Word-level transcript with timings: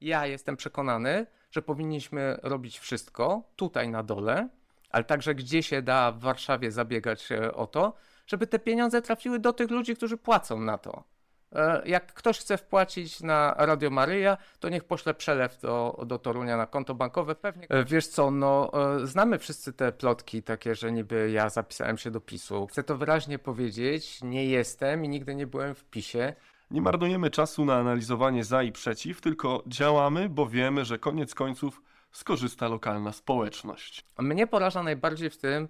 Ja 0.00 0.26
jestem 0.26 0.56
przekonany, 0.56 1.26
że 1.50 1.62
powinniśmy 1.62 2.38
robić 2.42 2.78
wszystko 2.78 3.42
tutaj 3.56 3.88
na 3.88 4.02
dole, 4.02 4.48
ale 4.90 5.04
także 5.04 5.34
gdzie 5.34 5.62
się 5.62 5.82
da 5.82 6.12
w 6.12 6.18
Warszawie 6.20 6.70
zabiegać 6.70 7.32
e, 7.32 7.54
o 7.54 7.66
to, 7.66 7.94
żeby 8.26 8.46
te 8.46 8.58
pieniądze 8.58 9.02
trafiły 9.02 9.38
do 9.38 9.52
tych 9.52 9.70
ludzi, 9.70 9.96
którzy 9.96 10.16
płacą 10.16 10.60
na 10.60 10.78
to. 10.78 11.04
E, 11.52 11.82
Jak 11.88 12.12
ktoś 12.14 12.38
chce 12.38 12.58
wpłacić 12.58 13.20
na 13.20 13.54
Radio 13.58 13.90
Maryja, 13.90 14.36
to 14.60 14.68
niech 14.68 14.84
pośle 14.84 15.14
przelew 15.14 15.60
do, 15.60 16.04
do 16.06 16.18
Torunia 16.18 16.56
na 16.56 16.66
konto 16.66 16.94
bankowe. 16.94 17.34
Pewnie. 17.34 17.66
E, 17.68 17.84
Wiesz 17.84 18.06
co, 18.06 18.30
no 18.30 18.70
znamy 19.04 19.38
wszyscy 19.38 19.72
te 19.72 19.92
plotki 19.92 20.42
takie, 20.42 20.74
że 20.74 20.92
niby 20.92 21.30
ja 21.30 21.48
zapisałem 21.48 21.98
się 21.98 22.10
do 22.10 22.20
PiSu. 22.20 22.66
Chcę 22.66 22.82
to 22.82 22.96
wyraźnie 22.96 23.38
powiedzieć, 23.38 24.22
nie 24.22 24.46
jestem 24.46 25.04
i 25.04 25.08
nigdy 25.08 25.34
nie 25.34 25.46
byłem 25.46 25.74
w 25.74 25.84
PiSie. 25.84 26.34
Nie 26.70 26.82
marnujemy 26.82 27.30
czasu 27.30 27.64
na 27.64 27.76
analizowanie 27.76 28.44
za 28.44 28.62
i 28.62 28.72
przeciw, 28.72 29.20
tylko 29.20 29.62
działamy, 29.66 30.28
bo 30.28 30.46
wiemy, 30.46 30.84
że 30.84 30.98
koniec 30.98 31.34
końców 31.34 31.82
skorzysta 32.12 32.68
lokalna 32.68 33.12
społeczność. 33.12 34.04
Mnie 34.18 34.46
poraża 34.46 34.82
najbardziej 34.82 35.30
w 35.30 35.36
tym 35.36 35.68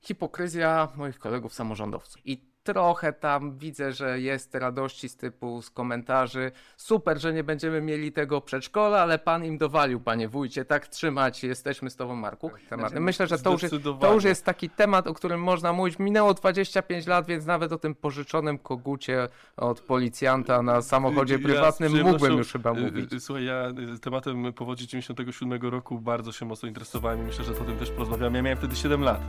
hipokryzja 0.00 0.88
moich 0.96 1.18
kolegów 1.18 1.54
samorządowców. 1.54 2.26
I 2.26 2.51
trochę 2.62 3.12
tam 3.12 3.58
widzę, 3.58 3.92
że 3.92 4.20
jest 4.20 4.54
radości 4.54 5.08
z 5.08 5.16
typu 5.16 5.62
z 5.62 5.70
komentarzy. 5.70 6.52
Super, 6.76 7.20
że 7.20 7.32
nie 7.32 7.44
będziemy 7.44 7.80
mieli 7.80 8.12
tego 8.12 8.40
przedszkola, 8.40 9.00
ale 9.00 9.18
pan 9.18 9.44
im 9.44 9.58
dowalił, 9.58 10.00
panie 10.00 10.28
wójcie, 10.28 10.64
tak 10.64 10.88
trzymać, 10.88 11.44
jesteśmy 11.44 11.90
z 11.90 11.96
tobą, 11.96 12.16
Marku. 12.16 12.50
Tematy. 12.68 13.00
Myślę, 13.00 13.26
że 13.26 13.38
to 13.38 13.52
już, 13.52 13.62
jest, 13.62 13.74
to 14.00 14.14
już 14.14 14.24
jest 14.24 14.44
taki 14.44 14.70
temat, 14.70 15.06
o 15.06 15.14
którym 15.14 15.42
można 15.42 15.72
mówić. 15.72 15.98
Minęło 15.98 16.34
25 16.34 17.06
lat, 17.06 17.26
więc 17.26 17.46
nawet 17.46 17.72
o 17.72 17.78
tym 17.78 17.94
pożyczonym 17.94 18.58
kogucie 18.58 19.28
od 19.56 19.80
policjanta 19.80 20.62
na 20.62 20.82
samochodzie 20.82 21.34
Ja 21.34 21.40
prywatnym 21.40 22.02
mógłbym 22.02 22.38
już 22.38 22.52
chyba 22.52 22.70
y, 22.70 22.74
mówić. 22.74 23.12
y, 23.12 23.20
Słuchaj, 23.20 23.44
ja 23.44 23.72
tematem 24.02 24.52
powodzi 24.52 24.86
97 24.86 25.62
roku 25.62 25.98
bardzo 26.00 26.32
się 26.32 26.46
mocno 26.46 26.68
interesowałem 26.68 27.20
i 27.20 27.22
myślę, 27.22 27.44
że 27.44 27.52
o 27.52 27.64
tym 27.64 27.78
też 27.78 27.90
porozmawiamy. 27.90 28.38
Ja 28.38 28.42
miałem 28.42 28.58
wtedy 28.58 28.76
7 28.76 29.02
lat. 29.02 29.20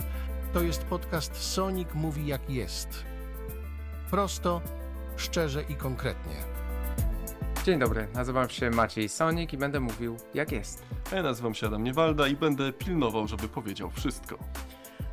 To 0.54 0.62
jest 0.62 0.84
podcast 0.84 1.36
Sonic 1.36 1.88
mówi 1.94 2.28
jak 2.28 2.50
jest. 2.50 3.13
Prosto, 4.14 4.62
szczerze 5.18 5.64
i 5.70 5.76
konkretnie. 5.76 6.36
Dzień 7.64 7.80
dobry, 7.80 8.08
nazywam 8.14 8.50
się 8.50 8.70
Maciej 8.70 9.10
Sonik 9.10 9.54
i 9.54 9.58
będę 9.58 9.80
mówił 9.80 10.18
jak 10.34 10.52
jest. 10.52 10.86
A 11.12 11.16
ja 11.16 11.24
nazywam 11.24 11.54
się 11.54 11.68
Adam 11.68 11.84
Niewalda 11.84 12.28
i 12.28 12.36
będę 12.36 12.74
pilnował, 12.74 13.28
żeby 13.28 13.48
powiedział 13.48 13.90
wszystko. 13.90 14.38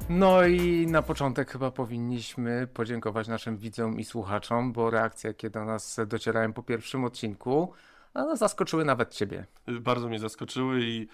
No 0.08 0.46
i 0.46 0.86
na 0.86 1.02
początek 1.02 1.50
chyba 1.50 1.70
powinniśmy 1.70 2.68
podziękować 2.74 3.28
naszym 3.28 3.56
widzom 3.56 4.00
i 4.00 4.04
słuchaczom, 4.04 4.72
bo 4.72 4.90
reakcje, 4.90 5.28
jakie 5.28 5.50
do 5.50 5.64
nas 5.64 6.00
docierają 6.06 6.52
po 6.52 6.62
pierwszym 6.62 7.04
odcinku, 7.04 7.72
no, 8.14 8.36
zaskoczyły 8.36 8.84
nawet 8.84 9.14
ciebie. 9.14 9.46
Bardzo 9.80 10.08
mnie 10.08 10.18
zaskoczyły 10.18 10.80
i 10.82 11.08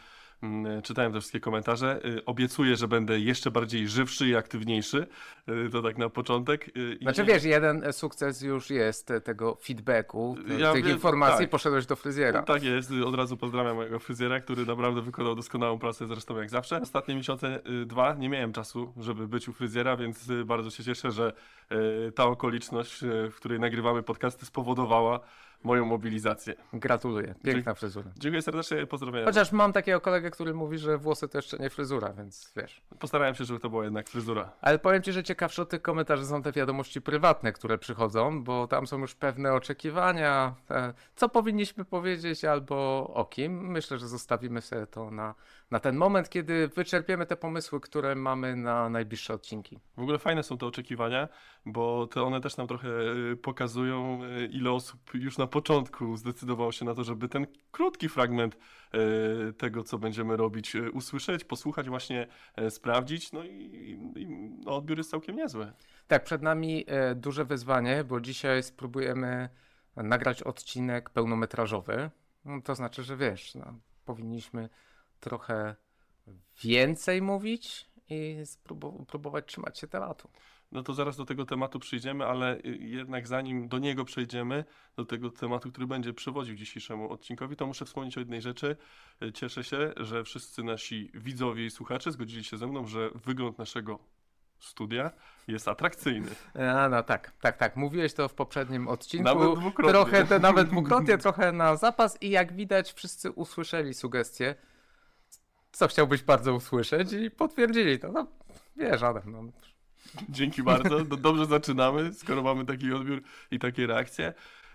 czytałem 0.83 1.13
te 1.13 1.19
wszystkie 1.21 1.41
komentarze. 1.41 2.01
Y, 2.05 2.25
Obiecuję, 2.25 2.77
że 2.77 2.89
będę 2.89 3.21
jeszcze 3.21 3.51
bardziej 3.51 3.89
żywszy 3.89 4.29
i 4.29 4.37
aktywniejszy. 4.37 5.07
Y, 5.67 5.71
To 5.71 5.83
tak 5.83 5.99
na 5.99 6.09
początek. 6.09 6.71
Znaczy 7.03 7.25
wiesz, 7.25 7.45
jeden 7.45 7.93
sukces 7.93 8.43
już 8.43 8.71
jest 8.71 9.13
tego 9.25 9.55
feedbacku, 9.55 10.37
Ja 10.59 10.73
tych 10.73 10.85
wiem, 10.85 10.95
informacji, 10.95 11.45
tak. 11.45 11.51
poszedłeś 11.51 11.87
do 11.87 11.97
fryzjera. 11.97 12.43
Tak 12.43 12.63
jest, 12.63 12.93
od 13.05 13.15
razu 13.15 13.37
pozdrawiam 13.37 13.77
mojego 13.77 13.99
fryzjera, 13.99 14.41
który 14.41 14.67
naprawdę 14.67 15.03
wykonał 15.03 15.35
doskonałą 15.35 15.79
pracę, 15.79 16.07
zresztą 16.07 16.37
jak 16.37 16.51
zawsze. 16.51 16.81
Ostatnie 16.81 17.15
miesiące, 17.15 17.61
dwa, 17.87 18.15
nie 18.15 18.29
miałem 18.29 18.53
czasu, 18.53 18.93
żeby 18.97 19.29
być 19.29 19.49
u 19.49 19.53
fryzjera, 19.53 19.97
więc 19.97 20.29
bardzo 20.45 20.71
się 20.71 20.85
cieszę, 20.85 21.11
że 21.13 21.33
ta 22.15 22.25
okoliczność, 22.25 23.01
w 23.31 23.35
której 23.37 23.61
nagrywamy 23.61 24.03
podcasty, 24.03 24.47
spowodowała 24.47 25.21
moją 25.67 25.85
mobilizację. 25.85 26.55
Gratuluję, 26.73 27.35
piękna 27.45 27.75
fryzura. 27.75 28.11
Dziękuję 28.19 28.43
serdecznie, 28.43 28.87
pozdrawiam. 28.87 29.25
Chociaż 29.25 29.53
mam 29.53 29.73
takiego 29.73 30.01
kolegę, 30.01 30.31
który 30.31 30.55
mówi, 30.55 30.79
że 30.79 30.99
włosy 30.99 31.29
to 31.29 31.39
jeszcze 31.39 31.59
nie 31.59 31.71
fryzura, 31.71 32.13
więc 32.13 32.53
wiesz. 32.57 32.83
Postarałem 32.99 33.35
się, 33.35 33.45
żeby 33.45 33.61
to 33.61 33.71
była 33.71 33.85
jednak 33.85 34.09
fryzura. 34.09 34.53
Ale 34.61 34.79
powiem 34.79 35.03
ci, 35.03 35.13
że 35.13 35.25
ciekawsze 35.25 35.63
od 35.63 35.69
tych 35.69 35.83
komentarzy 35.83 36.27
są 36.27 36.43
te 36.43 36.53
wiadomości 36.53 37.01
prywatne, 37.01 37.53
które 37.53 37.79
przychodzą, 37.79 38.45
bo 38.45 38.67
tam 38.67 38.87
są 38.87 38.99
już 38.99 39.15
pewne 39.15 39.53
oczekiwania, 39.53 40.55
e, 40.71 40.95
co 41.17 41.29
powinniśmy 41.29 41.85
powiedzieć 41.85 42.45
albo 42.45 43.11
o 43.15 43.25
kim. 43.25 43.71
Myślę, 43.71 43.99
że 43.99 44.09
zostawimy 44.09 44.61
sobie 44.61 44.87
to 44.87 45.11
na, 45.11 45.35
na 45.71 45.81
ten 45.81 45.97
moment, 45.97 46.29
kiedy 46.29 46.69
wyczerpiemy 46.69 47.27
te 47.27 47.37
pomysły, 47.37 47.81
które 47.81 48.15
mamy 48.15 48.57
na 48.57 48.89
najbliższe 48.89 49.35
odcinki. 49.35 49.81
W 49.97 50.01
ogóle 50.01 50.19
fajne 50.19 50.43
są 50.43 50.59
te 50.59 50.67
oczekiwania, 50.67 51.29
bo 51.67 52.07
te 52.07 52.23
one 52.23 52.41
też 52.41 52.57
nam 52.57 52.67
trochę 52.67 52.89
y, 53.33 53.37
pokazują, 53.37 54.25
y, 54.25 54.47
ile 54.47 54.71
osób 54.71 55.15
już 55.15 55.39
na 55.39 55.47
początku 55.47 56.17
zdecydowało 56.17 56.73
się 56.73 56.85
na 56.85 56.95
to, 56.95 57.05
żeby 57.05 57.29
ten 57.29 57.47
krótki 57.71 58.09
fragment 58.09 58.57
y, 58.57 59.53
tego, 59.53 59.83
co 59.85 59.99
będziemy 59.99 60.37
robić, 60.37 60.75
usłyszeć, 60.93 61.45
posłuchać, 61.45 61.89
właśnie 61.89 62.27
y, 62.61 62.71
sprawdzić. 62.71 63.33
No 63.33 63.45
i, 63.45 63.51
i 64.17 64.29
no, 64.65 64.77
odbiór 64.77 64.99
jest 64.99 65.11
całkiem 65.11 65.37
niezły. 65.37 65.73
Tak, 66.07 66.25
przed 66.25 66.43
nami 66.43 66.85
e, 66.87 67.15
duże 67.15 67.45
wyzwanie, 67.45 68.05
bo 68.05 68.21
dzisiaj 68.21 68.63
spróbujemy 68.63 69.49
nagrać 69.97 70.43
odcinek 70.43 71.11
pełnometrażowy. 71.11 72.11
No, 72.45 72.63
to 72.63 72.75
znaczy, 72.75 73.03
że 73.03 73.17
wiesz, 73.17 73.55
no, 73.55 73.75
powinniśmy 74.05 74.69
trochę 75.21 75.77
więcej 76.65 77.23
mówić 77.23 77.87
i 78.11 78.39
spróbu- 78.45 79.07
próbować 79.07 79.47
trzymać 79.47 79.79
się 79.79 79.87
tematu. 79.87 80.31
No 80.73 80.83
to 80.83 80.95
zaraz 80.95 81.17
do 81.17 81.25
tego 81.25 81.45
tematu 81.45 81.79
przyjdziemy, 81.79 82.25
ale 82.25 82.57
y, 82.57 82.77
jednak 82.81 83.27
zanim 83.27 83.69
do 83.69 83.79
niego 83.79 84.05
przejdziemy, 84.05 84.65
do 84.97 85.05
tego 85.05 85.31
tematu, 85.31 85.71
który 85.71 85.87
będzie 85.87 86.13
przewodził 86.13 86.55
dzisiejszemu 86.55 87.13
odcinkowi, 87.13 87.57
to 87.57 87.67
muszę 87.67 87.85
wspomnieć 87.85 88.17
o 88.17 88.21
jednej 88.21 88.43
rzeczy. 88.43 88.77
Y, 89.23 89.33
Cieszę 89.33 89.65
się, 89.65 89.93
że 89.97 90.25
wszyscy 90.25 90.63
nasi 90.63 91.11
widzowie 91.15 91.67
i 91.67 91.71
słuchacze 91.71 92.13
zgodzili 92.13 92.45
się 92.45 92.57
ze 92.57 92.67
mną, 92.67 92.87
że 92.87 93.11
wygląd 93.25 93.59
naszego 93.59 93.99
studia 94.59 95.11
jest 95.49 95.69
atrakcyjny. 95.69 96.31
A, 96.79 96.89
no 96.89 97.03
tak, 97.03 97.33
tak, 97.41 97.57
tak. 97.57 97.77
Mówiłeś 97.77 98.15
to 98.15 98.29
w 98.29 98.35
poprzednim 98.35 98.89
odcinku. 98.89 99.25
Nawet 99.25 99.59
dwukrotnie. 99.59 99.93
Trochę, 99.93 100.39
nawet 100.39 100.69
dwukrotnie, 100.73 101.19
trochę 101.19 101.53
na 101.53 101.77
zapas 101.77 102.23
i 102.23 102.31
jak 102.31 102.53
widać 102.53 102.93
wszyscy 102.93 103.31
usłyszeli 103.31 103.95
sugestie, 103.95 104.55
co 105.77 105.89
chciałbyś 105.89 106.23
bardzo 106.23 106.55
usłyszeć 106.55 107.13
i 107.13 107.31
potwierdzili 107.31 107.99
to. 107.99 108.13
No, 108.13 108.27
wiesz, 108.77 109.03
Adam, 109.03 109.33
no, 109.33 109.43
Dzięki 110.29 110.63
bardzo. 110.63 111.05
Do, 111.05 111.17
dobrze 111.17 111.47
zaczynamy, 111.47 112.15
skoro 112.15 112.43
mamy 112.43 112.65
taki 112.65 112.93
odbiór 112.93 113.23
i 113.51 113.59
takie 113.59 113.87
reakcje. 113.87 114.35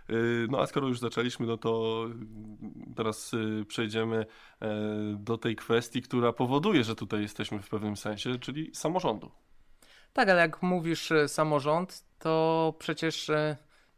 Y, 0.10 0.48
No 0.50 0.62
a 0.62 0.68
skoro 0.68 0.88
już 0.88 1.00
zaczęliśmy, 1.00 1.46
no 1.46 1.58
to 1.58 2.06
y, 2.92 2.96
teraz 2.96 3.34
y, 3.34 3.66
przejdziemy 3.68 4.26
e, 4.62 4.68
do 5.18 5.38
tej 5.38 5.56
kwestii, 5.56 6.02
która 6.02 6.34
powoduje, 6.34 6.84
że 6.84 6.96
tutaj 6.96 7.22
jesteśmy 7.22 7.62
w 7.62 7.70
pewnym 7.70 7.98
sensie, 7.98 8.40
czyli 8.40 8.76
samorządu. 8.76 9.32
Tak, 10.14 10.30
ale 10.30 10.42
jak 10.42 10.62
mówisz 10.62 11.12
e, 11.12 11.28
samorząd, 11.28 12.04
to 12.20 12.74
przecież 12.80 13.32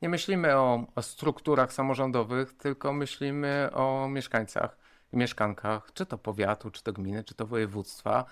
nie 0.02 0.10
myślimy 0.10 0.56
o, 0.56 0.88
o 0.96 1.02
strukturach 1.02 1.74
samorządowych, 1.74 2.54
tylko 2.54 2.94
myślimy 2.94 3.70
o 3.74 4.08
mieszkańcach 4.10 4.83
mieszkankach, 5.14 5.92
czy 5.94 6.06
to 6.06 6.18
powiatu, 6.18 6.72
czy 6.72 6.84
to 6.84 6.94
gminy, 6.94 7.24
czy 7.24 7.36
to 7.36 7.48
województwa, 7.48 8.26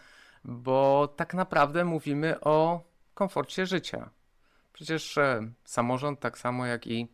bo 0.43 1.07
tak 1.15 1.33
naprawdę 1.33 1.85
mówimy 1.85 2.39
o 2.41 2.83
komforcie 3.13 3.65
życia. 3.65 4.09
Przecież 4.73 5.17
e, 5.17 5.51
samorząd, 5.63 6.19
tak 6.19 6.37
samo 6.37 6.65
jak 6.65 6.87
i 6.87 7.07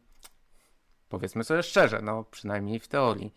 powiedzmy 1.09 1.44
sobie 1.44 1.63
szczerze, 1.63 2.01
no 2.01 2.23
przynajmniej 2.23 2.79
w 2.79 2.88
teorii, 2.88 3.33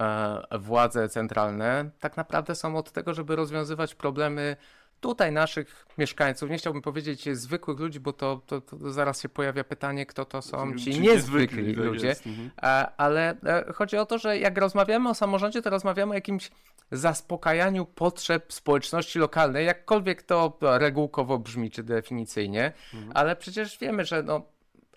e, 0.00 0.58
władze 0.58 1.08
centralne 1.08 1.90
tak 2.00 2.16
naprawdę 2.16 2.54
są 2.54 2.76
od 2.76 2.92
tego, 2.92 3.14
żeby 3.14 3.36
rozwiązywać 3.36 3.94
problemy 3.94 4.56
tutaj 5.00 5.32
naszych 5.32 5.86
mieszkańców, 5.98 6.50
nie 6.50 6.58
chciałbym 6.58 6.82
powiedzieć 6.82 7.28
zwykłych 7.32 7.78
ludzi, 7.78 8.00
bo 8.00 8.12
to, 8.12 8.40
to, 8.46 8.60
to 8.60 8.92
zaraz 8.92 9.22
się 9.22 9.28
pojawia 9.28 9.64
pytanie, 9.64 10.06
kto 10.06 10.24
to 10.24 10.42
są 10.42 10.76
ci 10.76 11.00
niezwykli 11.00 11.72
ludzie. 11.72 12.06
jest, 12.06 12.26
mhm. 12.26 12.50
Ale 12.96 13.36
e, 13.46 13.72
chodzi 13.72 13.96
o 13.96 14.06
to, 14.06 14.18
że 14.18 14.38
jak 14.38 14.58
rozmawiamy 14.58 15.08
o 15.08 15.14
samorządzie, 15.14 15.62
to 15.62 15.70
rozmawiamy 15.70 16.12
o 16.12 16.14
jakimś 16.14 16.50
zaspokajaniu 16.92 17.86
potrzeb 17.86 18.52
społeczności 18.52 19.18
lokalnej, 19.18 19.66
jakkolwiek 19.66 20.22
to 20.22 20.58
regułkowo 20.60 21.38
brzmi 21.38 21.70
czy 21.70 21.82
definicyjnie, 21.82 22.72
ale 23.14 23.36
przecież 23.36 23.78
wiemy, 23.78 24.04
że 24.04 24.22
no, 24.22 24.42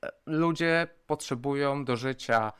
e, 0.03 0.09
ludzie 0.25 0.87
potrzebują 1.07 1.85
do 1.85 1.95
życia 1.95 2.51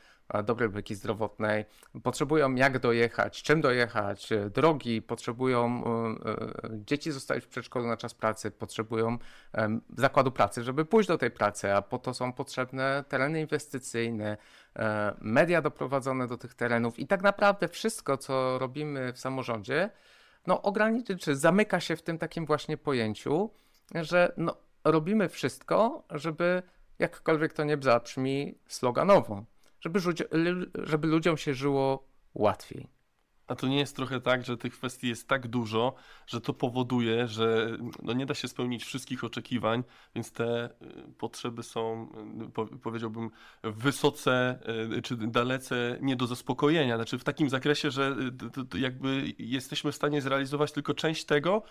dobrej 0.44 0.68
opieki 0.68 0.94
zdrowotnej, 0.94 1.64
potrzebują 2.02 2.54
jak 2.54 2.78
dojechać, 2.78 3.42
czym 3.42 3.60
dojechać, 3.60 4.32
e, 4.32 4.50
drogi, 4.50 5.02
potrzebują 5.02 5.84
e, 5.84 6.30
e, 6.30 6.70
dzieci 6.72 7.12
zostawić 7.12 7.44
w 7.44 7.48
przedszkolu 7.48 7.86
na 7.86 7.96
czas 7.96 8.14
pracy, 8.14 8.50
potrzebują 8.50 9.18
zakładu 9.96 10.30
pracy, 10.30 10.62
żeby 10.64 10.84
pójść 10.84 11.08
do 11.08 11.18
tej 11.18 11.30
pracy, 11.30 11.74
a 11.74 11.82
po 11.82 11.98
to 11.98 12.14
są 12.14 12.32
potrzebne 12.32 13.04
tereny 13.08 13.40
inwestycyjne, 13.40 14.36
e, 14.76 15.14
media 15.20 15.62
doprowadzone 15.62 16.26
do 16.26 16.38
tych 16.38 16.54
terenów 16.54 16.98
i 16.98 17.06
tak 17.06 17.22
naprawdę 17.22 17.68
wszystko, 17.68 18.16
co 18.16 18.58
robimy 18.58 19.12
w 19.12 19.18
samorządzie, 19.18 19.90
no 20.46 20.62
ograniczy, 20.62 21.16
czy 21.16 21.36
zamyka 21.36 21.80
się 21.80 21.96
w 21.96 22.02
tym 22.02 22.18
takim 22.18 22.46
właśnie 22.46 22.76
pojęciu, 22.76 23.50
że 23.94 24.32
no, 24.36 24.56
robimy 24.84 25.28
wszystko, 25.28 26.04
żeby 26.10 26.62
jakkolwiek 26.98 27.52
to 27.52 27.64
nie 27.64 27.78
zabrzmi 27.80 28.58
sloganowo, 28.68 29.44
żeby, 29.80 30.00
żeby 30.74 31.08
ludziom 31.08 31.36
się 31.36 31.54
żyło 31.54 32.08
łatwiej. 32.34 32.88
A 33.48 33.54
to 33.54 33.68
nie 33.68 33.78
jest 33.78 33.96
trochę 33.96 34.20
tak, 34.20 34.44
że 34.44 34.56
tych 34.56 34.72
kwestii 34.72 35.08
jest 35.08 35.28
tak 35.28 35.48
dużo, 35.48 35.94
że 36.26 36.40
to 36.40 36.54
powoduje, 36.54 37.28
że 37.28 37.76
no 38.02 38.12
nie 38.12 38.26
da 38.26 38.34
się 38.34 38.48
spełnić 38.48 38.84
wszystkich 38.84 39.24
oczekiwań, 39.24 39.84
więc 40.14 40.32
te 40.32 40.70
y, 40.70 41.12
potrzeby 41.18 41.62
są, 41.62 42.08
y, 42.46 42.50
po, 42.50 42.66
powiedziałbym, 42.66 43.30
wysoce 43.62 44.58
y, 44.98 45.02
czy 45.02 45.16
dalece 45.16 45.98
nie 46.00 46.16
do 46.16 46.26
zaspokojenia. 46.26 46.96
Znaczy 46.96 47.18
w 47.18 47.24
takim 47.24 47.50
zakresie, 47.50 47.90
że 47.90 48.16
jakby 48.74 49.34
jesteśmy 49.38 49.92
w 49.92 49.96
stanie 49.96 50.22
zrealizować 50.22 50.72
tylko 50.72 50.94
część 50.94 51.24
tego, 51.24 51.62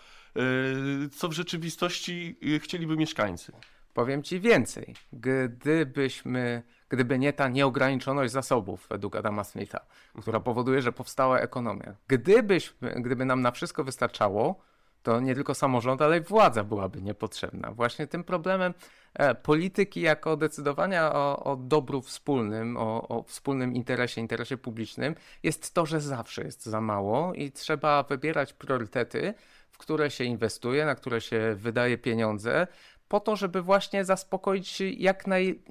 co 1.12 1.28
w 1.28 1.32
rzeczywistości 1.32 2.38
chcieliby 2.58 2.96
mieszkańcy. 2.96 3.52
Powiem 3.98 4.22
ci 4.22 4.40
więcej. 4.40 4.94
Gdybyśmy, 5.12 6.62
gdyby 6.88 7.18
nie 7.18 7.32
ta 7.32 7.48
nieograniczoność 7.48 8.32
zasobów 8.32 8.86
według 8.90 9.16
Adama 9.16 9.44
Smitha, 9.44 9.80
która 10.20 10.40
powoduje, 10.40 10.82
że 10.82 10.92
powstała 10.92 11.40
ekonomia. 11.40 11.94
Gdybyśmy, 12.08 12.94
gdyby 12.96 13.24
nam 13.24 13.42
na 13.42 13.50
wszystko 13.50 13.84
wystarczało, 13.84 14.60
to 15.02 15.20
nie 15.20 15.34
tylko 15.34 15.54
samorząd, 15.54 16.02
ale 16.02 16.18
i 16.18 16.20
władza 16.20 16.64
byłaby 16.64 17.02
niepotrzebna. 17.02 17.72
Właśnie 17.72 18.06
tym 18.06 18.24
problemem 18.24 18.74
e, 19.14 19.34
polityki 19.34 20.00
jako 20.00 20.36
decydowania 20.36 21.12
o, 21.12 21.44
o 21.44 21.56
dobru 21.56 22.02
wspólnym, 22.02 22.76
o, 22.76 23.08
o 23.08 23.22
wspólnym 23.22 23.74
interesie, 23.74 24.20
interesie 24.20 24.56
publicznym, 24.56 25.14
jest 25.42 25.74
to, 25.74 25.86
że 25.86 26.00
zawsze 26.00 26.42
jest 26.42 26.66
za 26.66 26.80
mało 26.80 27.34
i 27.34 27.52
trzeba 27.52 28.02
wybierać 28.02 28.52
priorytety, 28.52 29.34
w 29.70 29.78
które 29.78 30.10
się 30.10 30.24
inwestuje, 30.24 30.86
na 30.86 30.94
które 30.94 31.20
się 31.20 31.54
wydaje 31.56 31.98
pieniądze, 31.98 32.66
po 33.08 33.20
to, 33.20 33.36
żeby 33.36 33.62
właśnie 33.62 34.04
zaspokoić 34.04 34.80
jak 34.80 35.26
naj, 35.26 35.62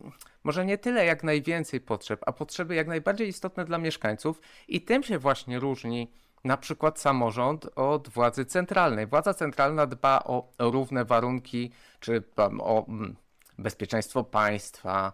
może 0.44 0.66
nie 0.66 0.78
tyle 0.78 1.06
jak 1.06 1.24
najwięcej 1.24 1.82
potrzeb, 1.82 2.22
a 2.26 2.32
potrzeby 2.32 2.76
jak 2.76 2.88
najbardziej 2.88 3.28
istotne 3.28 3.66
dla 3.66 3.78
mieszkańców 3.78 4.42
i 4.68 4.82
tym 4.82 5.04
się 5.04 5.20
właśnie 5.20 5.60
różni 5.60 6.12
na 6.44 6.58
przykład 6.58 7.00
samorząd 7.00 7.70
od 7.76 8.10
władzy 8.10 8.46
centralnej. 8.46 9.08
Władza 9.08 9.34
centralna 9.34 9.86
dba 9.88 10.24
o 10.24 10.52
równe 10.60 11.06
warunki, 11.06 11.72
czy 12.00 12.24
o 12.60 12.86
mm, 12.88 13.16
bezpieczeństwo 13.58 14.24
państwa, 14.24 15.14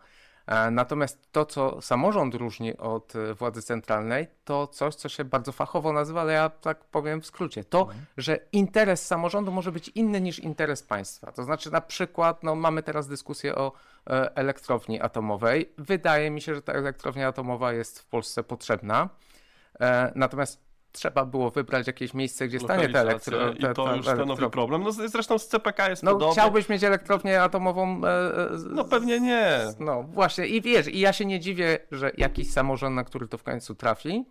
natomiast 0.72 1.32
to, 1.32 1.46
co 1.46 1.82
samorząd 1.82 2.36
różni 2.36 2.78
od 2.78 3.16
e, 3.16 3.34
władzy 3.34 3.62
centralnej, 3.62 4.28
to 4.46 4.68
coś, 4.68 4.96
co 4.96 5.10
się 5.10 5.26
bardzo 5.26 5.52
fachowo 5.52 5.94
nazywa, 5.94 6.22
ale 6.22 6.34
ja 6.34 6.50
tak 6.50 6.86
powiem 6.86 7.22
w 7.22 7.26
skrócie, 7.26 7.64
to, 7.64 7.82
mhm. 7.82 8.06
że 8.18 8.40
interes 8.52 9.08
samorządu 9.08 9.52
może 9.52 9.72
być 9.72 9.90
inny 9.90 10.22
niż 10.22 10.40
interes 10.40 10.84
państwa. 10.84 11.32
To 11.32 11.44
znaczy, 11.44 11.72
na 11.72 11.82
przykład, 11.82 12.44
no, 12.44 12.56
mamy 12.56 12.84
teraz 12.84 13.08
dyskusję 13.08 13.56
o 13.56 13.72
e, 14.10 14.36
elektrowni 14.36 15.02
atomowej. 15.02 15.74
Wydaje 15.78 16.32
mi 16.32 16.42
się, 16.42 16.56
że 16.56 16.62
ta 16.62 16.74
elektrownia 16.74 17.28
atomowa 17.28 17.74
jest 17.74 18.00
w 18.00 18.06
Polsce 18.06 18.44
potrzebna. 18.44 19.10
Natomiast 20.16 20.73
trzeba 20.94 21.26
było 21.26 21.52
wybrać 21.52 21.88
jakieś 21.88 22.14
miejsce, 22.14 22.48
gdzie 22.48 22.60
stanie 22.60 22.90
ta 22.90 23.00
elektrownia. 23.00 23.72
I 23.72 23.74
to 23.74 23.96
już 23.96 24.06
stanowi 24.06 24.50
problem. 24.50 24.84
No 24.84 24.92
zresztą 24.92 25.40
z 25.40 25.48
CPK 25.48 25.90
jest 25.90 26.04
no, 26.04 26.12
podobnie. 26.12 26.34
Chciałbyś 26.34 26.70
mieć 26.70 26.84
elektrownię 26.84 27.42
atomową? 27.42 28.02
E, 28.06 28.10
e, 28.10 28.50
no 28.70 28.84
pewnie 28.84 29.20
nie. 29.20 29.60
No 29.80 30.04
właśnie 30.04 30.48
i 30.48 30.62
wiesz, 30.62 30.88
i 30.88 31.00
ja 31.00 31.14
się 31.14 31.26
nie 31.26 31.40
dziwię, 31.40 31.80
że 31.92 32.12
jakiś 32.18 32.52
samorząd, 32.52 32.96
na 32.96 33.04
który 33.04 33.28
to 33.28 33.38
w 33.38 33.44
końcu 33.44 33.76
trafi, 33.76 34.26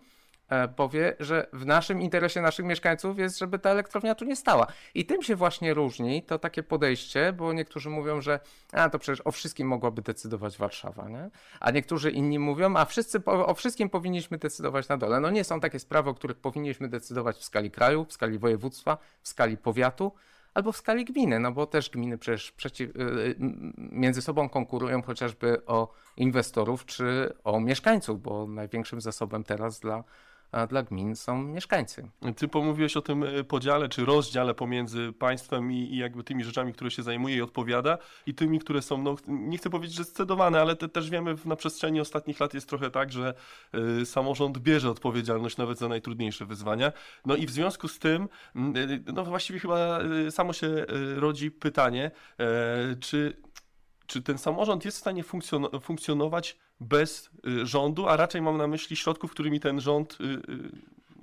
powie, 0.75 1.15
że 1.19 1.47
w 1.53 1.65
naszym 1.65 2.01
interesie 2.01 2.41
naszych 2.41 2.65
mieszkańców 2.65 3.19
jest, 3.19 3.39
żeby 3.39 3.59
ta 3.59 3.69
elektrownia 3.69 4.15
tu 4.15 4.25
nie 4.25 4.35
stała. 4.35 4.67
I 4.95 5.05
tym 5.05 5.21
się 5.21 5.35
właśnie 5.35 5.73
różni 5.73 6.23
to 6.23 6.39
takie 6.39 6.63
podejście, 6.63 7.33
bo 7.33 7.53
niektórzy 7.53 7.89
mówią, 7.89 8.21
że 8.21 8.39
a 8.71 8.89
to 8.89 8.99
przecież 8.99 9.21
o 9.25 9.31
wszystkim 9.31 9.67
mogłaby 9.67 10.01
decydować 10.01 10.57
Warszawa, 10.57 11.09
nie? 11.09 11.29
A 11.59 11.71
niektórzy 11.71 12.11
inni 12.11 12.39
mówią, 12.39 12.75
a 12.75 12.85
wszyscy 12.85 13.25
o 13.25 13.53
wszystkim 13.53 13.89
powinniśmy 13.89 14.37
decydować 14.37 14.87
na 14.87 14.97
dole. 14.97 15.19
No 15.19 15.29
nie 15.29 15.43
są 15.43 15.59
takie 15.59 15.79
sprawy, 15.79 16.09
o 16.09 16.13
których 16.13 16.37
powinniśmy 16.37 16.89
decydować 16.89 17.37
w 17.37 17.43
skali 17.43 17.71
kraju, 17.71 18.05
w 18.05 18.13
skali 18.13 18.39
województwa, 18.39 18.97
w 19.21 19.27
skali 19.27 19.57
powiatu 19.57 20.11
albo 20.53 20.71
w 20.71 20.77
skali 20.77 21.05
gminy, 21.05 21.39
no 21.39 21.51
bo 21.51 21.65
też 21.65 21.89
gminy 21.89 22.17
przecież 22.17 22.51
przeciw, 22.51 22.95
y, 22.95 22.99
y, 22.99 23.35
między 23.77 24.21
sobą 24.21 24.49
konkurują 24.49 25.01
chociażby 25.01 25.65
o 25.65 25.93
inwestorów 26.17 26.85
czy 26.85 27.33
o 27.43 27.59
mieszkańców, 27.59 28.21
bo 28.21 28.47
największym 28.47 29.01
zasobem 29.01 29.43
teraz 29.43 29.79
dla 29.79 30.03
dla 30.69 30.83
gmin 30.83 31.15
są 31.15 31.43
mieszkańcy. 31.43 32.09
Ty 32.37 32.47
pomówiłeś 32.47 32.97
o 32.97 33.01
tym 33.01 33.23
e, 33.23 33.43
podziale 33.43 33.89
czy 33.89 34.05
rozdziale 34.05 34.53
pomiędzy 34.53 35.13
państwem 35.19 35.71
i, 35.71 35.75
i 35.75 35.97
jakby 35.97 36.23
tymi 36.23 36.43
rzeczami, 36.43 36.73
które 36.73 36.91
się 36.91 37.03
zajmuje 37.03 37.35
i 37.35 37.41
odpowiada 37.41 37.97
i 38.25 38.33
tymi, 38.33 38.59
które 38.59 38.81
są, 38.81 38.97
no, 38.97 39.15
nie 39.27 39.57
chcę 39.57 39.69
powiedzieć, 39.69 39.95
że 39.97 40.03
scedowane, 40.03 40.61
ale 40.61 40.75
te, 40.75 40.89
też 40.89 41.09
wiemy 41.09 41.35
na 41.45 41.55
przestrzeni 41.55 41.99
ostatnich 42.01 42.39
lat 42.39 42.53
jest 42.53 42.69
trochę 42.69 42.91
tak, 42.91 43.11
że 43.11 43.33
y, 44.01 44.05
samorząd 44.05 44.57
bierze 44.57 44.89
odpowiedzialność 44.89 45.57
nawet 45.57 45.79
za 45.79 45.87
najtrudniejsze 45.87 46.45
wyzwania. 46.45 46.91
No 47.25 47.35
i 47.35 47.45
w 47.45 47.51
związku 47.51 47.87
z 47.87 47.99
tym, 47.99 48.29
y, 48.55 49.03
no 49.13 49.25
właściwie 49.25 49.59
chyba 49.59 49.99
y, 50.27 50.31
samo 50.31 50.53
się 50.53 50.85
rodzi 51.15 51.51
pytanie, 51.51 52.11
czy 52.99 53.43
czy 54.07 54.21
ten 54.21 54.37
samorząd 54.37 54.85
jest 54.85 54.97
w 54.97 55.01
stanie 55.01 55.23
funkcjon 55.23 55.67
funkcjonować 55.81 56.57
bez 56.79 57.29
y, 57.47 57.65
rządu, 57.65 58.07
a 58.07 58.17
raczej 58.17 58.41
mam 58.41 58.57
na 58.57 58.67
myśli 58.67 58.95
środków, 58.95 59.31
którymi 59.31 59.59
ten 59.59 59.81
rząd, 59.81 60.17
y, 60.21 60.23
y, 60.23 60.41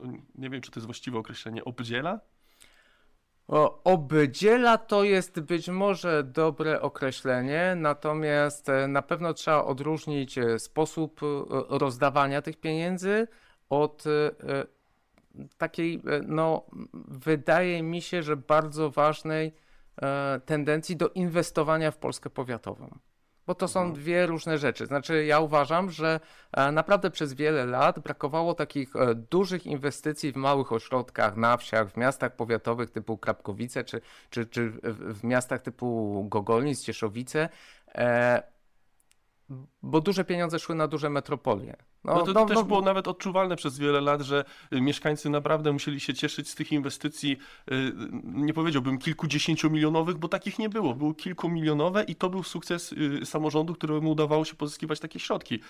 no, 0.03 0.13
nie 0.35 0.51
wiem 0.51 0.61
czy 0.61 0.71
to 0.71 0.81
jest 0.81 0.87
właściwe 0.87 1.19
określenie, 1.19 1.65
obdziela? 1.65 2.21
Obdziela 3.85 4.79
to 4.79 5.05
jest 5.05 5.41
być 5.41 5.69
może 5.69 6.25
dobre 6.25 6.81
określenie, 6.81 7.75
natomiast 7.77 8.69
e, 8.69 8.89
na 8.89 9.03
pewno 9.03 9.35
trzeba 9.35 9.65
odróżnić 9.65 10.39
e, 10.39 10.59
sposób 10.59 11.21
e, 11.23 11.27
rozdawania 11.79 12.43
tych 12.43 12.61
pieniędzy 12.61 13.29
od 13.69 14.05
takiej, 15.59 16.03
no, 16.27 16.67
wydaje 17.09 17.83
mi 17.83 18.03
się, 18.03 18.23
że 18.23 18.37
bardzo 18.37 18.91
ważnej 18.91 19.55
tendencji 20.47 20.97
do 20.97 21.09
inwestowania 21.09 21.91
w 21.91 21.99
Polskę 21.99 22.31
powiatową 22.31 22.99
bo 23.47 23.55
to 23.55 23.69
są 23.69 23.81
mhm. 23.81 24.01
dwie 24.01 24.27
różne 24.27 24.59
rzeczy. 24.59 24.87
Znaczy, 24.87 25.25
ja 25.25 25.41
uważam, 25.41 25.91
że 25.91 26.21
e, 26.53 26.73
naprawdę 26.73 27.11
przez 27.11 27.35
wiele 27.35 27.67
lat 27.67 27.99
brakowało 27.99 28.55
takich 28.55 28.97
e, 28.97 29.15
dużych 29.15 29.67
inwestycji 29.67 30.33
w 30.33 30.37
małych 30.37 30.73
ośrodkach, 30.73 31.37
na 31.37 31.57
wsiach, 31.57 31.91
w 31.91 31.97
miastach 31.97 32.37
powiatowych 32.37 32.91
typu 32.91 33.19
Krapkowice, 33.19 33.85
czy, 33.85 34.01
czy, 34.31 34.47
czy 34.47 34.71
w 34.93 35.25
miastach 35.25 35.63
typu 35.63 36.27
Gogolnic, 36.29 36.85
Cieszowice, 36.85 37.49
e, 37.95 38.43
bo 39.83 40.01
duże 40.01 40.25
pieniądze 40.25 40.59
szły 40.59 40.75
na 40.75 40.89
duże 40.89 41.11
metropolie. 41.11 41.77
No, 42.05 42.15
no 42.15 42.23
to, 42.23 42.33
no, 42.33 42.47
też 42.47 42.55
no, 42.55 42.65
było 42.65 42.81
nawet 42.81 43.09
odczuwalne 43.09 43.57
przez 43.57 43.79
wiele 43.79 44.01
lat, 44.01 44.21
że 44.21 44.45
y, 44.73 44.81
mieszkańcy 44.81 45.31
naprawdę 45.31 45.73
musieli 45.73 46.01
się 46.01 46.15
cieszyć 46.15 46.49
z 46.51 46.55
tych 46.55 46.73
inwestycji, 46.73 47.37
y, 47.73 47.93
nie 48.25 48.55
powiedziałbym 48.55 48.99
kilkudziesięciomilionowych, 48.99 50.19
bo 50.19 50.29
takich 50.29 50.59
nie 50.59 50.69
było. 50.69 50.95
Były 50.95 51.15
kilkumilionowe 51.15 52.05
i 52.05 52.15
to 52.15 52.31
był 52.31 52.43
sukces 52.43 52.93
y, 52.93 53.27
samorządu, 53.27 53.75
któremu 53.75 54.11
udawało 54.11 54.45
się 54.45 54.55
pozyskiwać 54.55 55.01
takie 55.01 55.21
środki. 55.21 55.61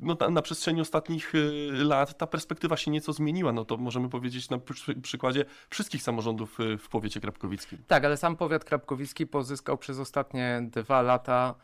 No, 0.00 0.16
na, 0.20 0.28
na 0.28 0.42
przestrzeni 0.42 0.80
ostatnich 0.80 1.32
lat 1.72 2.18
ta 2.18 2.26
perspektywa 2.26 2.76
się 2.76 2.90
nieco 2.90 3.12
zmieniła. 3.12 3.52
No 3.52 3.64
to 3.64 3.76
możemy 3.76 4.08
powiedzieć 4.08 4.50
na 4.50 4.58
przykładzie 5.02 5.44
wszystkich 5.70 6.02
samorządów 6.02 6.58
w 6.78 6.88
powiecie 6.88 7.20
krapkowickim. 7.20 7.78
Tak, 7.86 8.04
ale 8.04 8.16
sam 8.16 8.36
powiat 8.36 8.64
krapkowicki 8.64 9.26
pozyskał 9.26 9.78
przez 9.78 9.98
ostatnie 9.98 10.68
dwa 10.72 11.02
lata 11.02 11.54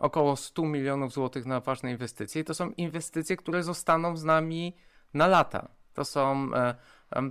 około 0.00 0.36
100 0.36 0.62
milionów 0.62 1.12
złotych 1.12 1.46
na 1.46 1.60
ważne 1.60 1.90
inwestycje. 1.90 2.42
I 2.42 2.44
to 2.44 2.54
są 2.54 2.70
inwestycje, 2.70 3.36
które 3.36 3.62
zostaną 3.62 4.16
z 4.16 4.24
nami 4.24 4.76
na 5.14 5.26
lata. 5.26 5.68
To 5.94 6.04
są, 6.04 6.54
e, 6.54 6.74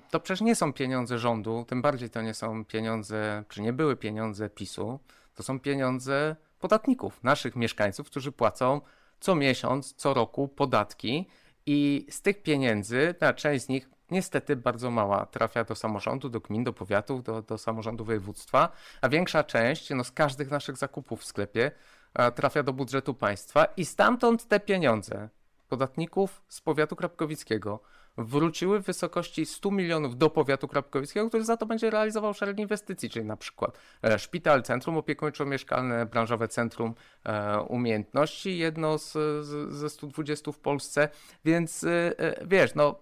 to 0.09 0.19
przecież 0.19 0.41
nie 0.41 0.55
są 0.55 0.73
pieniądze 0.73 1.19
rządu, 1.19 1.65
tym 1.67 1.81
bardziej 1.81 2.09
to 2.09 2.21
nie 2.21 2.33
są 2.33 2.65
pieniądze, 2.65 3.43
czy 3.49 3.61
nie 3.61 3.73
były 3.73 3.95
pieniądze 3.95 4.49
PiSu, 4.49 4.99
to 5.35 5.43
są 5.43 5.59
pieniądze 5.59 6.35
podatników, 6.59 7.23
naszych 7.23 7.55
mieszkańców, 7.55 8.07
którzy 8.07 8.31
płacą 8.31 8.81
co 9.19 9.35
miesiąc, 9.35 9.93
co 9.93 10.13
roku 10.13 10.47
podatki 10.47 11.29
i 11.65 12.07
z 12.09 12.21
tych 12.21 12.43
pieniędzy, 12.43 13.15
ta 13.19 13.33
część 13.33 13.65
z 13.65 13.69
nich 13.69 13.89
niestety 14.11 14.55
bardzo 14.55 14.91
mała 14.91 15.25
trafia 15.25 15.63
do 15.63 15.75
samorządu, 15.75 16.29
do 16.29 16.39
gmin, 16.39 16.63
do 16.63 16.73
powiatów, 16.73 17.23
do, 17.23 17.41
do 17.41 17.57
samorządu 17.57 18.05
województwa, 18.05 18.71
a 19.01 19.09
większa 19.09 19.43
część 19.43 19.89
no, 19.89 20.03
z 20.03 20.11
każdych 20.11 20.51
naszych 20.51 20.77
zakupów 20.77 21.21
w 21.21 21.25
sklepie 21.25 21.71
trafia 22.35 22.63
do 22.63 22.73
budżetu 22.73 23.13
państwa 23.13 23.65
i 23.65 23.85
stamtąd 23.85 24.47
te 24.47 24.59
pieniądze 24.59 25.29
podatników 25.69 26.41
z 26.47 26.61
powiatu 26.61 26.95
krapkowickiego 26.95 27.79
wróciły 28.17 28.79
w 28.79 28.85
wysokości 28.85 29.45
100 29.45 29.71
milionów 29.71 30.17
do 30.17 30.29
powiatu 30.29 30.67
krapkowickiego, 30.67 31.27
który 31.27 31.45
za 31.45 31.57
to 31.57 31.65
będzie 31.65 31.89
realizował 31.89 32.33
szereg 32.33 32.59
inwestycji, 32.59 33.09
czyli 33.09 33.25
na 33.25 33.37
przykład 33.37 33.77
e, 34.03 34.19
szpital, 34.19 34.63
centrum 34.63 34.97
opiekuńczo-mieszkalne, 34.97 36.05
branżowe 36.05 36.47
centrum 36.47 36.93
e, 37.25 37.61
umiejętności, 37.61 38.57
jedno 38.57 38.97
z, 38.97 39.11
z, 39.45 39.73
ze 39.73 39.89
120 39.89 40.51
w 40.51 40.59
Polsce, 40.59 41.09
więc 41.45 41.83
e, 41.83 42.13
wiesz, 42.45 42.75
no 42.75 42.99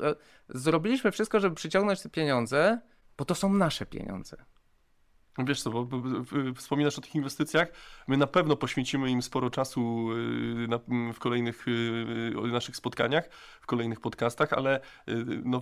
zrobiliśmy 0.49 1.11
wszystko, 1.11 1.39
żeby 1.39 1.55
przyciągnąć 1.55 2.01
te 2.01 2.09
pieniądze, 2.09 2.79
bo 3.17 3.25
to 3.25 3.35
są 3.35 3.53
nasze 3.53 3.85
pieniądze. 3.85 4.37
Wiesz 5.37 5.61
co, 5.61 5.71
bo, 5.71 5.87
wspominasz 6.55 6.97
o 6.97 7.01
tych 7.01 7.15
inwestycjach, 7.15 7.71
my 8.07 8.17
na 8.17 8.27
pewno 8.27 8.55
poświęcimy 8.55 9.09
im 9.09 9.21
sporo 9.21 9.49
czasu 9.49 10.11
y, 10.11 11.13
w 11.13 11.19
kolejnych 11.19 11.67
y, 11.67 12.51
naszych 12.51 12.75
spotkaniach, 12.75 13.29
w 13.61 13.65
kolejnych 13.65 13.99
podcastach, 13.99 14.53
ale 14.53 14.79
y, 14.79 14.81
no, 15.45 15.61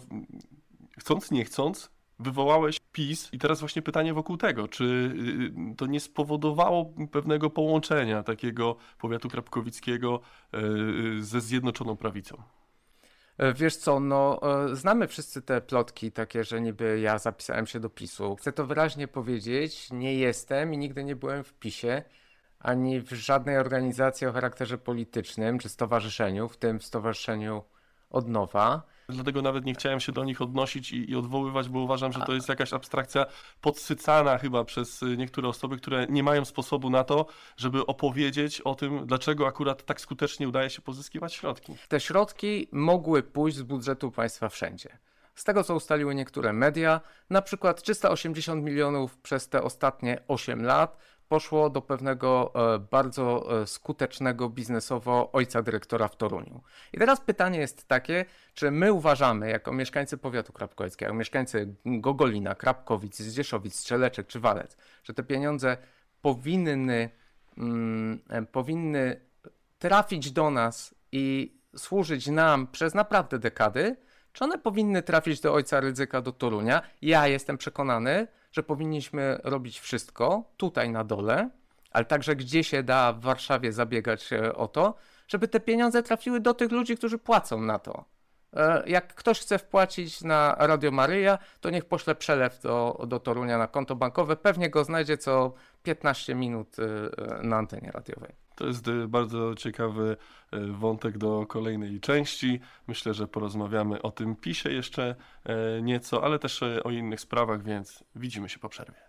chcąc 0.99 1.31
nie 1.31 1.45
chcąc, 1.45 1.91
wywołałeś 2.19 2.79
PiS 2.91 3.29
i 3.33 3.37
teraz 3.39 3.59
właśnie 3.59 3.81
pytanie 3.81 4.13
wokół 4.13 4.37
tego, 4.37 4.67
czy 4.67 5.15
to 5.77 5.85
nie 5.85 5.99
spowodowało 5.99 6.93
pewnego 7.11 7.49
połączenia 7.49 8.23
takiego 8.23 8.75
powiatu 8.97 9.29
krapkowickiego 9.29 10.21
ze 11.19 11.41
Zjednoczoną 11.41 11.95
Prawicą? 11.95 12.43
E, 13.37 13.53
wiesz 13.53 13.77
co, 13.77 13.99
no 13.99 14.39
e, 14.41 14.75
znamy 14.75 15.07
wszyscy 15.07 15.41
te 15.41 15.61
plotki 15.61 16.11
takie, 16.11 16.43
że 16.43 16.61
niby 16.61 16.99
ja 16.99 17.19
zapisałem 17.19 17.67
się 17.67 17.79
do 17.79 17.89
PiSu. 17.89 18.35
Chcę 18.35 18.51
to 18.51 18.65
wyraźnie 18.65 19.07
powiedzieć, 19.07 19.91
nie 19.91 20.15
jestem 20.15 20.73
i 20.73 20.77
nigdy 20.77 21.03
nie 21.03 21.15
byłem 21.15 21.43
w 21.43 21.53
PiSie, 21.53 22.03
ani 22.59 23.01
w 23.01 23.13
żadnej 23.13 23.57
organizacji 23.57 24.27
o 24.27 24.33
charakterze 24.33 24.77
politycznym 24.77 25.59
czy 25.59 25.69
stowarzyszeniu, 25.69 26.49
w 26.49 26.57
tym 26.57 26.81
stowarzyszeniu 26.81 27.63
Odnowa. 28.09 28.83
Dlatego 29.09 29.41
nawet 29.41 29.65
nie 29.65 29.73
chciałem 29.73 29.99
się 29.99 30.11
do 30.11 30.23
nich 30.23 30.41
odnosić 30.41 30.91
i, 30.91 31.11
i, 31.11 31.15
odwoływać, 31.15 31.69
bo 31.69 31.79
uważam, 31.79 32.13
że 32.13 32.19
to 32.19 32.33
jest 32.33 32.49
jakaś 32.49 32.73
abstrakcja 32.73 33.25
podsycana 33.61 34.37
chyba 34.37 34.63
przez 34.63 35.03
y, 35.03 35.17
niektóre 35.17 35.47
osoby, 35.47 35.77
które 35.77 36.07
nie 36.09 36.23
mają 36.23 36.45
sposobu 36.45 36.89
na 36.89 37.03
to, 37.03 37.25
żeby 37.57 37.85
opowiedzieć 37.85 38.61
o 38.61 38.75
tym, 38.75 39.05
dlaczego 39.05 39.47
akurat 39.47 39.85
tak 39.85 40.01
skutecznie 40.01 40.47
udaje 40.47 40.69
się 40.69 40.81
pozyskiwać 40.81 41.33
środki. 41.33 41.75
Te 41.87 41.99
środki 41.99 42.67
mogły 42.71 43.23
pójść 43.23 43.57
z 43.57 43.63
budżetu 43.63 44.11
państwa 44.11 44.49
wszędzie. 44.49 44.97
Z 45.35 45.43
tego, 45.43 45.63
co 45.63 45.75
ustaliły 45.75 46.15
niektóre 46.15 46.53
media, 46.53 47.01
na 47.29 47.41
przykład 47.41 47.81
380 47.81 48.63
milionów 48.63 49.17
przez 49.17 49.49
te 49.49 49.63
ostatnie 49.63 50.19
8 50.27 50.65
lat 50.65 50.97
poszło 51.29 51.69
do 51.69 51.81
pewnego 51.81 52.51
e, 52.75 52.79
bardzo 52.79 53.61
e, 53.61 53.67
skutecznego 53.67 54.49
biznesowo 54.49 55.31
ojca 55.31 55.61
dyrektora 55.61 56.07
w 56.07 56.15
Toruniu. 56.15 56.61
I 56.93 56.97
teraz 56.97 57.21
pytanie 57.21 57.59
jest 57.59 57.87
takie, 57.87 58.25
czy 58.53 58.71
my 58.71 58.93
uważamy, 58.93 59.49
jako 59.49 59.73
mieszkańcy 59.73 60.17
powiatu 60.17 60.53
krapkowickiego, 60.53 61.13
mieszkańcy 61.13 61.75
Gogolina, 61.85 62.55
Krapkowic, 62.55 63.19
Zdzieszowic, 63.19 63.75
Strzeleczek 63.75 64.27
czy 64.27 64.39
Walec, 64.39 64.77
że 65.03 65.13
te 65.13 65.23
pieniądze 65.23 65.77
powinny, 66.21 67.09
mm, 67.57 68.19
e, 68.29 68.41
powinny 68.41 69.21
trafić 69.79 70.31
do 70.31 70.51
nas 70.51 70.95
i 71.11 71.57
służyć 71.75 72.27
nam 72.27 72.67
przez 72.67 72.93
naprawdę 72.93 73.39
dekady, 73.39 73.95
czy 74.33 74.43
one 74.43 74.57
powinny 74.57 75.03
trafić 75.03 75.39
do 75.39 75.53
ojca 75.53 75.79
ryzyka 75.79 76.21
do 76.21 76.31
Torunia? 76.31 76.81
Ja 77.01 77.27
jestem 77.27 77.57
przekonany, 77.57 78.27
że 78.51 78.63
powinniśmy 78.63 79.39
robić 79.43 79.79
wszystko 79.79 80.43
tutaj 80.57 80.89
na 80.89 81.03
dole, 81.03 81.49
ale 81.91 82.05
także 82.05 82.35
gdzie 82.35 82.63
się 82.63 82.83
da 82.83 83.13
w 83.13 83.21
Warszawie 83.21 83.71
zabiegać 83.73 84.33
e, 84.33 84.55
o 84.55 84.67
to, 84.67 84.95
żeby 85.27 85.47
te 85.47 85.59
pieniądze 85.59 86.03
trafiły 86.03 86.39
do 86.39 86.53
tych 86.53 86.71
ludzi, 86.71 86.97
którzy 86.97 87.17
płacą 87.17 87.61
na 87.61 87.79
to. 87.79 88.05
E, 88.53 88.83
jak 88.89 89.13
ktoś 89.15 89.39
chce 89.39 89.59
wpłacić 89.59 90.21
na 90.21 90.55
Radio 90.59 90.91
Maryja, 90.91 91.37
to 91.61 91.69
niech 91.69 91.85
pośle 91.85 92.15
przelew 92.15 92.61
do, 92.61 93.05
do 93.07 93.19
Torunia 93.19 93.57
na 93.57 93.67
konto 93.67 93.95
bankowe. 93.95 94.35
Pewnie 94.35 94.69
go 94.69 94.83
znajdzie 94.83 95.17
co 95.17 95.53
15 95.83 96.35
minut 96.35 96.77
e, 96.79 97.43
na 97.43 97.57
antenie 97.57 97.91
radiowej. 97.91 98.46
To 98.57 98.67
jest 98.67 98.89
bardzo 99.07 99.55
ciekawy 99.55 100.17
wątek 100.71 101.17
do 101.17 101.45
kolejnej 101.45 101.99
części. 101.99 102.59
Myślę, 102.87 103.13
że 103.13 103.27
porozmawiamy 103.27 104.01
o 104.01 104.11
tym 104.11 104.35
pisie 104.35 104.69
jeszcze 104.69 105.15
nieco, 105.81 106.23
ale 106.23 106.39
też 106.39 106.63
o 106.83 106.91
innych 106.91 107.21
sprawach, 107.21 107.63
więc 107.63 108.03
widzimy 108.15 108.49
się 108.49 108.59
po 108.59 108.69
przerwie. 108.69 108.99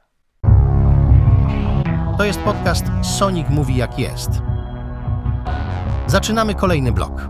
To 2.19 2.25
jest 2.25 2.41
podcast 2.41 2.85
Sonic 3.03 3.49
Mówi 3.51 3.77
Jak 3.77 3.99
Jest. 3.99 4.31
Zaczynamy 6.07 6.55
kolejny 6.55 6.93
blok. 6.93 7.29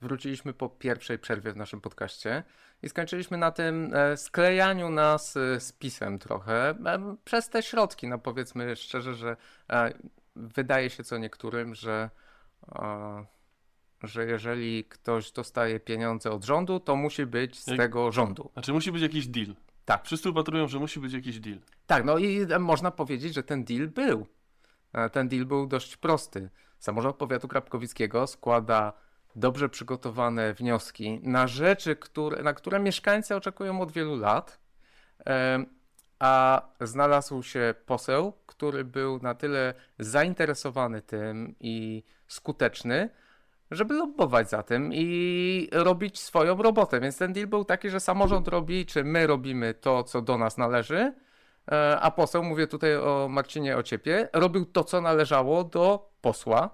Wróciliśmy 0.00 0.52
po 0.52 0.68
pierwszej 0.68 1.18
przerwie 1.18 1.52
w 1.52 1.56
naszym 1.56 1.80
podcaście 1.80 2.42
i 2.82 2.88
skończyliśmy 2.88 3.36
na 3.36 3.50
tym 3.50 3.94
e, 3.94 4.16
sklejaniu 4.16 4.90
nas 4.90 5.36
e, 5.36 5.60
z 5.60 5.72
pisem 5.72 6.18
trochę 6.18 6.70
e, 6.70 7.16
przez 7.24 7.48
te 7.48 7.62
środki. 7.62 8.08
No 8.08 8.18
powiedzmy 8.18 8.76
szczerze, 8.76 9.14
że 9.14 9.36
wydaje 10.36 10.90
się 10.90 11.04
co 11.04 11.18
niektórym, 11.18 11.74
że, 11.74 12.10
że 14.02 14.26
jeżeli 14.26 14.84
ktoś 14.84 15.32
dostaje 15.32 15.80
pieniądze 15.80 16.30
od 16.30 16.44
rządu, 16.44 16.80
to 16.80 16.96
musi 16.96 17.26
być 17.26 17.58
z 17.58 17.66
Jak... 17.66 17.76
tego 17.76 18.12
rządu. 18.12 18.50
Znaczy 18.52 18.72
musi 18.72 18.92
być 18.92 19.02
jakiś 19.02 19.26
deal. 19.26 19.54
Tak. 19.84 20.04
Wszyscy 20.04 20.30
upatrują, 20.30 20.68
że 20.68 20.78
musi 20.78 21.00
być 21.00 21.12
jakiś 21.12 21.40
deal. 21.40 21.58
Tak, 21.86 22.04
no 22.04 22.18
i 22.18 22.46
można 22.58 22.90
powiedzieć, 22.90 23.34
że 23.34 23.42
ten 23.42 23.64
deal 23.64 23.88
był. 23.88 24.26
Ten 25.12 25.28
deal 25.28 25.46
był 25.46 25.66
dość 25.66 25.96
prosty. 25.96 26.50
Samorząd 26.78 27.16
Powiatu 27.16 27.48
Krapkowickiego 27.48 28.26
składa 28.26 28.92
dobrze 29.36 29.68
przygotowane 29.68 30.54
wnioski 30.54 31.20
na 31.22 31.46
rzeczy, 31.46 31.96
które, 31.96 32.42
na 32.42 32.54
które 32.54 32.80
mieszkańcy 32.80 33.36
oczekują 33.36 33.80
od 33.80 33.92
wielu 33.92 34.16
lat, 34.16 34.60
a 36.18 36.62
znalazł 36.80 37.42
się 37.42 37.74
poseł, 37.86 38.32
który 38.46 38.84
był 38.84 39.18
na 39.22 39.34
tyle 39.34 39.74
zainteresowany 39.98 41.02
tym 41.02 41.54
i 41.60 42.02
skuteczny, 42.28 43.10
żeby 43.70 43.94
lobbować 43.94 44.50
za 44.50 44.62
tym 44.62 44.90
i 44.92 45.68
robić 45.72 46.20
swoją 46.20 46.62
robotę. 46.62 47.00
Więc 47.00 47.18
ten 47.18 47.32
deal 47.32 47.46
był 47.46 47.64
taki, 47.64 47.90
że 47.90 48.00
samorząd 48.00 48.48
robi, 48.48 48.86
czy 48.86 49.04
my 49.04 49.26
robimy 49.26 49.74
to, 49.74 50.04
co 50.04 50.22
do 50.22 50.38
nas 50.38 50.58
należy, 50.58 51.14
e, 51.72 52.00
a 52.00 52.10
poseł, 52.10 52.42
mówię 52.42 52.66
tutaj 52.66 52.96
o 52.96 53.28
Marcinie 53.30 53.76
Ociepie, 53.76 54.28
robił 54.32 54.64
to, 54.66 54.84
co 54.84 55.00
należało 55.00 55.64
do 55.64 56.10
posła 56.20 56.70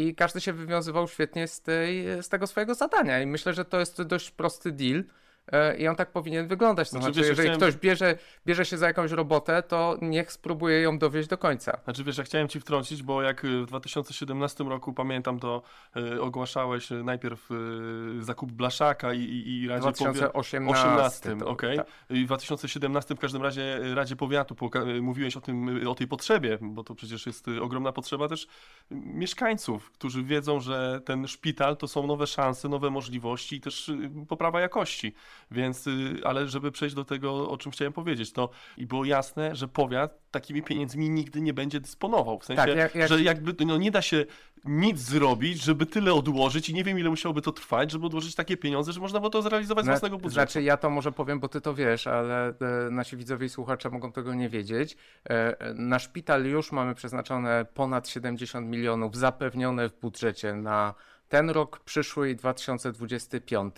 i 0.00 0.14
każdy 0.14 0.40
się 0.40 0.52
wywiązywał 0.52 1.08
świetnie 1.08 1.48
z, 1.48 1.60
tej, 1.60 2.04
z 2.22 2.28
tego 2.28 2.46
swojego 2.46 2.74
zadania. 2.74 3.22
I 3.22 3.26
myślę, 3.26 3.54
że 3.54 3.64
to 3.64 3.80
jest 3.80 4.02
dość 4.02 4.30
prosty 4.30 4.72
deal. 4.72 5.04
E, 5.52 5.76
I 5.76 5.88
on 5.88 5.96
tak 5.96 6.12
powinien 6.12 6.48
wyglądać. 6.48 6.90
To 6.90 6.90
znaczy, 6.90 7.04
znaczy 7.04 7.20
jeżeli 7.20 7.48
chciałem... 7.48 7.60
ktoś 7.60 7.76
bierze, 7.76 8.18
bierze 8.46 8.64
się 8.64 8.78
za 8.78 8.86
jakąś 8.86 9.10
robotę, 9.10 9.62
to 9.62 9.98
niech 10.02 10.32
spróbuje 10.32 10.80
ją 10.80 10.98
dowieść 10.98 11.28
do 11.28 11.38
końca. 11.38 11.80
Znaczy 11.84 12.04
wiesz, 12.04 12.18
ja 12.18 12.24
chciałem 12.24 12.48
ci 12.48 12.60
wtrącić, 12.60 13.02
bo 13.02 13.22
jak 13.22 13.46
w 13.46 13.66
2017 13.66 14.64
roku, 14.64 14.92
pamiętam, 14.92 15.40
to 15.40 15.62
y, 15.96 16.22
ogłaszałeś 16.22 16.90
najpierw 16.90 17.50
y, 17.50 18.22
zakup 18.22 18.52
Blaszaka 18.52 19.12
i, 19.12 19.20
i, 19.20 19.62
i 19.62 19.68
Radzie 19.68 19.80
2018. 19.80 21.32
Okej. 21.32 21.44
Okay. 21.44 21.76
Tak. 21.76 21.86
I 22.10 22.24
w 22.24 22.26
2017 22.26 23.14
w 23.14 23.18
każdym 23.18 23.42
razie 23.42 23.80
Radzie 23.94 24.16
Powiatu 24.16 24.56
mówiłeś 25.02 25.36
o, 25.36 25.40
tym, 25.40 25.88
o 25.88 25.94
tej 25.94 26.08
potrzebie, 26.08 26.58
bo 26.60 26.84
to 26.84 26.94
przecież 26.94 27.26
jest 27.26 27.46
ogromna 27.62 27.92
potrzeba 27.92 28.28
też 28.28 28.46
mieszkańców, 28.90 29.90
którzy 29.90 30.24
wiedzą, 30.24 30.60
że 30.60 31.00
ten 31.04 31.28
szpital 31.28 31.76
to 31.76 31.88
są 31.88 32.06
nowe 32.06 32.26
szanse, 32.26 32.68
nowe 32.68 32.90
możliwości 32.90 33.56
i 33.56 33.60
też 33.60 33.90
poprawa 34.28 34.60
jakości. 34.60 35.14
Więc, 35.50 35.86
y, 35.86 36.20
ale 36.24 36.48
żeby 36.48 36.72
przejść 36.72 36.94
do 36.94 37.04
tego, 37.04 37.50
o 37.50 37.56
czym 37.56 37.72
chciałem 37.72 37.92
powiedzieć, 37.92 38.32
to 38.32 38.50
i 38.76 38.86
było 38.86 39.04
jasne, 39.04 39.56
że 39.56 39.68
powiat 39.68 40.30
takimi 40.30 40.62
pieniędzmi 40.62 41.10
nigdy 41.10 41.40
nie 41.40 41.54
będzie 41.54 41.80
dysponował. 41.80 42.38
W 42.38 42.44
sensie, 42.44 42.66
tak, 42.66 42.76
jak, 42.76 42.94
jak... 42.94 43.08
że 43.08 43.22
jakby 43.22 43.64
no, 43.64 43.76
nie 43.76 43.90
da 43.90 44.02
się 44.02 44.26
nic 44.64 44.98
zrobić, 44.98 45.62
żeby 45.62 45.86
tyle 45.86 46.14
odłożyć 46.14 46.68
i 46.68 46.74
nie 46.74 46.84
wiem, 46.84 46.98
ile 46.98 47.10
musiałoby 47.10 47.42
to 47.42 47.52
trwać, 47.52 47.90
żeby 47.90 48.06
odłożyć 48.06 48.34
takie 48.34 48.56
pieniądze, 48.56 48.92
że 48.92 49.00
można 49.00 49.20
by 49.20 49.30
to 49.30 49.42
zrealizować 49.42 49.84
z 49.84 49.88
własnego 49.88 50.16
budżetu. 50.16 50.34
Znaczy, 50.34 50.62
ja 50.62 50.76
to 50.76 50.90
może 50.90 51.12
powiem, 51.12 51.40
bo 51.40 51.48
ty 51.48 51.60
to 51.60 51.74
wiesz, 51.74 52.06
ale 52.06 52.48
e, 52.48 52.54
nasi 52.90 53.16
widzowie 53.16 53.46
i 53.46 53.48
słuchacze 53.48 53.90
mogą 53.90 54.12
tego 54.12 54.34
nie 54.34 54.48
wiedzieć. 54.48 54.96
E, 55.30 55.74
na 55.74 55.98
szpital 55.98 56.44
już 56.44 56.72
mamy 56.72 56.94
przeznaczone 56.94 57.66
ponad 57.74 58.08
70 58.08 58.66
milionów 58.66 59.16
zapewnione 59.16 59.88
w 59.88 60.00
budżecie 60.00 60.54
na 60.54 60.94
ten 61.30 61.50
rok 61.50 61.80
przyszły 61.80 62.30
i 62.30 62.36
2025. 62.36 63.74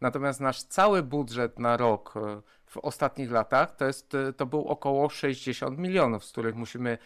Natomiast 0.00 0.40
nasz 0.40 0.62
cały 0.62 1.02
budżet 1.02 1.58
na 1.58 1.76
rok 1.76 2.14
e, 2.16 2.42
w 2.66 2.76
ostatnich 2.76 3.30
latach 3.30 3.76
to, 3.76 3.86
jest, 3.86 4.14
e, 4.14 4.32
to 4.32 4.46
był 4.46 4.68
około 4.68 5.08
60 5.08 5.78
milionów, 5.78 6.24
z 6.24 6.32
których 6.32 6.54
musimy 6.54 6.98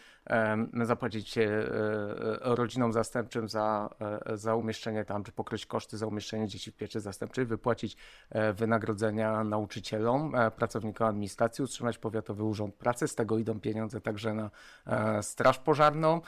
zapłacić 0.82 1.38
e, 1.38 1.42
e, 1.42 1.68
rodzinom 2.42 2.92
zastępczym 2.92 3.48
za, 3.48 3.90
e, 4.26 4.36
za 4.36 4.54
umieszczenie 4.54 5.04
tam, 5.04 5.24
czy 5.24 5.32
pokryć 5.32 5.66
koszty 5.66 5.98
za 5.98 6.06
umieszczenie 6.06 6.48
dzieci 6.48 6.70
w 6.70 6.76
pieczy 6.76 7.00
zastępczej, 7.00 7.46
wypłacić 7.46 7.96
wynagrodzenia 8.54 9.44
nauczycielom, 9.44 10.32
pracownikom 10.56 11.06
administracji, 11.06 11.64
utrzymać 11.64 11.98
Powiatowy 11.98 12.44
Urząd 12.44 12.74
Pracy. 12.74 13.08
Z 13.08 13.14
tego 13.14 13.38
idą 13.38 13.60
pieniądze 13.60 14.00
także 14.00 14.34
na 14.34 14.50
Straż 15.22 15.58
Pożarną, 15.58 16.20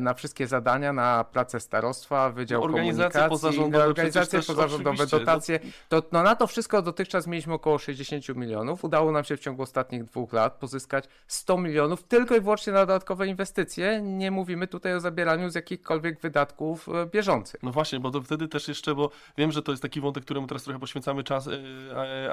na 0.00 0.14
wszystkie 0.14 0.46
zadania, 0.46 0.92
na 0.92 1.24
pracę 1.24 1.60
starostwa, 1.60 2.30
Wydział 2.30 2.62
organizacje 2.62 3.20
Komunikacji, 3.20 3.30
pozarządowe, 3.30 3.84
organizacje 3.84 4.42
pozarządowe, 4.42 5.06
dotacje. 5.06 5.60
To, 5.88 6.02
no 6.12 6.22
na 6.22 6.36
to 6.36 6.46
wszystko 6.46 6.82
dotychczas 6.82 7.26
mieliśmy 7.26 7.54
około 7.54 7.78
60 7.78 8.28
milionów. 8.28 8.84
Udało 8.84 9.12
nam 9.12 9.24
się 9.24 9.36
w 9.36 9.40
ciągu 9.40 9.62
ostatnich 9.62 10.04
dwóch 10.04 10.32
lat 10.32 10.52
pozyskać 10.52 11.04
100 11.26 11.58
milionów 11.58 12.02
tylko 12.02 12.36
i 12.36 12.40
wyłącznie 12.40 12.72
na 12.72 12.80
dodatkowe 12.80 13.13
dodatkowe 13.14 13.26
inwestycje. 13.26 14.00
Nie 14.02 14.30
mówimy 14.30 14.66
tutaj 14.66 14.94
o 14.94 15.00
zabieraniu 15.00 15.50
z 15.50 15.54
jakichkolwiek 15.54 16.20
wydatków 16.20 16.88
e, 16.88 17.06
bieżących. 17.06 17.62
No 17.62 17.72
właśnie, 17.72 18.00
bo 18.00 18.10
to 18.10 18.22
wtedy 18.22 18.48
też 18.48 18.68
jeszcze, 18.68 18.94
bo 18.94 19.10
wiem, 19.38 19.52
że 19.52 19.62
to 19.62 19.72
jest 19.72 19.82
taki 19.82 20.00
wątek, 20.00 20.24
któremu 20.24 20.46
teraz 20.46 20.62
trochę 20.62 20.80
poświęcamy 20.80 21.24
czas, 21.24 21.46
yy, 21.46 21.52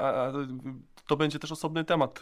a, 0.00 0.28
a 0.28 0.32
to 1.06 1.16
będzie 1.16 1.38
też 1.38 1.52
osobny 1.52 1.84
temat, 1.84 2.20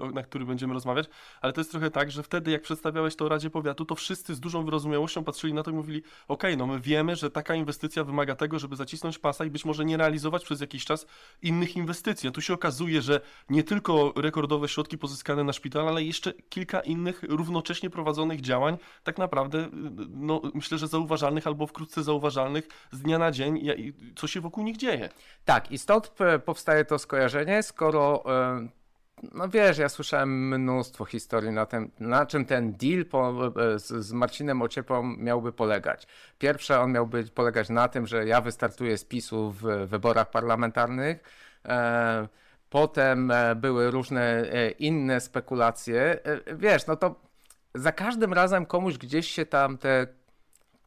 o- 0.00 0.10
na 0.10 0.22
który 0.22 0.44
będziemy 0.44 0.74
rozmawiać, 0.74 1.06
ale 1.40 1.52
to 1.52 1.60
jest 1.60 1.70
trochę 1.70 1.90
tak, 1.90 2.10
że 2.10 2.22
wtedy 2.22 2.50
jak 2.50 2.62
przedstawiałeś 2.62 3.16
to 3.16 3.28
Radzie 3.28 3.50
Powiatu, 3.50 3.84
to 3.84 3.94
wszyscy 3.94 4.34
z 4.34 4.40
dużą 4.40 4.64
wyrozumiałością 4.64 5.24
patrzyli 5.24 5.54
na 5.54 5.62
to 5.62 5.70
i 5.70 5.74
mówili, 5.74 6.02
okej, 6.28 6.56
no 6.56 6.66
my 6.66 6.80
wiemy, 6.80 7.16
że 7.16 7.30
taka 7.30 7.54
inwestycja 7.54 8.04
wymaga 8.04 8.36
tego, 8.36 8.58
żeby 8.58 8.76
zacisnąć 8.76 9.18
pasa 9.18 9.44
i 9.44 9.50
być 9.50 9.64
może 9.64 9.84
nie 9.84 9.96
realizować 9.96 10.44
przez 10.44 10.60
jakiś 10.60 10.84
czas 10.84 11.06
innych 11.42 11.76
inwestycji. 11.76 12.28
A 12.28 12.32
tu 12.32 12.40
się 12.40 12.54
okazuje, 12.54 13.02
że 13.02 13.20
nie 13.50 13.62
tylko 13.62 14.12
rekordowe 14.16 14.68
środki 14.68 14.98
pozyskane 14.98 15.44
na 15.44 15.52
szpital, 15.52 15.88
ale 15.88 16.02
jeszcze 16.04 16.32
kilka 16.32 16.80
innych 16.80 17.22
równocześnie 17.28 17.87
prowadzonych 17.90 18.40
działań, 18.40 18.78
tak 19.04 19.18
naprawdę, 19.18 19.58
y, 19.58 19.70
no 20.08 20.42
myślę, 20.54 20.78
że 20.78 20.88
zauważalnych 20.88 21.46
albo 21.46 21.66
wkrótce 21.66 22.02
zauważalnych 22.02 22.68
z 22.92 23.00
dnia 23.02 23.18
na 23.18 23.30
dzień, 23.30 23.68
co 24.16 24.26
się 24.26 24.40
wokół 24.40 24.64
nich 24.64 24.76
dzieje. 24.76 25.08
Tak, 25.44 25.72
i 25.72 25.78
stąd 25.78 26.08
p- 26.08 26.38
powstaje 26.38 26.84
to 26.84 26.98
skojarzenie, 26.98 27.62
skoro. 27.62 28.24
e, 28.26 28.68
No 29.32 29.48
wiesz, 29.48 29.78
ja 29.78 29.88
słyszałem 29.88 30.48
mnóstwo 30.48 31.04
historii 31.04 31.50
na, 31.50 31.66
tym, 31.66 31.90
na 32.00 32.26
czym 32.26 32.44
ten 32.44 32.72
deal 32.72 33.04
po, 33.04 33.46
e, 33.46 33.78
z, 33.78 33.86
z 33.86 34.12
Marcinem 34.12 34.62
Ociepą 34.62 35.02
miałby 35.02 35.52
polegać. 35.52 36.06
Pierwsze, 36.38 36.80
on 36.80 36.92
miałby 36.92 37.24
polegać 37.24 37.68
na 37.68 37.88
tym, 37.88 38.06
że 38.06 38.26
ja 38.26 38.40
wystartuję 38.40 38.98
z 38.98 39.04
PiSu 39.04 39.50
w 39.50 39.62
wyborach 39.86 40.30
parlamentarnych. 40.30 41.22
E, 41.64 42.28
potem 42.70 43.30
e, 43.30 43.54
były 43.54 43.90
różne 43.90 44.22
e, 44.52 44.70
inne 44.70 45.20
spekulacje. 45.20 46.24
E, 46.24 46.56
wiesz, 46.56 46.86
no 46.86 46.96
to 46.96 47.14
za 47.74 47.92
każdym 47.92 48.32
razem 48.32 48.66
komuś 48.66 48.98
gdzieś 48.98 49.30
się 49.30 49.46
tam 49.46 49.78
te 49.78 50.06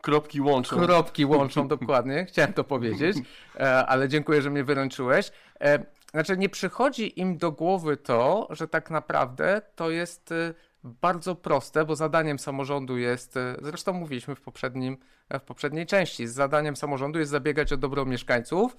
Kropki 0.02 0.42
łączą. 0.42 0.76
Kropki 0.76 1.26
łączą 1.26 1.68
dokładnie, 1.68 2.26
chciałem 2.26 2.54
to 2.54 2.64
powiedzieć, 2.64 3.18
e, 3.56 3.86
ale 3.86 4.10
dziękuję, 4.10 4.42
że 4.42 4.50
mnie 4.50 4.64
wyręczyłeś. 4.64 5.32
E, 5.62 5.86
Znaczy, 6.12 6.38
nie 6.38 6.50
przychodzi 6.50 7.20
im 7.20 7.38
do 7.38 7.52
głowy 7.52 7.98
to, 7.98 8.48
że 8.50 8.68
tak 8.68 8.90
naprawdę 8.90 9.62
to 9.76 9.90
jest 9.90 10.32
e, 10.32 10.54
bardzo 10.84 11.36
proste, 11.36 11.86
bo 11.86 11.96
zadaniem 11.96 12.40
samorządu 12.40 12.98
jest, 12.98 13.40
zresztą 13.62 13.94
mówiliśmy 13.94 14.36
w, 14.36 14.42
poprzednim, 14.42 14.98
w 15.30 15.42
poprzedniej 15.42 15.86
części, 15.86 16.28
zadaniem 16.28 16.76
samorządu 16.76 17.20
jest 17.20 17.32
zabiegać 17.32 17.74
o 17.74 17.78
dobro 17.78 18.06
mieszkańców, 18.06 18.78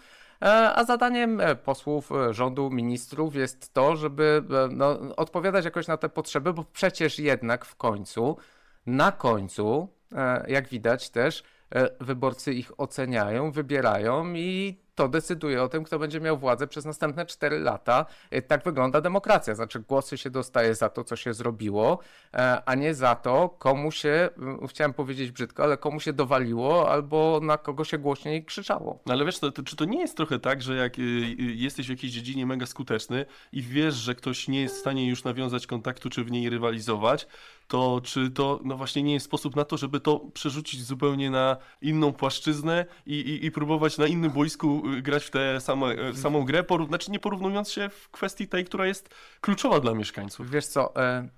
a 0.74 0.84
zadaniem 0.84 1.40
e, 1.40 1.56
posłów, 1.56 2.12
e, 2.12 2.34
rządu, 2.34 2.70
ministrów 2.70 3.34
jest 3.34 3.74
to, 3.74 3.96
żeby 3.96 4.42
e, 4.50 4.68
no, 4.74 4.98
odpowiadać 5.16 5.64
jakoś 5.64 5.86
na 5.86 5.96
te 5.96 6.08
potrzeby, 6.08 6.52
bo 6.52 6.64
przecież 6.64 7.18
jednak 7.18 7.64
w 7.64 7.76
końcu, 7.76 8.36
na 8.86 9.12
końcu, 9.12 9.88
e, 10.12 10.50
jak 10.50 10.68
widać 10.68 11.10
też, 11.10 11.42
e, 11.74 11.88
wyborcy 12.04 12.54
ich 12.54 12.80
oceniają, 12.80 13.50
wybierają 13.50 14.34
i 14.34 14.80
to 14.94 15.08
decyduje 15.08 15.62
o 15.62 15.68
tym, 15.68 15.84
kto 15.84 15.98
będzie 15.98 16.20
miał 16.20 16.38
władzę 16.38 16.66
przez 16.66 16.84
następne 16.84 17.26
4 17.26 17.58
lata. 17.58 18.06
E, 18.30 18.42
Tak 18.42 18.64
wygląda 18.64 19.00
demokracja. 19.00 19.54
Znaczy, 19.54 19.80
głosy 19.80 20.18
się 20.18 20.30
dostaje 20.30 20.74
za 20.74 20.88
to, 20.88 21.04
co 21.04 21.16
się 21.16 21.34
zrobiło, 21.34 21.98
e, 22.34 22.62
a 22.66 22.74
nie 22.74 22.94
za 22.94 23.14
to, 23.14 23.48
komu 23.48 23.90
się, 23.92 24.28
chciałem 24.68 24.94
powiedzieć 24.94 25.30
brzydko, 25.30 25.62
ale 25.62 25.76
komu 25.76 26.00
się 26.00 26.12
dowaliło 26.12 26.90
albo 26.90 27.40
na 27.42 27.58
kogo 27.58 27.84
się 27.84 27.98
głośniej 27.98 28.44
krzyczało. 28.44 29.02
No 29.06 29.12
ale 29.12 29.24
wiesz, 29.24 29.38
to, 29.38 29.52
to, 29.52 29.62
czy 29.62 29.76
to 29.76 29.84
nie 29.84 30.00
jest 30.00 30.16
trochę 30.16 30.38
tak, 30.38 30.62
że 30.62 30.76
jak 30.76 30.98
y, 30.98 31.02
y, 31.02 31.34
jesteś 31.38 31.86
w 31.86 31.90
jakiejś 31.90 32.12
dziedzinie 32.12 32.46
mega 32.46 32.66
skuteczny 32.66 33.26
i 33.52 33.62
wiesz, 33.62 33.94
że 33.94 34.14
ktoś 34.14 34.48
nie 34.48 34.60
jest 34.60 34.76
w 34.76 34.80
stanie 34.80 35.08
już 35.08 35.24
nawiązać 35.24 35.66
kontaktu 35.66 36.10
czy 36.10 36.24
w 36.24 36.30
niej 36.30 36.50
rywalizować, 36.50 37.26
to 37.68 38.00
czy 38.04 38.30
to 38.30 38.60
no 38.64 38.76
właśnie 38.76 39.02
nie 39.02 39.12
jest 39.12 39.26
sposób 39.26 39.56
na 39.56 39.64
to, 39.64 39.76
żeby 39.76 40.00
to 40.00 40.20
przerzucić 40.20 40.84
zupełnie 40.84 41.30
na 41.30 41.56
inną 41.82 42.12
płaszczyznę 42.12 42.86
i, 43.06 43.14
i, 43.14 43.46
i 43.46 43.50
próbować 43.50 43.98
na 43.98 44.06
innym 44.06 44.30
boisku 44.30 44.81
y, 44.98 45.02
grać 45.02 45.24
w 45.24 45.30
tę 45.30 45.60
same, 45.60 46.12
w 46.12 46.18
samą 46.18 46.44
grę, 46.44 46.64
porów, 46.64 46.88
znaczy 46.88 47.10
nie 47.10 47.18
porównując 47.18 47.70
się 47.70 47.88
w 47.88 48.10
kwestii 48.10 48.48
tej, 48.48 48.64
która 48.64 48.86
jest 48.86 49.14
kluczowa 49.40 49.80
dla 49.80 49.94
mieszkańców. 49.94 50.50
Wiesz 50.50 50.66
co, 50.66 50.96
e, 50.96 51.28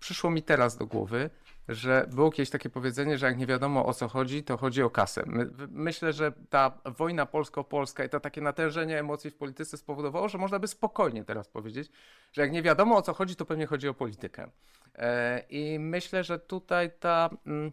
przyszło 0.00 0.30
mi 0.30 0.42
teraz 0.42 0.76
do 0.76 0.86
głowy, 0.86 1.30
że 1.68 2.06
było 2.12 2.30
kiedyś 2.30 2.50
takie 2.50 2.70
powiedzenie, 2.70 3.18
że 3.18 3.26
jak 3.26 3.38
nie 3.38 3.46
wiadomo 3.46 3.86
o 3.86 3.94
co 3.94 4.08
chodzi, 4.08 4.42
to 4.42 4.56
chodzi 4.56 4.82
o 4.82 4.90
kasę. 4.90 5.22
My, 5.26 5.50
myślę, 5.70 6.12
że 6.12 6.32
ta 6.50 6.78
wojna 6.84 7.26
polsko-polska 7.26 8.04
i 8.04 8.08
to 8.08 8.20
takie 8.20 8.40
natężenie 8.40 8.98
emocji 8.98 9.30
w 9.30 9.34
polityce 9.34 9.76
spowodowało, 9.76 10.28
że 10.28 10.38
można 10.38 10.58
by 10.58 10.68
spokojnie 10.68 11.24
teraz 11.24 11.48
powiedzieć, 11.48 11.90
że 12.32 12.42
jak 12.42 12.52
nie 12.52 12.62
wiadomo 12.62 12.96
o 12.96 13.02
co 13.02 13.14
chodzi, 13.14 13.36
to 13.36 13.44
pewnie 13.44 13.66
chodzi 13.66 13.88
o 13.88 13.94
politykę. 13.94 14.50
E, 14.94 15.42
I 15.50 15.78
myślę, 15.78 16.24
że 16.24 16.38
tutaj 16.38 16.90
ta, 17.00 17.30
mm, 17.46 17.72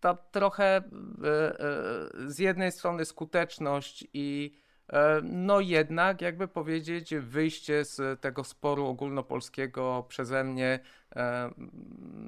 ta 0.00 0.14
trochę 0.14 0.64
e, 0.64 0.80
e, 0.80 0.82
z 2.26 2.38
jednej 2.38 2.72
strony 2.72 3.04
skuteczność 3.04 4.06
i 4.12 4.56
E, 4.92 5.20
No 5.22 5.60
jednak, 5.60 6.22
jakby 6.22 6.48
powiedzieć, 6.48 7.14
wyjście 7.14 7.84
z 7.84 8.20
tego 8.20 8.44
sporu 8.44 8.86
ogólnopolskiego 8.86 10.04
przeze 10.08 10.44
mnie 10.44 10.80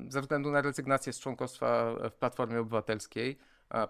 ze 0.09 0.21
względu 0.21 0.51
na 0.51 0.63
rezygnację 0.63 1.13
z 1.13 1.21
członkostwa 1.21 1.95
w 2.11 2.13
Platformie 2.13 2.61
Obywatelskiej 2.61 3.39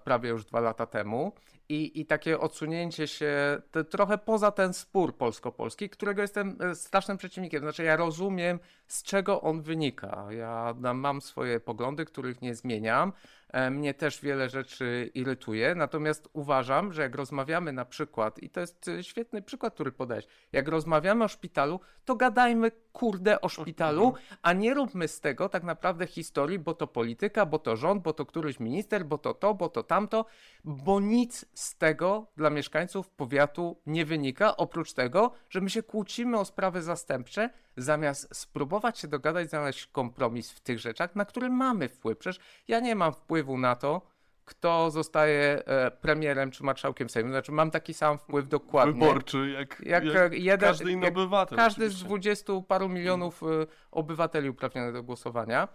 prawie 0.04 0.30
już 0.30 0.44
dwa 0.44 0.60
lata 0.60 0.86
temu 0.86 1.32
i, 1.68 2.00
i 2.00 2.06
takie 2.06 2.40
odsunięcie 2.40 3.06
się 3.06 3.62
trochę 3.90 4.18
poza 4.18 4.50
ten 4.50 4.74
spór 4.74 5.16
polsko-polski, 5.16 5.90
którego 5.90 6.22
jestem 6.22 6.56
e, 6.60 6.74
strasznym 6.74 7.16
przeciwnikiem. 7.16 7.62
Znaczy 7.62 7.82
ja 7.82 7.96
rozumiem, 7.96 8.58
z 8.86 9.02
czego 9.02 9.40
on 9.40 9.62
wynika. 9.62 10.26
Ja 10.30 10.74
mam 10.94 11.20
swoje 11.20 11.60
poglądy, 11.60 12.04
których 12.04 12.42
nie 12.42 12.54
zmieniam. 12.54 13.12
E, 13.48 13.70
Mnie 13.70 13.94
też 13.94 14.20
wiele 14.20 14.48
rzeczy 14.48 15.10
irytuje, 15.14 15.74
natomiast 15.74 16.28
uważam, 16.32 16.92
że 16.92 17.02
jak 17.02 17.14
rozmawiamy 17.14 17.72
na 17.72 17.84
przykład, 17.84 18.38
i 18.38 18.50
to 18.50 18.60
jest 18.60 18.88
e, 18.88 19.04
świetny 19.04 19.42
przykład, 19.42 19.74
który 19.74 19.92
podałeś, 19.92 20.26
jak 20.52 20.68
rozmawiamy 20.68 21.24
o 21.24 21.28
szpitalu, 21.28 21.80
to 22.04 22.16
gadajmy 22.16 22.70
kurde 22.92 23.40
o 23.40 23.48
szpitalu, 23.48 24.14
a 24.42 24.52
nie 24.52 24.74
róbmy 24.74 25.08
z 25.08 25.20
tego 25.20 25.48
tak 25.48 25.62
naprawdę 25.62 26.06
historii, 26.06 26.58
bo 26.58 26.74
to 26.74 26.86
polityka, 26.86 27.46
bo 27.46 27.58
to 27.58 27.76
rząd, 27.76 28.02
bo 28.02 28.12
to 28.12 28.26
któryś 28.26 28.60
minister, 28.60 29.04
bo 29.04 29.18
to 29.18 29.34
to, 29.34 29.54
bo 29.54 29.68
to 29.68 29.82
tamto, 29.82 30.24
bo 30.64 31.00
nic 31.00 31.44
z 31.58 31.76
tego 31.76 32.26
dla 32.36 32.50
mieszkańców 32.50 33.10
powiatu 33.10 33.80
nie 33.86 34.04
wynika, 34.04 34.56
oprócz 34.56 34.92
tego, 34.92 35.32
że 35.50 35.60
my 35.60 35.70
się 35.70 35.82
kłócimy 35.82 36.38
o 36.38 36.44
sprawy 36.44 36.82
zastępcze, 36.82 37.50
zamiast 37.76 38.36
spróbować 38.36 38.98
się 38.98 39.08
dogadać, 39.08 39.48
znaleźć 39.48 39.86
kompromis 39.86 40.50
w 40.52 40.60
tych 40.60 40.78
rzeczach, 40.78 41.16
na 41.16 41.24
które 41.24 41.48
mamy 41.48 41.88
wpływ. 41.88 42.18
Przecież 42.18 42.40
ja 42.68 42.80
nie 42.80 42.94
mam 42.94 43.12
wpływu 43.12 43.58
na 43.58 43.76
to, 43.76 44.02
kto 44.44 44.90
zostaje 44.90 45.62
e, 45.66 45.90
premierem 45.90 46.50
czy 46.50 46.64
marszałkiem 46.64 47.08
Sejmu. 47.10 47.30
Znaczy 47.30 47.52
mam 47.52 47.70
taki 47.70 47.94
sam 47.94 48.18
wpływ 48.18 48.48
dokładnie. 48.48 48.92
Wyborczy, 48.92 49.50
jak, 49.50 49.80
Jak, 49.86 50.04
jak, 50.04 50.32
jeden, 50.32 50.68
każdy 50.68 50.92
inny 50.92 51.04
jak 51.06 51.16
obywatel. 51.16 51.58
każdy 51.58 51.80
z 51.80 51.84
oczywiście. 51.86 52.04
dwudziestu 52.06 52.62
paru 52.62 52.88
milionów 52.88 53.42
y, 53.42 53.46
obywateli 53.90 54.50
uprawnionych 54.50 54.92
do 54.92 55.02
głosowania. 55.02 55.68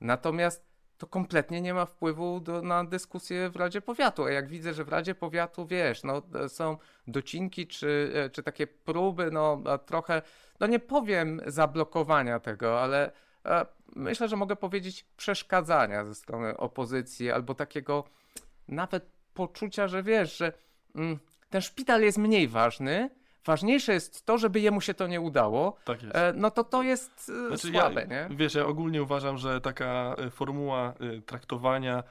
Natomiast 0.00 0.69
to 1.00 1.06
kompletnie 1.06 1.60
nie 1.60 1.74
ma 1.74 1.86
wpływu 1.86 2.40
do, 2.40 2.62
na 2.62 2.84
dyskusję 2.84 3.50
w 3.50 3.56
Radzie 3.56 3.80
Powiatu. 3.80 4.24
A 4.24 4.30
jak 4.30 4.48
widzę, 4.48 4.74
że 4.74 4.84
w 4.84 4.88
Radzie 4.88 5.14
Powiatu, 5.14 5.66
wiesz, 5.66 6.02
no, 6.02 6.22
e, 6.34 6.48
są 6.48 6.76
docinki 7.06 7.66
czy, 7.66 8.12
e, 8.14 8.30
czy 8.30 8.42
takie 8.42 8.66
próby, 8.66 9.30
no 9.30 9.62
trochę, 9.86 10.22
no 10.60 10.66
nie 10.66 10.78
powiem 10.78 11.40
zablokowania 11.46 12.40
tego, 12.40 12.80
ale 12.80 13.12
e, 13.44 13.66
myślę, 13.96 14.28
że 14.28 14.36
mogę 14.36 14.56
powiedzieć 14.56 15.06
przeszkadzania 15.16 16.04
ze 16.04 16.14
strony 16.14 16.56
opozycji 16.56 17.30
albo 17.30 17.54
takiego 17.54 18.04
nawet 18.68 19.10
poczucia, 19.34 19.88
że 19.88 20.02
wiesz, 20.02 20.36
że 20.36 20.52
mm, 20.94 21.18
ten 21.50 21.60
szpital 21.60 22.02
jest 22.02 22.18
mniej 22.18 22.48
ważny, 22.48 23.10
ważniejsze 23.44 23.92
jest 23.92 24.26
to, 24.26 24.38
żeby 24.38 24.60
jemu 24.60 24.80
się 24.80 24.94
to 24.94 25.06
nie 25.06 25.20
udało, 25.20 25.76
Tak 25.84 25.98
e, 26.12 26.32
no 26.36 26.50
to 26.50 26.64
to 26.64 26.82
jest 26.82 27.32
e, 27.44 27.48
Znaczy, 27.48 27.70
słabe, 27.70 28.06
ja, 28.10 28.28
nie? 28.28 28.36
Wiesz, 28.36 28.54
ja 28.54 28.66
ogólnie 28.66 29.02
uważam, 29.02 29.38
że 29.38 29.60
taka 29.60 30.14
e, 30.18 30.30
formuła 30.30 30.94
traktowania 31.26 32.02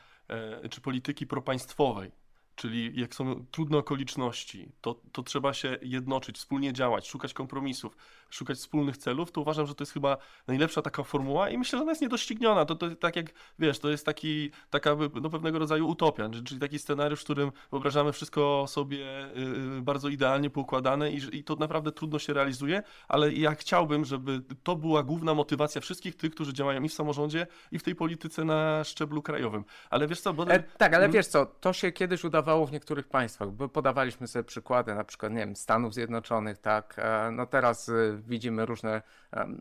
czy 0.70 0.82
polityki 0.82 1.28
propaństwowej, 1.28 2.12
czyli 2.56 3.00
jak 3.02 3.16
są 3.16 3.46
trudne 3.52 3.78
okoliczności, 3.78 4.72
to, 4.82 5.02
to 5.12 5.24
trzeba 5.24 5.54
się 5.54 5.78
jednoczyć, 5.82 6.38
wspólnie 6.38 6.74
działać, 6.74 7.08
szukać 7.08 7.34
kompromisów, 7.34 7.98
szukać 8.30 8.58
wspólnych 8.58 8.98
celów, 8.98 9.32
to 9.32 9.42
uważam, 9.42 9.68
że 9.68 9.76
to 9.76 9.82
jest 9.82 9.94
chyba 9.94 10.18
najlepsza 10.48 10.82
taka 10.82 11.04
formuła 11.04 11.50
i 11.50 11.58
myślę, 11.58 11.80
że 11.80 11.84
ona 11.84 11.92
jest 11.92 12.02
niedościgniona. 12.02 12.66
To, 12.66 12.76
to 12.76 12.96
tak 12.96 13.16
jak, 13.16 13.26
wiesz, 13.60 13.80
to 13.80 13.90
jest 13.90 14.06
taki, 14.06 14.52
taka 14.70 14.96
no, 15.22 15.30
pewnego 15.30 15.60
rodzaju 15.60 15.88
utopia, 15.88 16.30
czyli 16.46 16.60
taki 16.60 16.80
scenariusz, 16.80 17.22
w 17.22 17.24
którym 17.24 17.52
wyobrażamy 17.72 18.12
wszystko 18.14 18.66
sobie 18.68 19.26
y, 19.26 19.78
y, 19.78 19.82
bardzo 19.82 20.10
idealnie 20.10 20.50
poukładane 20.50 21.12
i, 21.12 21.20
i 21.32 21.44
to 21.44 21.56
naprawdę 21.56 21.92
trudno 21.92 22.20
się 22.20 22.34
realizuje, 22.34 22.84
ale 23.08 23.34
ja 23.34 23.56
chciałbym, 23.56 24.06
żeby 24.06 24.42
to 24.64 24.76
była 24.76 25.04
główna 25.04 25.34
motywacja 25.34 25.82
wszystkich 25.82 26.16
tych, 26.16 26.32
którzy 26.32 26.54
działają 26.54 26.84
i 26.84 26.90
w 26.90 26.94
samorządzie, 26.94 27.48
i 27.72 27.80
w 27.80 27.84
tej 27.84 27.96
polityce 27.96 28.44
na 28.46 28.84
szczeblu 28.84 29.22
krajowym. 29.22 29.64
Ale 29.90 30.08
wiesz 30.08 30.22
co, 30.22 30.34
bo... 30.34 30.44
E, 30.44 30.60
tak, 30.60 30.94
ale 30.94 31.06
Mhm. 31.06 31.12
wiesz 31.12 31.28
co, 31.28 31.46
to 31.46 31.74
się 31.74 31.92
kiedyś 31.92 32.24
udawało 32.24 32.66
w 32.66 32.72
niektórych 32.72 33.08
państwach, 33.08 33.52
bo 33.52 33.70
podawaliśmy 33.70 34.28
sobie 34.28 34.44
przykłady, 34.44 34.96
na 34.96 35.04
przykład, 35.04 35.32
nie 35.32 35.40
wiem, 35.40 35.56
Stanów 35.56 35.94
Zjednoczonych, 35.94 36.58
tak, 36.58 36.96
e, 36.98 37.32
no 37.32 37.46
teraz 37.46 37.90
y, 37.90 38.19
widzimy 38.20 38.66
różne, 38.66 39.02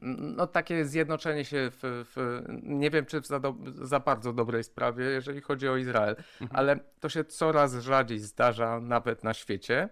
no 0.06 0.46
takie 0.46 0.84
zjednoczenie 0.84 1.44
się 1.44 1.70
w, 1.70 1.78
w 1.82 2.42
nie 2.62 2.90
wiem, 2.90 3.06
czy 3.06 3.20
w 3.20 3.26
za, 3.26 3.40
do, 3.40 3.54
za 3.82 4.00
bardzo 4.00 4.32
dobrej 4.32 4.64
sprawie, 4.64 5.04
jeżeli 5.04 5.40
chodzi 5.40 5.68
o 5.68 5.76
Izrael, 5.76 6.16
ale 6.50 6.78
to 7.00 7.08
się 7.08 7.24
coraz 7.24 7.74
rzadziej 7.74 8.18
zdarza 8.18 8.80
nawet 8.80 9.24
na 9.24 9.34
świecie. 9.34 9.88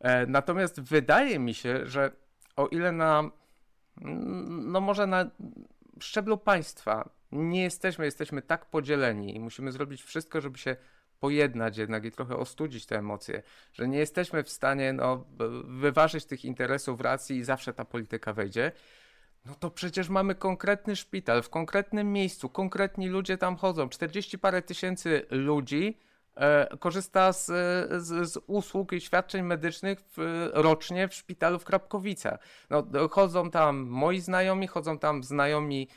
E, 0.00 0.26
Natomiast 0.26 0.80
wydaje 0.80 1.38
mi 1.38 1.54
się, 1.54 1.86
że 1.86 2.12
o 2.56 2.66
ile 2.66 2.92
na, 2.92 3.30
no 4.50 4.80
może 4.80 5.06
na 5.06 5.30
szczeblu 6.00 6.38
państwa 6.38 7.10
nie 7.32 7.62
jesteśmy, 7.62 8.04
jesteśmy 8.04 8.42
tak 8.42 8.66
podzieleni 8.66 9.36
i 9.36 9.40
musimy 9.40 9.72
zrobić 9.72 10.02
wszystko, 10.02 10.40
żeby 10.40 10.58
się 10.58 10.76
pojednać 11.20 11.76
jednak 11.76 12.04
i 12.04 12.10
trochę 12.10 12.36
ostudzić 12.36 12.86
te 12.86 12.98
emocje, 12.98 13.42
że 13.72 13.88
nie 13.88 13.98
jesteśmy 13.98 14.42
w 14.42 14.50
stanie 14.50 14.92
no, 14.92 15.24
wyważyć 15.64 16.24
tych 16.24 16.44
interesów, 16.44 17.00
racji 17.00 17.36
i 17.36 17.44
zawsze 17.44 17.72
ta 17.74 17.84
polityka 17.84 18.32
wejdzie, 18.32 18.72
no 19.44 19.54
to 19.54 19.70
przecież 19.70 20.08
mamy 20.08 20.34
konkretny 20.34 20.96
szpital 20.96 21.42
w 21.42 21.50
konkretnym 21.50 22.12
miejscu, 22.12 22.48
konkretni 22.48 23.08
ludzie 23.08 23.38
tam 23.38 23.56
chodzą, 23.56 23.88
40 23.88 24.38
parę 24.38 24.62
tysięcy 24.62 25.26
ludzi 25.30 25.98
e, 26.34 26.76
korzysta 26.76 27.32
z, 27.32 27.46
z, 28.02 28.32
z 28.32 28.38
usług 28.46 28.92
i 28.92 29.00
świadczeń 29.00 29.42
medycznych 29.42 29.98
w, 30.16 30.48
rocznie 30.52 31.08
w 31.08 31.14
szpitalu 31.14 31.58
w 31.58 31.64
Krapkowicach. 31.64 32.40
No, 32.70 32.86
chodzą 33.10 33.50
tam 33.50 33.78
moi 33.78 34.20
znajomi, 34.20 34.66
chodzą 34.66 34.98
tam 34.98 35.22
znajomi 35.22 35.88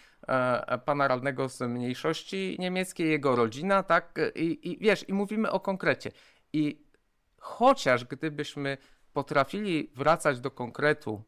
pana 0.86 1.08
radnego 1.08 1.50
z 1.50 1.62
mniejszości 1.62 2.56
niemieckiej, 2.60 3.10
jego 3.10 3.36
rodzina, 3.36 3.84
tak? 3.84 4.20
I, 4.36 4.72
I 4.72 4.78
wiesz, 4.78 5.10
i 5.10 5.14
mówimy 5.14 5.52
o 5.52 5.60
konkrecie. 5.60 6.12
I 6.54 6.84
chociaż 7.40 8.06
gdybyśmy 8.06 8.78
potrafili 9.14 9.92
wracać 9.96 10.40
do 10.40 10.52
konkretu 10.52 11.24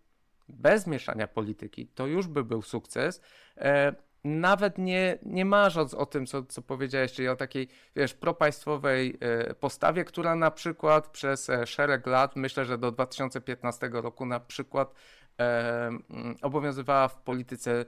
bez 0.49 0.87
mieszania 0.87 1.27
polityki, 1.27 1.87
to 1.87 2.07
już 2.07 2.27
by 2.27 2.43
był 2.43 2.61
sukces. 2.61 3.21
E, 3.57 3.95
nawet 4.23 4.77
nie, 4.77 5.17
nie 5.23 5.45
marząc 5.45 5.93
o 5.93 6.05
tym, 6.05 6.25
co, 6.25 6.43
co 6.43 6.61
powiedziałeś, 6.61 7.13
czyli 7.13 7.27
o 7.27 7.35
takiej, 7.35 7.67
wiesz, 7.95 8.13
propaństwowej 8.13 9.17
e, 9.19 9.53
postawie, 9.53 10.05
która 10.05 10.35
na 10.35 10.51
przykład 10.51 11.07
przez 11.07 11.49
e, 11.49 11.67
szereg 11.67 12.07
lat, 12.07 12.35
myślę, 12.35 12.65
że 12.65 12.77
do 12.77 12.91
2015 12.91 13.89
roku 13.93 14.25
na 14.25 14.39
przykład 14.39 14.93
e, 15.39 15.87
mm, 15.87 16.03
obowiązywała 16.41 17.07
w 17.07 17.15
polityce 17.15 17.71
e, 17.81 17.85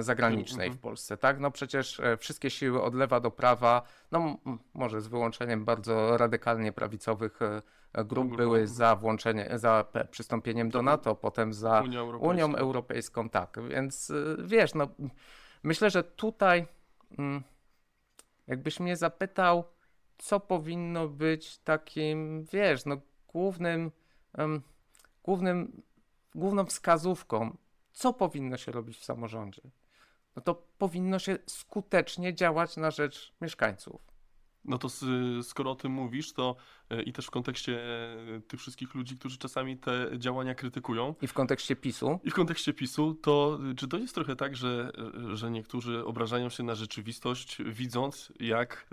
zagranicznej 0.00 0.66
Mhm. 0.66 0.78
w 0.78 0.82
Polsce, 0.82 1.16
tak? 1.16 1.40
No 1.40 1.50
przecież 1.50 2.00
e, 2.00 2.16
wszystkie 2.16 2.50
siły 2.50 2.82
od 2.82 2.94
lewa 2.94 3.20
do 3.20 3.30
prawa, 3.30 3.82
no 4.12 4.36
może 4.74 5.00
z 5.00 5.06
wyłączeniem 5.06 5.64
bardzo 5.64 6.16
radykalnie 6.16 6.72
prawicowych 6.72 7.42
e, 7.42 7.62
e, 7.92 8.04
grup 8.04 8.36
były 8.36 8.58
mhm. 8.58 8.66
za 8.76 8.96
włączenie, 8.96 9.50
za 9.54 9.84
przystąpieniem 10.10 10.70
do 10.70 10.82
NATO, 10.82 11.14
potem 11.14 11.52
za 11.52 11.80
Unia 11.80 12.00
Europejska. 12.00 12.28
Unią 12.28 12.56
Europejską, 12.56 13.28
tak. 13.28 13.56
Więc 13.68 14.12
wiesz, 14.44 14.74
no 14.74 14.88
myślę, 15.62 15.90
że 15.90 16.04
tutaj 16.04 16.66
mm, 17.18 17.42
jakbyś 18.46 18.80
mnie 18.80 18.96
zapytał, 18.96 19.64
co 20.18 20.40
powinno 20.40 21.08
być 21.08 21.58
takim, 21.58 22.44
wiesz, 22.52 22.86
no 22.86 22.96
głównym, 23.28 23.90
głównym, 25.24 25.82
główną 26.34 26.64
wskazówką, 26.64 27.56
co 27.92 28.12
powinno 28.12 28.56
się 28.56 28.72
robić 28.72 28.98
w 28.98 29.04
samorządzie, 29.04 29.62
no 30.36 30.42
to 30.42 30.54
powinno 30.54 31.18
się 31.18 31.38
skutecznie 31.46 32.34
działać 32.34 32.76
na 32.76 32.90
rzecz 32.90 33.34
mieszkańców. 33.40 34.00
No 34.64 34.78
to 34.78 34.88
skoro 35.42 35.70
o 35.70 35.74
tym 35.74 35.92
mówisz, 35.92 36.32
to 36.32 36.56
i 37.06 37.12
też 37.12 37.26
w 37.26 37.30
kontekście 37.30 37.80
e, 38.36 38.40
tych 38.40 38.60
wszystkich 38.60 38.94
ludzi, 38.94 39.16
którzy 39.16 39.38
czasami 39.38 39.76
te 39.76 40.10
działania 40.18 40.54
krytykują, 40.54 41.14
I 41.22 41.26
w 41.26 41.32
kontekście 41.32 41.76
PiSu, 41.76 42.20
i 42.24 42.30
w 42.30 42.34
kontekście 42.34 42.72
PiSu, 42.72 43.14
to 43.14 43.58
y, 43.70 43.74
czy 43.74 43.88
to 43.88 43.98
jest 43.98 44.14
trochę 44.14 44.36
tak, 44.36 44.56
że, 44.56 44.90
że 45.34 45.50
niektórzy 45.50 46.04
obrażają 46.04 46.48
się 46.48 46.62
na 46.62 46.74
rzeczywistość, 46.74 47.58
widząc 47.66 48.32
jak 48.40 48.86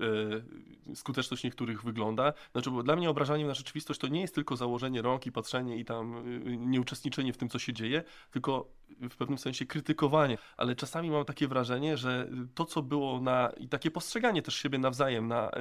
e, 0.90 0.96
skuteczność 0.96 1.44
niektórych 1.44 1.84
wygląda? 1.84 2.34
Znaczy, 2.52 2.72
bo 2.72 2.84
dla 2.84 2.96
mnie 2.96 3.10
obrażanie 3.10 3.46
na 3.46 3.54
rzeczywistość 3.54 4.00
to 4.00 4.08
nie 4.08 4.22
jest 4.22 4.36
tylko 4.36 4.56
założenie 4.56 5.02
rąk 5.02 5.26
i 5.26 5.32
patrzenie 5.32 5.78
i 5.78 5.86
tam 5.86 6.24
nieuczestniczenie 6.48 7.34
w 7.34 7.38
tym, 7.38 7.50
co 7.50 7.60
się 7.60 7.74
dzieje, 7.74 8.04
tylko 8.32 8.68
w 9.10 9.16
pewnym 9.16 9.38
sensie 9.38 9.66
krytykowanie. 9.66 10.38
Ale 10.58 10.76
czasami 10.76 11.12
mam 11.12 11.26
takie 11.26 11.48
wrażenie, 11.48 11.98
że 11.98 12.30
to, 12.56 12.66
co 12.66 12.82
było 12.82 13.22
na, 13.22 13.50
i 13.58 13.68
takie 13.68 13.92
postrzeganie 13.92 14.42
też 14.42 14.56
siebie 14.56 14.78
nawzajem 14.78 15.28
na, 15.28 15.52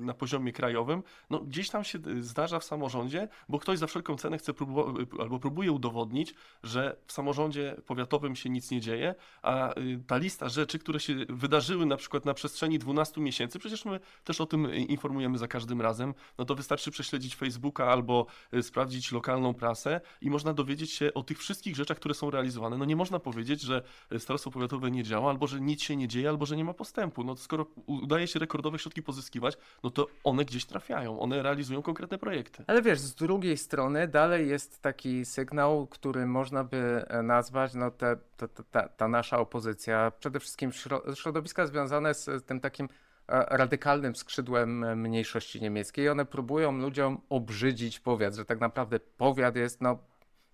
na 0.00 0.14
poziomie 0.14 0.52
krajowym, 0.52 1.02
no 1.30 1.38
gdzieś 1.38 1.70
tam 1.70 1.79
się 1.84 1.98
y, 2.06 2.22
zdarza 2.22 2.58
w 2.58 2.64
samorządzie, 2.64 3.28
bo 3.48 3.58
ktoś 3.58 3.78
za 3.78 3.86
wszelką 3.86 4.16
cenę 4.16 4.38
chce 4.38 4.54
próbować, 4.54 5.06
albo 5.20 5.38
próbuje 5.38 5.72
udowodnić, 5.72 6.34
że 6.62 6.96
w 7.06 7.12
samorządzie 7.12 7.76
powiatowym 7.86 8.36
się 8.36 8.50
nic 8.50 8.70
nie 8.70 8.80
dzieje, 8.80 9.14
a 9.42 9.78
y, 9.78 10.02
ta 10.06 10.16
lista 10.16 10.48
rzeczy, 10.48 10.78
które 10.78 11.00
się 11.00 11.14
wydarzyły 11.28 11.86
na 11.86 11.96
przykład 11.96 12.24
na 12.24 12.34
przestrzeni 12.34 12.78
12 12.78 13.20
miesięcy, 13.20 13.58
przecież 13.58 13.84
my 13.84 14.00
też 14.24 14.40
o 14.40 14.46
tym 14.46 14.66
y, 14.66 14.76
informujemy 14.76 15.38
za 15.38 15.48
każdym 15.48 15.80
razem, 15.80 16.14
no 16.38 16.44
to 16.44 16.54
wystarczy 16.54 16.90
prześledzić 16.90 17.34
Facebooka 17.34 17.86
albo 17.86 18.26
y, 18.54 18.62
sprawdzić 18.62 19.12
lokalną 19.12 19.54
prasę 19.54 20.00
i 20.20 20.30
można 20.30 20.52
dowiedzieć 20.52 20.92
się 20.92 21.14
o 21.14 21.22
tych 21.22 21.38
wszystkich 21.38 21.76
rzeczach, 21.76 21.96
które 21.96 22.14
są 22.14 22.30
realizowane. 22.30 22.78
No 22.78 22.84
nie 22.84 22.96
można 22.96 23.18
powiedzieć, 23.18 23.60
że 23.60 23.82
y, 24.12 24.20
starostwo 24.20 24.50
powiatowe 24.50 24.90
nie 24.90 25.04
działa, 25.04 25.30
albo 25.30 25.46
że 25.46 25.60
nic 25.60 25.82
się 25.82 25.96
nie 25.96 26.08
dzieje, 26.08 26.28
albo 26.28 26.46
że 26.46 26.56
nie 26.56 26.64
ma 26.64 26.74
postępu. 26.74 27.24
No 27.24 27.36
skoro 27.36 27.66
udaje 27.86 28.26
się 28.26 28.38
rekordowe 28.38 28.78
środki 28.78 29.02
pozyskiwać, 29.02 29.56
no 29.82 29.90
to 29.90 30.06
one 30.24 30.44
gdzieś 30.44 30.64
trafiają, 30.64 31.20
one 31.20 31.42
realizują 31.42 31.69
konkretne 31.82 32.18
projekty. 32.18 32.64
Ale 32.66 32.82
wiesz, 32.82 32.98
z 32.98 33.14
drugiej 33.14 33.56
strony 33.56 34.08
dalej 34.08 34.48
jest 34.48 34.82
taki 34.82 35.24
sygnał, 35.24 35.86
który 35.86 36.26
można 36.26 36.64
by 36.64 37.04
e, 37.08 37.22
nazwać, 37.22 37.74
no 37.74 37.90
te, 37.90 38.16
to, 38.36 38.48
to, 38.48 38.62
ta, 38.70 38.88
ta 38.88 39.08
nasza 39.08 39.38
opozycja, 39.38 40.12
przede 40.20 40.40
wszystkim 40.40 40.70
śro- 40.70 41.14
środowiska 41.14 41.66
związane 41.66 42.14
z 42.14 42.44
tym 42.46 42.60
takim 42.60 42.88
e, 43.28 43.56
radykalnym 43.56 44.16
skrzydłem 44.16 44.84
e, 44.84 44.96
mniejszości 44.96 45.60
niemieckiej. 45.60 46.08
One 46.08 46.24
próbują 46.24 46.72
ludziom 46.72 47.20
obrzydzić 47.28 48.00
powiat, 48.00 48.34
że 48.34 48.44
tak 48.44 48.60
naprawdę 48.60 49.00
powiat 49.00 49.56
jest, 49.56 49.80
no 49.80 49.98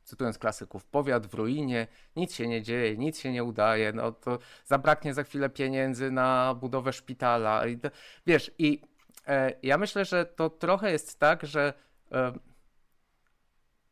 cytując 0.07 0.39
klasyków, 0.39 0.85
powiat 0.85 1.27
w 1.27 1.35
ruinie, 1.35 1.87
nic 2.17 2.35
się 2.35 2.49
nie 2.49 2.63
dzieje, 2.63 2.97
nic 2.97 3.19
się 3.19 3.33
nie 3.33 3.45
udaje, 3.45 3.93
no 3.93 4.13
to 4.13 4.39
zabraknie 4.65 5.15
za 5.15 5.23
chwilę 5.23 5.51
pieniędzy 5.51 6.11
na 6.11 6.55
budowę 6.55 6.93
szpitala. 6.93 7.67
I 7.67 7.79
to, 7.79 7.89
wiesz, 8.27 8.51
i 8.59 8.83
ja 9.63 9.79
myślę, 9.79 10.05
że 10.05 10.27
to 10.27 10.51
trochę 10.51 10.93
jest 10.93 11.21
tak, 11.21 11.47
że 11.47 11.73
e, 12.13 12.33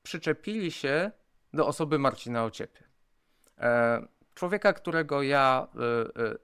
przyczepili 0.02 0.70
się 0.70 1.10
do 1.52 1.66
osoby 1.66 1.98
Marcina 1.98 2.44
Ociepy. 2.44 2.84
E, 3.58 4.06
człowieka, 4.34 4.72
którego 4.72 5.22
ja 5.22 5.68
e, 5.74 5.80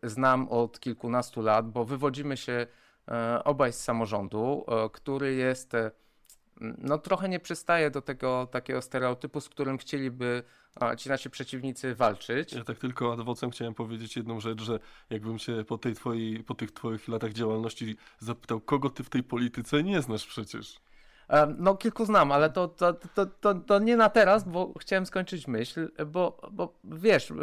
e, 0.05 0.09
znam 0.11 0.48
od 0.48 0.81
kilkunastu 0.81 1.42
lat, 1.42 1.70
bo 1.70 1.85
wywodzimy 1.85 2.37
się 2.37 2.66
e, 3.09 3.44
obaj 3.44 3.72
z 3.72 3.81
samorządu, 3.81 4.64
e, 4.68 4.90
który 4.90 5.35
jest, 5.35 5.74
e, 5.74 5.90
no 6.61 6.99
trochę 6.99 7.29
nie 7.29 7.40
przystaje 7.40 7.90
do 7.90 8.03
tego 8.03 8.49
takiego 8.51 8.83
stereotypu, 8.83 9.40
z 9.40 9.49
którym 9.49 9.79
chcieliby 9.79 10.42
ci 10.96 11.09
nasi 11.09 11.31
przeciwnicy 11.31 11.94
walczyć. 11.94 12.53
Ja 12.53 12.64
tak 12.64 12.79
tylko 12.79 13.12
ad 13.12 13.20
vocem 13.20 13.51
chciałem 13.51 13.75
powiedzieć 13.75 14.16
jedną 14.16 14.40
rzecz, 14.40 14.62
że 14.62 14.79
jakbym 15.11 15.38
się 15.38 15.64
po, 15.64 15.79
tej 15.79 15.94
twojej, 15.94 16.44
po 16.44 16.55
tych 16.55 16.73
twoich 16.73 17.09
latach 17.09 17.33
działalności 17.33 17.96
zapytał, 18.18 18.61
kogo 18.61 18.90
ty 18.90 19.05
w 19.05 19.11
tej 19.11 19.23
polityce 19.23 19.83
nie 19.83 20.03
znasz 20.03 20.27
przecież. 20.27 20.81
No, 21.59 21.77
kilku 21.77 22.05
znam, 22.05 22.33
ale 22.33 22.51
to, 22.51 22.68
to, 22.68 22.92
to, 22.92 23.27
to, 23.27 23.55
to 23.55 23.79
nie 23.79 23.96
na 23.96 24.09
teraz, 24.09 24.49
bo 24.49 24.73
chciałem 24.79 25.07
skończyć 25.07 25.49
myśl, 25.49 25.88
bo, 26.07 26.51
bo 26.53 26.79
wiesz, 26.85 27.31
e, 27.31 27.35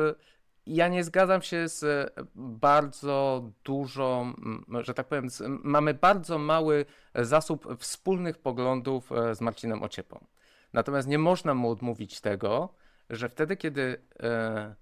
ja 0.76 0.88
nie 0.88 1.04
zgadzam 1.04 1.42
się 1.42 1.70
z 1.70 1.84
e, 1.84 2.24
bardzo 2.36 3.44
dużą, 3.64 4.34
że 4.82 4.94
tak 4.94 5.08
powiem, 5.08 5.30
z, 5.30 5.44
mamy 5.64 5.94
bardzo 5.94 6.38
mały 6.38 6.86
zasób 7.16 7.78
wspólnych 7.80 8.38
poglądów 8.38 9.12
e, 9.12 9.36
z 9.36 9.42
Marcinem 9.42 9.84
Ociepą. 9.84 10.26
Natomiast 10.74 11.08
nie 11.08 11.20
można 11.20 11.54
mu 11.54 11.72
odmówić 11.72 12.22
tego, 12.22 12.74
że 13.10 13.30
wtedy, 13.30 13.58
kiedy 13.58 14.02
e, 14.20 14.76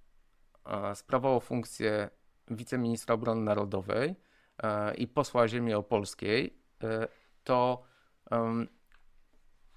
e, 0.66 0.96
sprawował 0.96 1.40
funkcję 1.40 2.10
wiceministra 2.48 3.16
obrony 3.16 3.42
narodowej 3.42 4.16
e, 4.64 4.94
i 4.96 5.08
posła 5.08 5.48
ziemi 5.48 5.74
opolskiej, 5.74 6.60
e, 6.84 7.08
to 7.44 7.84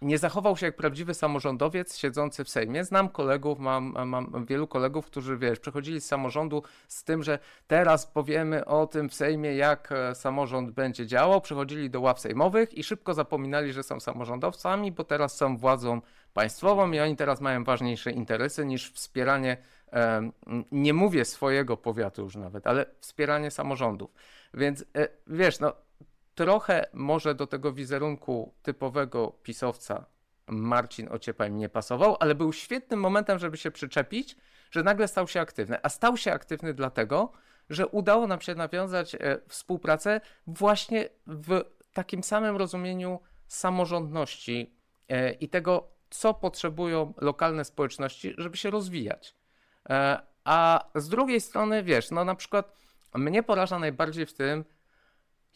nie 0.03 0.19
zachował 0.19 0.57
się 0.57 0.67
jak 0.67 0.77
prawdziwy 0.77 1.15
samorządowiec 1.15 1.97
siedzący 1.97 2.45
w 2.45 2.49
Sejmie. 2.49 2.85
Znam 2.85 3.09
kolegów, 3.09 3.59
mam, 3.59 3.95
mam 4.07 4.47
wielu 4.47 4.67
kolegów, 4.67 5.07
którzy 5.07 5.39
wiesz, 5.39 5.61
przechodzili 5.61 6.01
z 6.01 6.07
samorządu 6.07 6.63
z 6.89 7.05
tym, 7.05 7.23
że 7.23 7.39
teraz 7.67 8.07
powiemy 8.07 8.65
o 8.65 8.87
tym 8.87 9.09
w 9.09 9.15
Sejmie, 9.15 9.55
jak 9.55 9.93
e, 9.93 10.15
samorząd 10.15 10.71
będzie 10.71 11.07
działał. 11.07 11.41
Przechodzili 11.41 11.91
do 11.91 12.01
ław 12.01 12.21
sejmowych 12.21 12.75
i 12.75 12.85
szybko 12.85 13.15
zapominali, 13.15 13.73
że 13.73 13.83
są 13.83 14.01
samorządowcami, 14.01 14.93
bo 14.93 15.05
teraz 15.05 15.37
są 15.37 15.57
władzą 15.57 16.01
państwową 16.35 16.93
i 16.93 17.01
oni 17.01 17.17
teraz 17.17 17.41
mają 17.41 17.65
ważniejsze 17.65 18.11
interesy 18.11 18.67
niż 18.67 18.93
wspieranie, 18.93 19.57
em, 19.91 20.33
nie 20.73 20.95
mówię 20.95 21.25
swojego 21.25 21.77
powiatu 21.77 22.23
już 22.23 22.37
nawet, 22.37 22.67
ale 22.67 22.87
wspieranie 23.01 23.51
samorządów. 23.51 24.11
Więc 24.55 24.85
e, 24.97 25.09
wiesz, 25.27 25.61
no 25.61 25.73
trochę 26.39 26.87
może 26.93 27.35
do 27.35 27.47
tego 27.47 27.73
wizerunku 27.73 28.55
typowego 28.63 29.33
pisowca 29.43 30.05
Marcin 30.47 31.09
Ociepa 31.13 31.47
im 31.47 31.59
nie 31.59 31.69
pasował, 31.69 32.17
ale 32.21 32.35
był 32.35 32.53
świetnym 32.53 33.01
momentem, 33.01 33.39
żeby 33.39 33.57
się 33.57 33.71
przyczepić, 33.71 34.37
że 34.71 34.83
nagle 34.83 35.09
stał 35.09 35.29
się 35.29 35.41
aktywny. 35.41 35.79
A 35.83 35.89
stał 35.89 36.17
się 36.17 36.33
aktywny 36.33 36.75
dlatego, 36.75 37.33
że 37.71 37.87
udało 37.87 38.27
nam 38.27 38.41
się 38.41 38.55
nawiązać 38.55 39.15
e, 39.15 39.19
współpracę 39.49 40.21
właśnie 40.47 41.09
w 41.27 41.65
takim 41.93 42.23
samym 42.23 42.57
rozumieniu 42.57 43.21
samorządności 43.47 44.75
e, 45.09 45.33
i 45.33 45.49
tego, 45.49 45.89
co 46.11 46.35
potrzebują 46.35 47.15
lokalne 47.21 47.65
społeczności, 47.65 48.35
żeby 48.39 48.57
się 48.57 48.71
rozwijać. 48.71 49.35
E, 49.91 50.21
a 50.45 50.85
z 50.95 51.09
drugiej 51.09 51.41
strony, 51.41 51.83
wiesz, 51.83 52.11
no 52.11 52.25
na 52.25 52.35
przykład 52.35 52.73
mnie 53.15 53.43
poraża 53.43 53.79
najbardziej 53.79 54.27
w 54.27 54.35
tym 54.35 54.65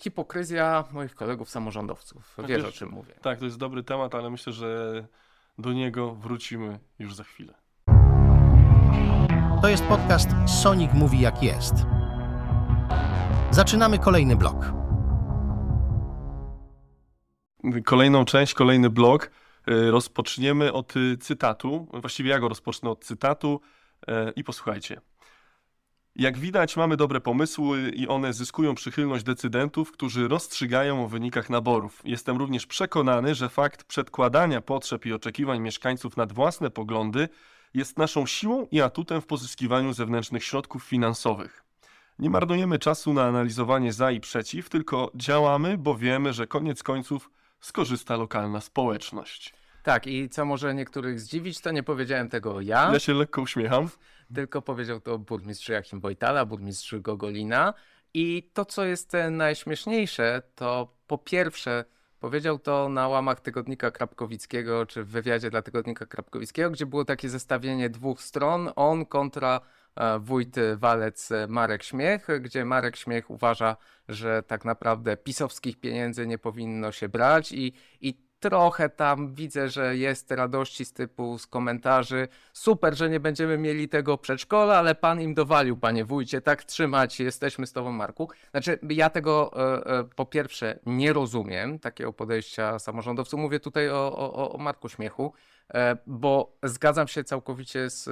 hipokryzja 0.02 0.84
moich 0.92 1.14
kolegów 1.14 1.50
samorządowców. 1.50 2.34
Wiesz 2.38 2.56
Chociaż- 2.62 2.74
o 2.74 2.78
czym 2.78 2.88
mówię. 2.90 3.14
Tak, 3.22 3.38
to 3.38 3.44
jest 3.44 3.58
dobry 3.58 3.82
temat, 3.82 4.14
ale 4.14 4.30
myślę, 4.30 4.52
że 4.52 5.04
do 5.58 5.72
niego 5.72 6.14
wrócimy 6.14 6.78
już 6.98 7.14
za 7.14 7.24
chwilę. 7.24 7.54
To 9.62 9.68
jest 9.68 9.84
podcast 9.84 10.28
Sonic 10.46 10.92
Mówi 10.94 11.20
Jak 11.20 11.42
Jest. 11.42 11.74
Zaczynamy 13.50 13.98
kolejny 13.98 14.36
blok. 14.36 14.72
Kolejną 17.84 18.24
część, 18.24 18.54
kolejny 18.54 18.90
blok 18.90 19.30
y, 19.68 19.90
rozpoczniemy 19.90 20.72
od 20.72 20.94
cytatu. 21.20 21.86
Właściwie 21.92 22.30
ja 22.30 22.38
go 22.38 22.48
rozpocznę 22.48 22.90
od 22.90 23.04
cytatu 23.04 23.60
y, 24.08 24.12
i 24.36 24.44
posłuchajcie. 24.44 25.00
Jak 26.16 26.38
widać, 26.38 26.76
mamy 26.76 26.96
dobre 26.96 27.20
pomysły 27.20 27.90
i 27.90 28.08
one 28.08 28.32
zyskują 28.32 28.74
przychylność 28.74 29.24
decydentów, 29.24 29.92
którzy 29.92 30.28
rozstrzygają 30.28 31.04
o 31.04 31.08
wynikach 31.08 31.50
naborów. 31.50 32.00
Jestem 32.04 32.36
również 32.36 32.66
przekonany, 32.66 33.34
że 33.34 33.48
fakt 33.48 33.84
przedkładania 33.84 34.60
potrzeb 34.60 35.06
i 35.06 35.12
oczekiwań 35.12 35.60
mieszkańców 35.60 36.16
nad 36.16 36.32
własne 36.32 36.70
poglądy 36.70 37.28
jest 37.74 37.98
naszą 37.98 38.26
siłą 38.26 38.66
i 38.70 38.80
atutem 38.80 39.20
w 39.20 39.26
pozyskiwaniu 39.26 39.92
zewnętrznych 39.92 40.44
środków 40.44 40.84
finansowych. 40.84 41.64
Nie 42.18 42.30
marnujemy 42.30 42.78
czasu 42.78 43.12
na 43.12 43.24
analizowanie 43.24 43.92
za 43.92 44.10
i 44.10 44.20
przeciw, 44.20 44.68
tylko 44.68 45.10
działamy, 45.14 45.78
bo 45.78 45.96
wiemy, 45.96 46.32
że 46.32 46.46
koniec 46.46 46.82
końców 46.82 47.30
skorzysta 47.60 48.16
lokalna 48.16 48.60
społeczność. 48.60 49.61
Tak, 49.82 50.06
i 50.06 50.28
co 50.28 50.44
może 50.44 50.74
niektórych 50.74 51.20
zdziwić, 51.20 51.60
to 51.60 51.70
nie 51.70 51.82
powiedziałem 51.82 52.28
tego 52.28 52.60
ja, 52.60 52.90
Ja 52.92 52.98
się 52.98 53.14
lekko 53.14 53.42
uśmiecham. 53.42 53.88
tylko 54.34 54.62
powiedział 54.62 55.00
to 55.00 55.18
burmistrz 55.18 55.68
Joachim 55.68 56.00
Wojtala, 56.00 56.44
burmistrz 56.46 56.94
Gogolina. 56.94 57.74
I 58.14 58.50
to, 58.54 58.64
co 58.64 58.84
jest 58.84 59.12
najśmieszniejsze, 59.30 60.42
to 60.54 60.94
po 61.06 61.18
pierwsze 61.18 61.84
powiedział 62.20 62.58
to 62.58 62.88
na 62.88 63.08
łamach 63.08 63.40
Tygodnika 63.40 63.90
Krapkowickiego, 63.90 64.86
czy 64.86 65.04
w 65.04 65.08
wywiadzie 65.08 65.50
dla 65.50 65.62
Tygodnika 65.62 66.06
Krapkowickiego, 66.06 66.70
gdzie 66.70 66.86
było 66.86 67.04
takie 67.04 67.28
zestawienie 67.28 67.90
dwóch 67.90 68.22
stron, 68.22 68.70
on 68.76 69.06
kontra 69.06 69.60
e, 69.96 70.18
wójt 70.18 70.56
Walec 70.76 71.28
Marek 71.48 71.82
Śmiech, 71.82 72.26
gdzie 72.40 72.64
Marek 72.64 72.96
Śmiech 72.96 73.30
uważa, 73.30 73.76
że 74.08 74.42
tak 74.42 74.64
naprawdę 74.64 75.16
pisowskich 75.16 75.80
pieniędzy 75.80 76.26
nie 76.26 76.38
powinno 76.38 76.92
się 76.92 77.08
brać 77.08 77.52
i, 77.52 77.72
i 78.00 78.14
trochę 78.42 78.88
tam 78.88 79.34
widzę, 79.34 79.68
że 79.68 79.96
jest 79.96 80.30
radości 80.30 80.84
z 80.84 80.92
typu 80.92 81.38
z 81.38 81.46
komentarzy. 81.46 82.28
Super, 82.52 82.96
że 82.96 83.10
nie 83.10 83.20
będziemy 83.20 83.58
mieli 83.58 83.88
tego 83.88 84.18
przedszkola, 84.18 84.78
ale 84.78 84.94
pan 84.94 85.20
im 85.20 85.34
dowalił, 85.34 85.76
panie 85.76 86.04
wójcie, 86.04 86.40
tak 86.40 86.64
trzymać, 86.64 87.20
jesteśmy 87.20 87.66
z 87.66 87.72
tobą, 87.72 87.92
Marku. 87.92 88.28
Znaczy, 88.50 88.78
ja 88.90 89.10
tego 89.10 89.50
e, 89.56 89.86
e, 89.86 90.04
po 90.04 90.26
pierwsze 90.26 90.78
nie 90.86 91.12
rozumiem, 91.12 91.78
takiego 91.78 92.12
podejścia 92.12 92.78
samorządowców. 92.78 93.40
Mówię 93.40 93.60
tutaj 93.60 93.90
o, 93.90 94.16
o, 94.16 94.52
o 94.52 94.58
Marku 94.58 94.88
Śmiechu, 94.88 95.32
e, 95.74 95.96
bo 96.06 96.56
zgadzam 96.62 97.08
się 97.08 97.24
całkowicie 97.24 97.90
z 97.90 98.08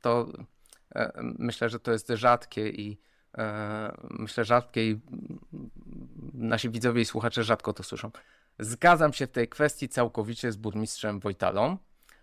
to. 0.00 0.26
Myślę, 1.38 1.68
że 1.68 1.80
to 1.80 1.92
jest 1.92 2.08
rzadkie 2.08 2.68
i 2.68 2.98
myślę 4.10 4.44
rzadkie 4.44 4.90
i 4.90 5.00
nasi 6.34 6.70
widzowie 6.70 7.02
i 7.02 7.04
słuchacze 7.04 7.44
rzadko 7.44 7.72
to 7.72 7.82
słyszą. 7.82 8.10
Zgadzam 8.58 9.12
się 9.12 9.26
w 9.26 9.30
tej 9.30 9.48
kwestii 9.48 9.88
całkowicie 9.88 10.52
z 10.52 10.56
burmistrzem 10.56 11.20
Wojtalą, 11.20 11.78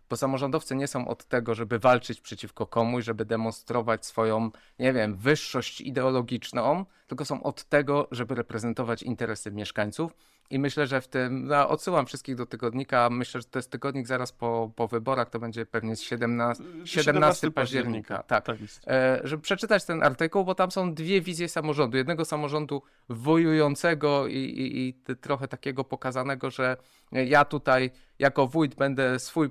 bo 0.10 0.18
samorządowcy 0.18 0.76
nie 0.76 0.88
są 0.88 1.08
od 1.08 1.26
tego, 1.26 1.56
żeby 1.56 1.80
walczyć 1.80 2.22
przeciwko 2.22 2.68
komuś, 2.68 3.06
żeby 3.06 3.26
demonstrować 3.26 4.06
swoją, 4.06 4.50
nie 4.80 4.94
wiem, 4.94 5.16
wyższość 5.16 5.82
ideologiczną, 5.82 6.86
tylko 7.08 7.26
są 7.26 7.44
od 7.44 7.64
tego, 7.64 8.08
żeby 8.12 8.36
reprezentować 8.36 9.04
interesy 9.04 9.52
mieszkańców. 9.52 10.16
I 10.54 10.60
myślę, 10.60 10.88
że 10.88 11.02
w 11.02 11.08
tym, 11.08 11.48
no, 11.48 11.70
odsyłam 11.70 12.06
wszystkich 12.06 12.36
do 12.36 12.46
tygodnika, 12.46 13.10
myślę, 13.10 13.42
że 13.42 13.48
to 13.48 13.60
jest 13.60 13.72
tygodnik 13.72 14.08
zaraz 14.08 14.32
po, 14.32 14.72
po 14.76 14.88
wyborach, 14.88 15.30
to 15.30 15.40
będzie 15.40 15.66
pewnie 15.66 15.96
z 15.96 16.02
17, 16.02 16.64
17 16.86 17.52
października. 17.52 18.24
Tak, 18.24 18.46
tak 18.46 18.62
jest. 18.62 18.88
e, 18.88 19.20
żeby 19.24 19.44
przeczytać 19.44 19.86
ten 19.86 20.04
artykuł, 20.04 20.46
bo 20.46 20.56
tam 20.56 20.72
są 20.72 20.94
dwie 20.94 21.22
wizje 21.22 21.50
samorządu. 21.50 21.98
Jednego 21.98 22.26
samorządu 22.26 22.82
wojującego 23.10 24.28
i, 24.28 24.38
i, 24.38 24.88
i 24.88 25.16
trochę 25.16 25.48
takiego 25.48 25.84
pokazanego, 25.84 26.52
że 26.52 26.78
ja 27.12 27.46
tutaj 27.46 27.92
jako 28.20 28.48
wójt 28.48 28.76
będę 28.76 29.20
swój, 29.20 29.50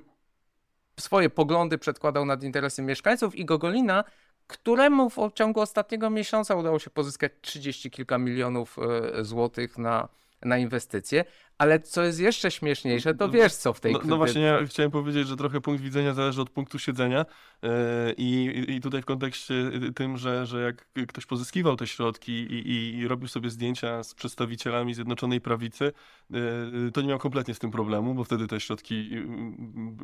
swoje 0.99 1.29
poglądy 1.29 1.77
przedkładał 1.77 2.25
nad 2.25 2.43
interesy 2.43 2.81
mieszkańców 2.81 3.35
i 3.35 3.45
Gogolina, 3.45 4.03
któremu 4.47 5.09
w 5.09 5.33
ciągu 5.33 5.59
ostatniego 5.59 6.09
miesiąca 6.09 6.55
udało 6.55 6.79
się 6.79 6.89
pozyskać 6.89 7.31
30 7.41 7.91
kilka 7.91 8.17
milionów 8.17 8.77
e, 8.79 9.23
złotych 9.23 9.77
na, 9.77 10.07
na 10.45 10.57
inwestycje. 10.57 11.25
Ale 11.57 11.79
co 11.79 12.03
jest 12.03 12.19
jeszcze 12.19 12.51
śmieszniejsze, 12.51 13.13
to 13.15 13.27
No, 13.27 13.33
wiesz 13.33 13.53
co 13.53 13.73
w 13.73 13.79
tej 13.79 13.93
No, 13.93 13.99
no 14.05 14.17
właśnie, 14.17 14.41
ja 14.41 14.65
chciałem 14.65 14.91
powiedzieć, 14.91 15.27
że 15.27 15.35
trochę 15.35 15.61
punkt 15.61 15.83
widzenia 15.83 16.13
zależy 16.13 16.41
od 16.41 16.49
punktu 16.49 16.79
siedzenia 16.79 17.25
yy, 17.61 17.69
i, 18.17 18.63
i 18.67 18.81
tutaj 18.81 19.01
w 19.01 19.05
kontekście 19.05 19.53
tym, 19.95 20.17
że, 20.17 20.45
że 20.45 20.61
jak 20.61 21.07
ktoś 21.07 21.25
pozyskiwał 21.25 21.75
te 21.75 21.87
środki 21.87 22.31
i, 22.31 22.71
i, 22.71 22.97
i 22.97 23.07
robił 23.07 23.27
sobie 23.27 23.49
zdjęcia 23.49 24.03
z 24.03 24.13
przedstawicielami 24.13 24.93
Zjednoczonej 24.93 25.41
Prawicy, 25.41 25.91
yy, 26.29 26.91
to 26.93 27.01
nie 27.01 27.07
miał 27.07 27.19
kompletnie 27.19 27.53
z 27.53 27.59
tym 27.59 27.71
problemu, 27.71 28.13
bo 28.13 28.23
wtedy 28.23 28.47
te 28.47 28.59
środki 28.59 29.09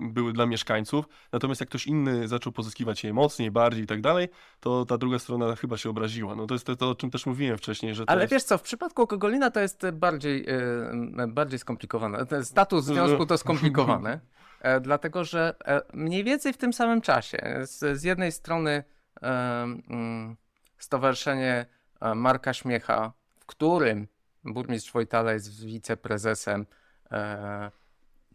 były 0.01 0.33
dla 0.33 0.45
mieszkańców. 0.45 1.05
Natomiast 1.31 1.61
jak 1.61 1.69
ktoś 1.69 1.87
inny 1.87 2.27
zaczął 2.27 2.53
pozyskiwać 2.53 3.03
je 3.03 3.13
mocniej, 3.13 3.51
bardziej 3.51 3.83
i 3.83 3.87
tak 3.87 4.01
dalej, 4.01 4.27
to 4.59 4.85
ta 4.85 4.97
druga 4.97 5.19
strona 5.19 5.55
chyba 5.55 5.77
się 5.77 5.89
obraziła. 5.89 6.35
No 6.35 6.47
to 6.47 6.55
jest 6.55 6.65
to, 6.65 6.75
to 6.75 6.89
o 6.89 6.95
czym 6.95 7.11
też 7.11 7.25
mówiłem 7.25 7.57
wcześniej, 7.57 7.95
że 7.95 8.03
Ale 8.07 8.21
jest... 8.21 8.33
wiesz 8.33 8.43
co, 8.43 8.57
w 8.57 8.61
przypadku 8.61 9.07
Gogolina 9.07 9.51
to 9.51 9.59
jest 9.59 9.89
bardziej, 9.93 10.45
e, 10.49 11.35
bardziej 11.39 11.59
skomplikowane. 11.59 12.25
Ten 12.25 12.45
status 12.45 12.85
związku 12.85 13.25
to 13.25 13.37
skomplikowane, 13.37 14.19
e, 14.61 14.79
dlatego 14.79 15.23
że 15.23 15.55
e, 15.65 15.81
mniej 15.93 16.23
więcej 16.23 16.53
w 16.53 16.57
tym 16.57 16.73
samym 16.73 17.01
czasie 17.01 17.59
z, 17.63 17.99
z 17.99 18.03
jednej 18.03 18.31
strony 18.31 18.83
e, 19.21 19.27
mm, 19.89 20.35
Stowarzyszenie 20.77 21.65
Marka 22.15 22.53
Śmiecha, 22.53 23.13
w 23.39 23.45
którym 23.45 24.07
burmistrz 24.43 24.91
Wojtala 24.91 25.33
jest 25.33 25.65
wiceprezesem, 25.65 26.65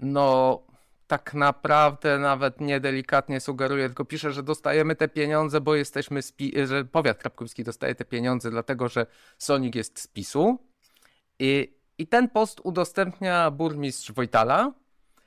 no 0.01 0.61
tak 1.07 1.35
naprawdę 1.35 2.19
nawet 2.19 2.61
niedelikatnie 2.61 3.41
sugeruje, 3.41 3.87
tylko 3.87 4.05
pisze, 4.05 4.33
że 4.33 4.43
dostajemy 4.43 4.97
te 4.97 5.09
pieniądze, 5.09 5.61
bo 5.61 5.75
jesteśmy, 5.75 6.21
że 6.65 6.85
powiat 6.85 7.19
krapkowski 7.19 7.65
dostaje 7.65 7.95
te 7.95 8.05
pieniądze, 8.05 8.51
dlatego 8.51 8.89
że 8.89 9.07
Sonik 9.39 9.75
jest 9.75 10.01
z 10.01 10.07
PiSu. 10.07 10.59
I, 11.39 11.77
I 11.99 12.07
ten 12.07 12.29
post 12.29 12.61
udostępnia 12.65 13.51
burmistrz 13.51 14.13
Wojtala. 14.13 14.73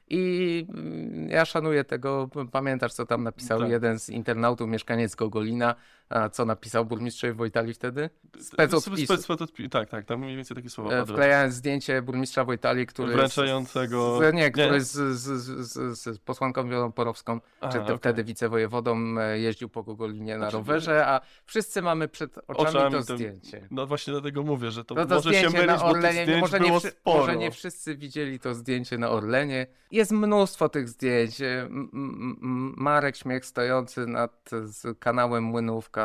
I 0.10 0.66
mm, 0.70 1.30
ja 1.30 1.46
szanuję 1.46 1.84
tego. 1.84 2.30
Pamiętasz, 2.52 2.94
co 2.94 3.06
tam 3.06 3.24
napisał 3.24 3.60
Tak. 3.60 3.70
jeden 3.70 4.00
z 4.00 4.10
internautów, 4.10 4.70
mieszkaniec 4.70 5.16
Gogolina, 5.16 5.76
a 6.10 6.30
co 6.30 6.46
napisał 6.46 6.86
burmistrzowi 6.86 7.34
Wojtali 7.34 7.74
wtedy? 7.74 8.10
Spec 8.40 8.74
od 8.74 8.86
PiSu. 8.86 9.06
Spec, 9.06 9.24
spec 9.24 9.42
od 9.42 9.54
PiSu. 9.54 9.70
Tak, 9.70 9.90
tak, 9.90 10.06
tam 10.06 10.20
mniej 10.20 10.36
więcej 10.36 10.58
takie 10.58 10.70
słowa 10.70 10.92
E. 10.94 11.06
Wklejając 11.06 11.54
zdjęcie 11.56 12.02
burmistrza 12.02 12.44
Wojtali, 12.46 12.86
który. 12.88 13.14
Wręczającego- 13.16 14.20
Z, 14.20 14.34
nie, 14.34 14.52
który 14.52 14.72
nie. 14.72 14.82
Z, 14.82 14.92
z, 15.20 15.42
z, 15.72 16.00
z, 16.00 16.20
posłanką 16.20 16.70
Wioną 16.70 16.92
Porowską, 16.92 17.40
A, 17.62 17.70
czy 17.70 17.82
okej. 17.82 17.98
wtedy 17.98 18.24
wicewojewodą, 18.24 18.98
e, 19.20 19.40
jeździł 19.40 19.70
po 19.70 19.84
Gogolinie 19.84 20.34
na 20.34 20.40
Znaczy, 20.40 20.58
rowerze, 20.58 21.08
a 21.08 21.22
wszyscy 21.46 21.82
mamy 21.82 22.08
przed 22.08 22.38
oczami, 22.48 22.70
Oczami 22.70 22.92
to 22.96 23.02
zdjęcie. 23.02 23.68
No 23.72 23.88
właśnie 23.88 24.14
dlatego 24.14 24.44
mówię, 24.44 24.72
że 24.72 24.86
to, 24.86 24.96
No 24.96 25.06
to 25.06 25.16
może 25.16 25.34
się 25.34 25.50
mylić, 25.50 25.68
na 25.68 25.78
bo 25.78 25.86
Orlenie, 25.86 26.18
nie, 26.20 26.24
zdjęć 26.24 26.42
może, 26.42 26.60
nie 26.60 26.80
wszy- 26.80 26.92
może 27.06 27.36
nie 27.38 27.52
wszyscy 27.52 27.98
widzieli 27.98 28.40
to 28.40 28.54
zdjęcie 28.56 28.98
na 28.98 29.10
Orlenie. 29.10 29.68
Jest 29.92 30.12
mnóstwo 30.12 30.70
tych 30.70 30.90
zdjęć. 30.90 31.42
M- 31.42 32.74
Marek 32.78 33.16
Śmiech 33.16 33.46
stojący 33.46 34.08
nad 34.08 34.50
z 34.66 35.00
kanałem 35.00 35.44
Młynówka 35.44 35.97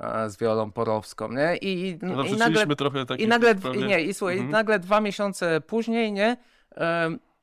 e, 0.00 0.30
z 0.30 0.36
Wiolą 0.36 0.72
Porowską, 0.72 1.32
nie? 1.32 1.56
I, 1.56 1.98
No, 2.02 2.24
i 2.24 2.36
nagle 2.36 2.66
trochę 2.76 3.06
takich 3.06 3.26
i 3.26 3.28
nagle, 3.28 3.54
pewnie- 3.54 3.86
nie, 3.86 4.00
i 4.02 4.14
słuchaj, 4.14 4.34
Mhm. 4.36 4.52
nagle 4.52 4.78
dwa 4.78 5.00
miesiące 5.00 5.60
później, 5.60 6.12
nie, 6.12 6.36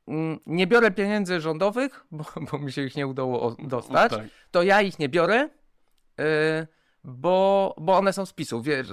mm, 0.08 0.38
nie 0.46 0.66
biorę 0.66 0.90
pieniędzy 0.90 1.40
rządowych, 1.40 2.04
bo, 2.10 2.24
bo 2.52 2.58
mi 2.58 2.72
się 2.72 2.82
ich 2.82 2.96
nie 2.96 3.06
udało 3.06 3.56
dostać, 3.58 4.10
Tak. 4.12 4.24
to 4.50 4.62
ja 4.62 4.82
ich 4.82 4.98
nie 4.98 5.08
biorę, 5.08 5.48
y, 6.20 6.66
bo, 7.04 7.74
bo 7.78 7.98
one 7.98 8.12
są 8.12 8.26
z 8.26 8.32
PiSu, 8.32 8.62
wiesz, 8.62 8.88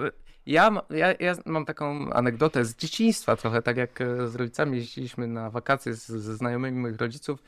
Ja, 0.46 0.72
ja, 0.90 1.08
ja 1.20 1.34
mam 1.46 1.66
taką 1.66 2.10
anegdotę 2.14 2.66
z 2.66 2.76
dzieciństwa 2.76 3.36
trochę, 3.36 3.62
tak 3.62 3.78
jak 3.78 4.02
e, 4.02 4.28
z 4.28 4.36
rodzicami 4.36 4.78
jeździliśmy 4.78 5.28
na 5.28 5.50
wakacje 5.50 5.94
z, 5.94 6.06
ze 6.08 6.36
znajomymi 6.36 6.80
moich 6.80 6.98
rodziców 6.98 7.40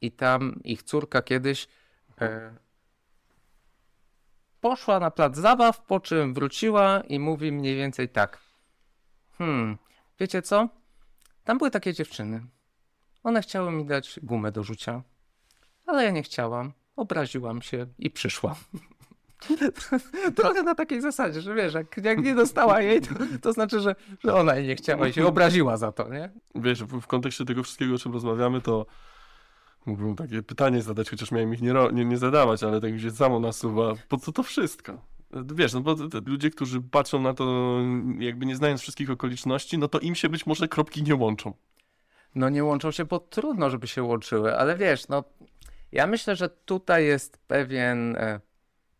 i 0.00 0.12
tam 0.12 0.60
ich 0.64 0.82
córka 0.82 1.22
kiedyś 1.22 1.68
e, 2.20 2.50
poszła 4.60 5.00
na 5.00 5.10
plac 5.10 5.36
zabaw, 5.36 5.80
po 5.80 6.00
czym 6.00 6.34
wróciła 6.34 7.00
i 7.08 7.18
mówi 7.18 7.52
mniej 7.52 7.76
więcej 7.76 8.08
tak. 8.08 8.38
Hmm, 9.38 9.78
wiecie 10.20 10.42
co? 10.42 10.68
Tam 11.44 11.58
były 11.58 11.70
takie 11.70 11.94
dziewczyny. 11.94 12.40
One 13.22 13.42
chciały 13.42 13.72
mi 13.72 13.84
dać 13.84 14.20
gumę 14.22 14.52
do 14.52 14.62
rzucia, 14.62 15.02
ale 15.86 16.04
ja 16.04 16.10
nie 16.10 16.22
chciałam. 16.22 16.72
Obraziłam 16.96 17.62
się 17.62 17.86
i 17.98 18.10
przyszłam. 18.10 18.54
Trochę 20.36 20.62
na 20.62 20.74
takiej 20.74 21.00
zasadzie, 21.00 21.40
że 21.40 21.54
wiesz, 21.54 21.74
jak, 21.74 21.96
jak 21.96 22.18
nie 22.18 22.34
dostała 22.34 22.80
jej, 22.80 23.00
to, 23.00 23.08
to 23.42 23.52
znaczy, 23.52 23.80
że, 23.80 23.94
że 24.24 24.34
ona 24.34 24.56
jej 24.56 24.68
nie 24.68 24.76
chciała 24.76 25.08
i 25.08 25.12
się 25.12 25.26
obraziła 25.26 25.76
za 25.76 25.92
to, 25.92 26.08
nie? 26.08 26.30
Wiesz, 26.54 26.84
w, 26.84 27.00
w 27.00 27.06
kontekście 27.06 27.44
tego 27.44 27.62
wszystkiego, 27.62 27.94
o 27.94 27.98
czym 27.98 28.12
rozmawiamy, 28.12 28.60
to 28.60 28.86
mógłbym 29.88 30.16
takie 30.16 30.42
pytanie 30.42 30.82
zadać, 30.82 31.10
chociaż 31.10 31.30
miałem 31.30 31.54
ich 31.54 31.62
nie, 31.62 31.74
nie, 31.92 32.04
nie 32.04 32.18
zadawać, 32.18 32.62
ale 32.62 32.80
tak 32.80 32.92
mi 32.92 33.00
się 33.00 33.10
samo 33.10 33.40
nasuwa. 33.40 33.94
Po 34.08 34.16
co 34.16 34.32
to 34.32 34.42
wszystko? 34.42 35.02
Wiesz, 35.30 35.72
no 35.74 35.80
bo 35.80 35.94
te 35.94 36.20
ludzie, 36.26 36.50
którzy 36.50 36.80
patrzą 36.80 37.22
na 37.22 37.34
to, 37.34 37.78
jakby 38.18 38.46
nie 38.46 38.56
znając 38.56 38.80
wszystkich 38.80 39.10
okoliczności, 39.10 39.78
no 39.78 39.88
to 39.88 39.98
im 39.98 40.14
się 40.14 40.28
być 40.28 40.46
może 40.46 40.68
kropki 40.68 41.02
nie 41.02 41.14
łączą. 41.14 41.54
No 42.34 42.48
nie 42.48 42.64
łączą 42.64 42.90
się, 42.90 43.04
bo 43.04 43.18
trudno, 43.18 43.70
żeby 43.70 43.86
się 43.86 44.02
łączyły, 44.02 44.58
ale 44.58 44.76
wiesz, 44.76 45.08
no 45.08 45.24
ja 45.92 46.06
myślę, 46.06 46.36
że 46.36 46.48
tutaj 46.48 47.06
jest 47.06 47.38
pewien. 47.38 48.16
E, 48.16 48.40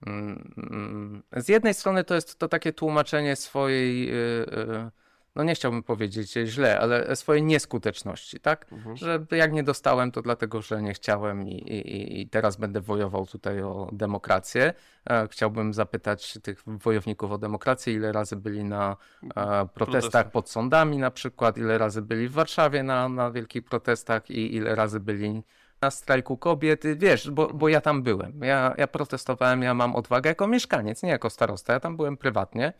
mm, 0.06 0.54
mm, 0.56 1.22
z 1.36 1.48
jednej 1.48 1.74
strony 1.74 2.04
to 2.04 2.14
jest 2.14 2.38
to 2.38 2.48
takie 2.48 2.72
tłumaczenie 2.72 3.36
swojej, 3.36 4.10
e, 4.10 4.14
e, 4.52 4.90
no 5.38 5.44
nie 5.44 5.54
chciałbym 5.54 5.82
powiedzieć 5.82 6.32
źle, 6.32 6.80
ale 6.80 7.16
swojej 7.16 7.42
nieskuteczności, 7.42 8.40
tak? 8.40 8.66
Mhm. 8.72 8.96
Że 8.96 9.26
jak 9.30 9.52
nie 9.52 9.62
dostałem, 9.62 10.12
to 10.12 10.22
dlatego, 10.22 10.62
że 10.62 10.82
nie 10.82 10.94
chciałem 10.94 11.48
i, 11.48 11.52
i, 11.54 12.20
i 12.20 12.28
teraz 12.28 12.56
będę 12.56 12.80
wojował 12.80 13.26
tutaj 13.26 13.62
o 13.62 13.88
demokrację. 13.92 14.74
E, 15.10 15.28
Chciałbym 15.30 15.74
zapytać 15.74 16.38
tych 16.42 16.62
wojowników 16.66 17.32
o 17.32 17.38
demokrację, 17.38 17.94
ile 17.94 18.12
razy 18.12 18.36
byli 18.36 18.64
na 18.64 18.96
e, 19.22 19.26
protestach 19.26 19.72
Protestach. 19.74 20.30
pod 20.30 20.50
sądami 20.50 20.98
na 20.98 21.10
przykład, 21.10 21.58
ile 21.58 21.78
razy 21.78 22.02
byli 22.02 22.28
w 22.28 22.32
Warszawie 22.32 22.82
na, 22.82 23.08
na 23.08 23.30
wielkich 23.30 23.64
protestach 23.64 24.30
i 24.30 24.54
ile 24.56 24.74
razy 24.74 25.00
byli 25.00 25.42
na 25.80 25.90
strajku 25.90 26.36
kobiet, 26.36 26.82
wiesz, 26.96 27.30
bo, 27.30 27.46
bo 27.46 27.68
ja 27.68 27.80
tam 27.80 28.02
byłem. 28.02 28.40
Ja, 28.42 28.74
ja 28.78 28.86
protestowałem, 28.86 29.62
ja 29.62 29.74
mam 29.74 29.96
odwagę 29.96 30.30
jako 30.30 30.46
mieszkaniec, 30.46 31.02
nie 31.02 31.10
jako 31.10 31.30
starosta, 31.30 31.72
ja 31.72 31.80
tam 31.80 31.96
byłem 31.96 32.16
prywatnie. 32.16 32.72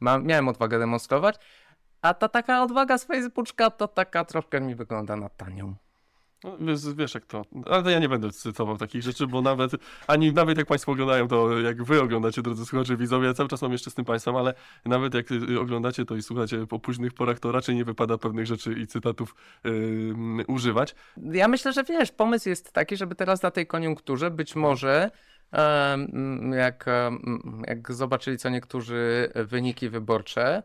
Mam, 0.00 0.26
miałem 0.26 0.48
odwagę 0.48 0.78
demonstrować, 0.78 1.36
a 2.02 2.14
ta 2.14 2.28
taka 2.28 2.62
odwaga 2.62 2.98
z 2.98 3.04
Facebooka 3.04 3.70
to 3.70 3.88
taka 3.88 4.24
troszkę 4.24 4.60
mi 4.60 4.74
wygląda 4.74 5.16
na 5.16 5.28
tanią. 5.28 5.74
No, 6.44 6.56
wiesz, 6.60 6.94
wiesz 6.94 7.14
jak 7.14 7.26
to. 7.26 7.44
Ale 7.66 7.92
ja 7.92 7.98
nie 7.98 8.08
będę 8.08 8.30
cytował 8.30 8.76
takich 8.76 9.02
rzeczy, 9.02 9.26
bo 9.26 9.42
nawet, 9.42 9.72
ani 10.06 10.32
nawet 10.32 10.58
jak 10.58 10.66
Państwo 10.66 10.92
oglądają, 10.92 11.28
to 11.28 11.60
jak 11.60 11.82
Wy 11.82 12.02
oglądacie, 12.02 12.42
drodzy 12.42 12.66
słuchacze, 12.66 12.96
widzowie, 12.96 13.26
ja 13.26 13.34
cały 13.34 13.48
czas 13.48 13.62
mam 13.62 13.72
jeszcze 13.72 13.90
z 13.90 13.94
tym 13.94 14.04
Państwem, 14.04 14.36
ale 14.36 14.54
nawet 14.84 15.14
jak 15.14 15.32
y, 15.32 15.60
oglądacie 15.60 16.04
to 16.04 16.16
i 16.16 16.22
słuchacie 16.22 16.66
po 16.66 16.78
późnych 16.78 17.12
porach, 17.12 17.38
to 17.38 17.52
raczej 17.52 17.74
nie 17.74 17.84
wypada 17.84 18.18
pewnych 18.18 18.46
rzeczy 18.46 18.72
i 18.72 18.86
cytatów 18.86 19.34
ym, 19.66 20.44
używać. 20.48 20.94
Ja 21.16 21.48
myślę, 21.48 21.72
że 21.72 21.84
wiesz, 21.84 22.12
pomysł 22.12 22.48
jest 22.48 22.72
taki, 22.72 22.96
żeby 22.96 23.14
teraz 23.14 23.42
na 23.42 23.50
tej 23.50 23.66
koniunkturze 23.66 24.30
być 24.30 24.56
może 24.56 25.10
jak, 26.52 26.86
jak 27.66 27.92
zobaczyli 27.92 28.38
co 28.38 28.48
niektórzy 28.48 29.32
wyniki 29.34 29.88
wyborcze, 29.88 30.62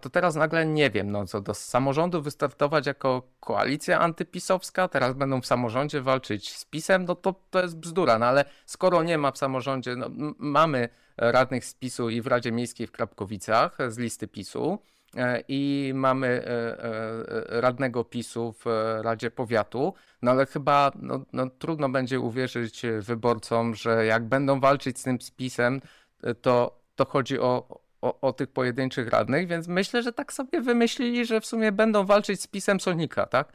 to 0.00 0.10
teraz 0.10 0.34
nagle 0.34 0.66
nie 0.66 0.90
wiem, 0.90 1.10
no 1.10 1.26
co 1.26 1.40
do 1.40 1.54
samorządu 1.54 2.22
wystartować 2.22 2.86
jako 2.86 3.22
koalicja 3.40 4.00
antypisowska, 4.00 4.88
teraz 4.88 5.14
będą 5.14 5.40
w 5.40 5.46
samorządzie 5.46 6.00
walczyć 6.00 6.56
z 6.56 6.64
PiSem, 6.64 7.04
no 7.04 7.14
to, 7.14 7.34
to 7.50 7.62
jest 7.62 7.78
bzdura, 7.78 8.18
no 8.18 8.26
ale 8.26 8.44
skoro 8.66 9.02
nie 9.02 9.18
ma 9.18 9.30
w 9.30 9.38
samorządzie, 9.38 9.96
no, 9.96 10.10
mamy 10.38 10.88
radnych 11.16 11.64
z 11.64 11.74
PiSu 11.74 12.10
i 12.10 12.20
w 12.20 12.26
Radzie 12.26 12.52
Miejskiej 12.52 12.86
w 12.86 12.92
Krapkowicach 12.92 13.78
z 13.88 13.98
listy 13.98 14.28
PiSu, 14.28 14.78
E, 15.16 15.42
i 15.48 15.92
mamy 15.94 16.26
e, 16.26 16.84
e, 16.84 17.60
radnego 17.60 18.04
PiSu 18.04 18.54
w 18.64 18.64
Radzie 19.02 19.30
Powiatu, 19.30 19.94
no 20.22 20.30
ale 20.30 20.46
chyba 20.46 20.92
no, 20.94 21.24
no, 21.32 21.50
trudno 21.50 21.88
będzie 21.88 22.20
uwierzyć 22.20 22.82
wyborcom, 23.00 23.74
że 23.74 24.06
jak 24.06 24.24
będą 24.24 24.60
walczyć 24.60 24.98
z 24.98 25.02
tym 25.02 25.20
z 25.20 25.30
PiSem, 25.30 25.80
e, 26.22 26.34
to, 26.34 26.80
to 26.96 27.06
chodzi 27.06 27.38
o, 27.38 27.80
o, 28.04 28.20
o 28.20 28.32
tych 28.32 28.48
pojedynczych 28.48 29.08
radnych, 29.08 29.48
więc 29.48 29.68
myślę, 29.68 30.02
że 30.02 30.12
tak 30.12 30.32
sobie 30.32 30.60
wymyślili, 30.60 31.26
że 31.26 31.40
w 31.40 31.46
sumie 31.46 31.72
będą 31.72 32.06
walczyć 32.06 32.42
z 32.42 32.46
PiSem 32.46 32.80
Sonika, 32.80 33.26
tak? 33.26 33.52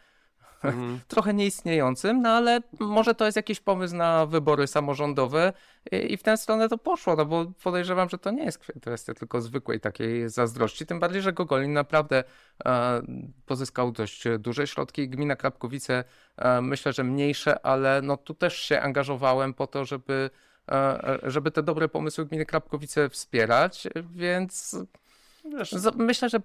Mhm. 0.64 1.00
Trochę 1.08 1.34
nieistniejącym, 1.34 2.22
no 2.22 2.30
ale 2.30 2.60
może 2.80 3.16
to 3.16 3.26
jest 3.26 3.36
jakiś 3.36 3.60
pomysł 3.60 3.96
na 3.96 4.26
wybory 4.26 4.68
samorządowe 4.68 5.54
i, 5.92 6.14
i 6.14 6.18
w 6.18 6.24
tę 6.24 6.38
stronę 6.38 6.70
to 6.70 6.78
poszło, 6.78 7.16
no 7.16 7.26
bo 7.26 7.46
podejrzewam, 7.64 8.10
że 8.10 8.18
to 8.18 8.32
nie 8.32 8.44
jest 8.44 8.60
kwestia 8.82 9.14
tylko 9.14 9.42
zwykłej 9.42 9.80
takiej 9.80 10.30
zazdrości, 10.30 10.86
tym 10.86 11.00
bardziej, 11.00 11.22
że 11.22 11.34
Gogolin 11.34 11.74
naprawdę 11.74 12.24
e, 12.66 13.02
pozyskał 13.46 13.92
dość 13.92 14.24
duże 14.40 14.68
środki. 14.68 15.10
Gmina 15.10 15.36
Krapkowice 15.36 16.04
e, 16.38 16.62
myślę, 16.62 16.94
że 16.94 17.04
mniejsze, 17.04 17.66
ale 17.66 18.02
no 18.02 18.18
tu 18.18 18.34
też 18.34 18.60
się 18.60 18.82
angażowałem 18.82 19.54
po 19.54 19.68
to, 19.68 19.86
żeby, 19.86 20.30
żeby 21.24 21.52
te 21.52 21.64
dobre 21.64 21.90
pomysły 21.90 22.26
gminy 22.26 22.46
Krapkowice 22.46 23.10
wspierać, 23.10 23.88
więc 24.16 24.78
Wiesz, 25.46 25.76
myślę, 25.96 26.30
że 26.30 26.40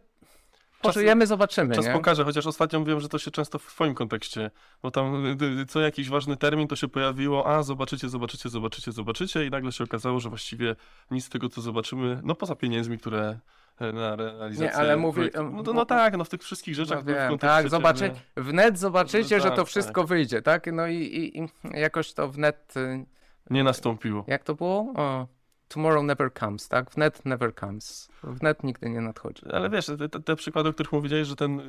pożyjemy, 0.82 1.26
zobaczymy, 1.26 1.74
Czas 1.74 1.86
nie? 1.86 1.92
pokaże, 1.92 2.24
chociaż 2.24 2.46
ostatnio 2.46 2.78
mówiłem, 2.78 3.00
że 3.00 3.08
to 3.08 3.18
się 3.18 3.30
często 3.30 3.58
w 3.58 3.66
twoim 3.66 3.94
kontekście, 3.94 4.50
bo 4.82 4.90
tam 4.90 5.26
y, 5.26 5.60
y, 5.62 5.66
co 5.66 5.80
jakiś 5.80 6.08
ważny 6.08 6.36
termin 6.36 6.68
to 6.68 6.76
się 6.76 6.88
pojawiło, 6.88 7.46
a 7.46 7.62
zobaczycie, 7.62 8.08
zobaczycie, 8.08 8.48
zobaczycie, 8.48 8.92
zobaczycie 8.92 9.46
i 9.46 9.50
nagle 9.50 9.72
się 9.72 9.84
okazało, 9.84 10.20
że 10.20 10.28
właściwie 10.28 10.76
nic 11.10 11.24
z 11.24 11.28
tego, 11.28 11.48
co 11.48 11.60
zobaczymy, 11.60 12.20
no 12.22 12.34
poza 12.34 12.56
pieniędzmi, 12.56 12.98
które 12.98 13.38
e, 13.80 13.92
na 13.92 14.16
realizację 14.16 14.66
Nie, 14.66 14.74
ale 14.74 14.96
mówi- 14.96 15.30
No, 15.52 15.62
to, 15.62 15.72
no 15.72 15.84
tak, 15.86 16.16
no 16.16 16.24
w 16.24 16.28
tych 16.28 16.42
wszystkich 16.42 16.74
rzeczach 16.74 16.98
No 16.98 17.02
w 17.02 17.06
wiem, 17.06 17.28
kontekście 17.28 17.62
tak, 17.62 17.68
zobaczy, 17.68 18.10
wnet 18.36 18.78
zobaczycie, 18.78 19.36
No 19.36 19.42
że 19.42 19.48
tak, 19.48 19.56
to 19.56 19.64
wszystko 19.64 20.04
wyjdzie, 20.04 20.42
tak? 20.42 20.66
No 20.72 20.86
i, 20.86 20.96
i, 20.96 21.38
i 21.38 21.48
jakoś 21.80 22.12
to 22.12 22.28
wnet, 22.28 22.74
y, 22.76 23.06
nie 23.50 23.64
nastąpiło. 23.64 24.24
jak 24.26 24.44
to 24.44 24.54
było? 24.54 24.92
O, 24.96 25.26
tomorrow 25.68 26.04
never 26.04 26.30
comes, 26.40 26.68
tak? 26.68 26.90
Wnet 26.90 27.24
never 27.24 27.54
comes. 27.54 28.08
Wnet 28.22 28.64
nigdy 28.64 28.90
nie 28.90 29.00
nadchodzi. 29.00 29.42
Ale 29.52 29.70
wiesz, 29.70 29.86
te, 29.86 30.08
te, 30.22 30.36
przykłady, 30.36 30.68
o 30.68 30.72
których 30.72 30.92
mówiłeś, 30.92 31.28
że 31.28 31.36
ten 31.36 31.60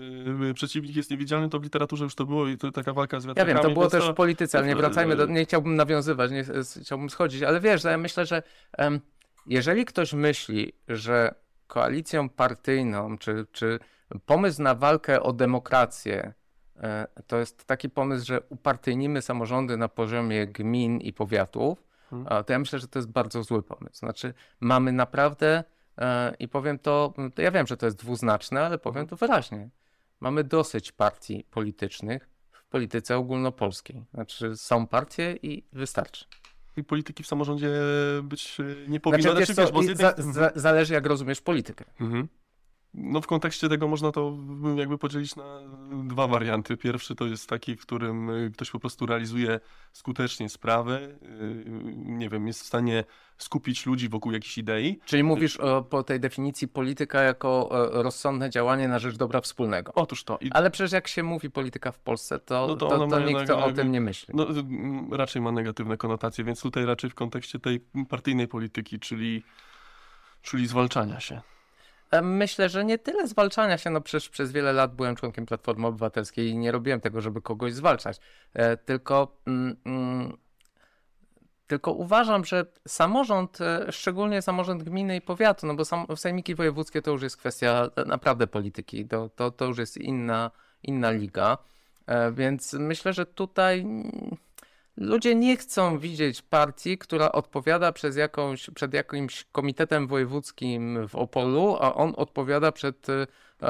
y, 0.49 0.53
przeciwnik 0.53 0.95
jest 0.95 1.11
niewidzialny, 1.11 1.49
to 1.49 1.59
w 1.59 1.63
literaturze 1.63 2.03
już 2.03 2.15
to 2.15 2.25
było 2.25 2.47
i 2.47 2.57
to 2.57 2.71
taka 2.71 2.93
walka 2.93 3.19
z 3.19 3.23
Ja 3.23 3.27
wiatrakami. 3.27 3.53
wiem, 3.53 3.63
to 3.63 3.69
było 3.69 3.81
więc 3.81 3.91
też 3.91 4.11
w 4.11 4.13
polityce, 4.13 4.57
ale 4.57 4.67
nie 4.67 4.73
to- 4.73 4.79
wracajmy 4.79 5.15
do, 5.15 5.25
nie 5.25 5.45
chciałbym 5.45 5.75
nawiązywać, 5.75 6.31
nie 6.31 6.43
chciałbym 6.81 7.09
schodzić, 7.09 7.43
ale 7.43 7.59
wiesz, 7.59 7.83
ja 7.83 7.97
myślę, 7.97 8.25
że 8.25 8.43
em, 8.77 8.99
jeżeli 9.47 9.85
ktoś 9.85 10.13
myśli, 10.13 10.73
że 10.88 11.35
koalicją 11.67 12.29
partyjną, 12.29 13.17
czy, 13.17 13.45
czy 13.51 13.79
pomysł 14.25 14.61
na 14.61 14.75
walkę 14.75 15.23
o 15.23 15.33
demokrację, 15.33 16.33
to 17.27 17.38
jest 17.38 17.65
taki 17.65 17.89
pomysł, 17.89 18.25
że 18.25 18.41
upartyjnimy 18.49 19.21
samorządy 19.21 19.77
na 19.77 19.88
poziomie 19.89 20.47
gmin 20.47 20.97
i 21.01 21.13
powiatów, 21.13 21.83
Hmm. 22.09 22.27
a 22.29 22.43
to 22.43 22.53
ja 22.53 22.59
myślę, 22.59 22.79
że 22.79 22.88
to 22.88 22.99
jest 22.99 23.09
bardzo 23.11 23.43
zły 23.43 23.63
pomysł. 23.63 23.95
Znaczy, 23.95 24.33
mamy 24.59 24.91
naprawdę, 24.91 25.63
e, 25.97 26.35
i 26.39 26.47
powiem 26.47 26.79
to, 26.79 27.13
to, 27.35 27.41
ja 27.41 27.51
wiem, 27.51 27.67
że 27.67 27.77
to 27.77 27.85
jest 27.85 27.97
dwuznaczne, 27.97 28.65
ale 28.65 28.77
powiem 28.77 29.07
to 29.07 29.15
wyraźnie. 29.15 29.69
Mamy 30.19 30.43
dosyć 30.43 30.91
partii 30.91 31.45
politycznych 31.51 32.29
w 32.51 32.65
polityce 32.65 33.17
ogólnopolskiej. 33.17 34.05
Znaczy, 34.13 34.57
są 34.57 34.88
partie 34.88 35.38
i 35.41 35.63
wystarczy. 35.73 36.25
I 36.77 36.83
polityki 36.83 37.23
w 37.23 37.27
samorządzie 37.27 37.69
być 38.23 38.57
nie 38.88 38.99
powinno. 38.99 39.21
Znaczy, 39.21 39.39
wiesz 39.39 39.49
Znaczy, 39.49 39.67
co, 39.67 39.73
bo 39.73 39.81
z 39.81 39.85
i 39.85 39.89
jednej- 39.89 40.07
za, 40.17 40.31
za, 40.33 40.51
zależy, 40.55 40.93
jak 40.93 41.05
rozumiesz 41.05 41.41
politykę. 41.41 41.85
Mhm. 42.01 42.27
No 42.97 43.21
w 43.21 43.27
kontekście 43.27 43.69
tego 43.69 43.88
można 43.88 44.12
to 44.12 44.38
jakby 44.75 44.97
podzielić 44.97 45.36
na 45.36 45.60
dwa 46.03 46.27
warianty. 46.27 46.77
Pierwszy 46.77 47.15
to 47.15 47.25
jest 47.25 47.49
taki, 47.49 47.75
w 47.75 47.81
którym 47.81 48.29
y, 48.29 48.51
ktoś 48.53 48.71
po 48.71 48.79
prostu 48.79 49.05
realizuje 49.05 49.60
skutecznie 49.93 50.49
sprawy, 50.49 51.17
y, 51.23 51.63
nie 51.95 52.29
wiem, 52.29 52.47
jest 52.47 52.62
w 52.62 52.65
stanie 52.65 53.03
skupić 53.38 53.86
ludzi 53.86 54.10
wokół 54.10 54.31
jakiejś 54.31 54.58
idei. 54.58 54.99
Czyli 55.05 55.23
mówisz 55.23 55.58
o, 55.58 55.81
po 55.81 56.03
tej 56.03 56.19
definicji 56.19 56.67
polityka 56.67 57.21
jako 57.21 57.69
e, 57.99 58.03
rozsądne 58.03 58.49
działanie 58.49 58.88
na 58.88 58.99
rzecz 58.99 59.17
dobra 59.17 59.41
wspólnego. 59.41 59.91
Otóż 59.95 60.23
to. 60.23 60.38
I, 60.41 60.51
Ale 60.51 60.71
przecież 60.71 60.91
jak 60.91 61.08
się 61.08 61.23
mówi 61.23 61.49
polityka 61.49 61.91
w 61.91 61.99
Polsce, 61.99 62.39
to, 62.39 62.67
No 62.67 62.75
to 62.75 62.88
to, 62.88 63.08
to, 63.08 63.19
nikt 63.19 63.49
o 63.49 63.71
tym 63.71 63.91
nie 63.91 64.01
myśli. 64.01 64.34
no, 64.38 64.47
y, 65.13 65.17
raczej 65.17 65.41
ma 65.41 65.51
negatywne 65.51 65.97
konotacje, 65.97 66.43
więc 66.43 66.62
tutaj 66.62 66.86
raczej 66.86 67.10
w 67.10 67.15
kontekście 67.15 67.60
tej 67.60 67.79
partyjnej 68.10 68.47
polityki, 68.47 68.99
czyli, 68.99 69.43
czyli 70.41 70.67
zwalczania 70.67 71.19
się. 71.19 71.41
Myślę, 72.24 72.70
że 72.70 72.86
nie 72.86 72.97
tyle 72.97 73.28
zwalczania 73.28 73.78
się, 73.78 73.89
no 73.89 74.01
przecież 74.01 74.30
przez 74.30 74.51
wiele 74.51 74.74
lat 74.74 74.95
byłem 74.95 75.16
członkiem 75.16 75.45
Platformy 75.45 75.88
Obywatelskiej 75.88 76.49
i 76.49 76.58
nie 76.58 76.72
robiłem 76.72 77.01
tego, 77.01 77.22
żeby 77.22 77.41
kogoś 77.41 77.74
zwalczać, 77.74 78.20
e, 78.53 78.78
tylko 78.78 79.38
mm, 79.47 79.76
mm, 79.86 80.38
Tylko 81.68 81.91
uważam, 81.91 82.45
że 82.45 82.66
samorząd, 82.88 83.62
e, 83.62 83.91
szczególnie 83.91 84.41
samorząd 84.41 84.84
gminy 84.84 85.16
i 85.16 85.22
powiatu, 85.22 85.68
no 85.68 85.76
bo 85.76 85.86
sam, 85.86 86.06
sejmiki 86.16 86.56
wojewódzkie 86.56 87.01
to 87.01 87.12
już 87.12 87.22
jest 87.22 87.38
kwestia 87.38 87.89
e, 87.95 88.06
naprawdę 88.06 88.47
polityki, 88.47 89.08
to, 89.08 89.30
to, 89.30 89.51
to 89.51 89.66
już 89.66 89.78
jest 89.78 89.97
inna, 89.97 90.51
inna 90.84 91.12
liga. 91.12 91.58
Więc 92.34 92.74
myślę, 92.74 93.14
że 93.14 93.26
tutaj 93.26 93.86
ludzie 94.98 95.36
nie 95.36 95.58
chcą 95.58 96.00
widzieć 96.00 96.41
partii, 96.41 96.98
która 96.98 97.32
odpowiada 97.32 97.91
przez 97.91 98.16
jakąś, 98.16 98.70
przed 98.70 98.93
jakimś 98.93 99.43
komitetem 99.52 100.08
wojewódzkim 100.08 101.08
w 101.08 101.16
Opolu, 101.16 101.78
a 101.82 101.96
on 101.96 102.14
odpowiada 102.18 102.72
przed 102.72 103.08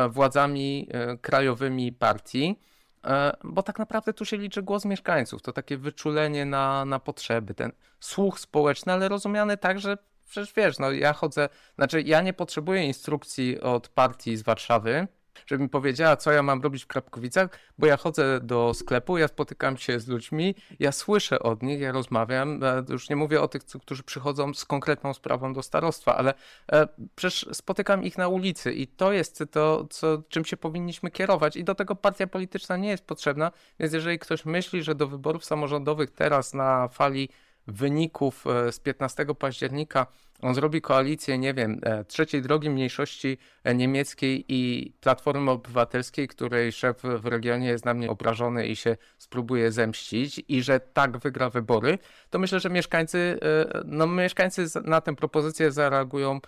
władzami 0.10 0.90
krajowymi 1.22 1.92
partii. 1.92 2.60
E, 3.06 3.38
bo 3.44 3.64
tak 3.64 3.80
naprawdę 3.80 4.14
tu 4.14 4.26
się 4.26 4.38
liczy 4.38 4.62
głos 4.64 4.86
mieszkańców, 4.86 5.42
to 5.42 5.54
takie 5.54 5.78
wyczulenie 5.78 6.46
na, 6.46 6.86
na 6.86 7.00
potrzeby, 7.00 7.54
ten 7.54 7.72
słuch 8.00 8.40
społeczny, 8.40 8.94
ale 8.94 9.10
rozumiany 9.10 9.58
tak, 9.58 9.80
że 9.80 9.98
przecież 10.30 10.54
wiesz, 10.54 10.80
no 10.80 10.92
ja 10.92 11.14
chodzę, 11.14 11.50
znaczy 11.76 12.02
ja 12.02 12.22
nie 12.22 12.34
potrzebuję 12.34 12.84
instrukcji 12.86 13.62
od 13.62 13.88
partii 13.88 14.38
z 14.38 14.44
Warszawy, 14.44 15.08
żeby 15.46 15.64
mi 15.64 15.70
powiedziała, 15.70 16.18
co 16.18 16.32
ja 16.32 16.44
mam 16.44 16.62
robić 16.62 16.84
w 16.84 16.88
Krapkowicach, 16.88 17.50
bo 17.78 17.88
ja 17.88 17.98
chodzę 17.98 18.40
do 18.40 18.74
sklepu, 18.74 19.18
ja 19.18 19.28
spotykam 19.28 19.78
się 19.78 20.00
z 20.00 20.08
ludźmi, 20.08 20.56
ja 20.80 20.92
słyszę 20.92 21.40
od 21.40 21.64
nich, 21.64 21.80
ja 21.80 21.92
rozmawiam, 21.92 22.64
e, 22.64 22.84
już 22.90 23.10
nie 23.10 23.16
mówię 23.16 23.42
o 23.42 23.48
tych, 23.48 23.62
którzy 23.82 24.04
przychodzą 24.04 24.54
z 24.54 24.66
konkretną 24.66 25.14
sprawą 25.14 25.54
do 25.54 25.62
starostwa, 25.62 26.18
ale 26.18 26.34
e, 26.72 26.88
przecież 27.16 27.48
spotykam 27.54 28.04
ich 28.04 28.18
na 28.18 28.28
ulicy 28.28 28.74
i 28.74 28.88
to 28.88 29.12
jest 29.12 29.44
to, 29.52 29.88
co, 29.90 30.24
czym 30.30 30.46
się 30.46 30.58
powinniśmy 30.58 31.12
kierować 31.12 31.56
i 31.56 31.64
do 31.64 31.76
tego 31.76 31.96
partia 31.96 32.28
polityczna 32.28 32.78
nie 32.78 32.90
jest 32.90 33.06
potrzebna, 33.06 33.52
więc 33.80 33.94
jeżeli 33.94 34.20
ktoś 34.20 34.46
myśli, 34.46 34.84
że 34.84 34.96
do 34.96 35.08
wyborów 35.08 35.46
samorządowych 35.46 36.12
teraz 36.12 36.54
na 36.54 36.88
fali 36.88 37.30
wyników 37.68 38.48
e, 38.48 38.72
z 38.72 38.80
15 38.80 39.26
października 39.40 40.08
on 40.42 40.56
zrobi 40.56 40.82
koalicję, 40.82 41.38
nie 41.38 41.54
wiem, 41.54 41.80
e, 41.84 42.06
trzeciej 42.06 42.42
drogi 42.42 42.70
mniejszości 42.70 43.38
e, 43.64 43.76
niemieckiej 43.76 44.46
i 44.48 44.94
Platformy 45.02 45.52
Obywatelskiej, 45.52 46.28
której 46.28 46.72
szef 46.72 47.02
w 47.02 47.26
regionie 47.26 47.68
jest 47.68 47.86
na 47.86 47.94
mnie 47.94 48.10
obrażony 48.10 48.68
i 48.68 48.76
się 48.76 48.98
spróbuje 49.18 49.72
zemścić 49.72 50.42
i 50.48 50.64
że 50.64 50.80
tak 50.80 51.18
wygra 51.18 51.50
wybory, 51.50 52.00
to 52.30 52.40
myślę, 52.40 52.60
że 52.60 52.70
mieszkańcy, 52.70 53.40
no 53.86 54.08
mieszkańcy 54.08 54.66
na 54.84 55.02
tę 55.02 55.16
propozycję 55.16 55.72
zareagują 55.72 56.40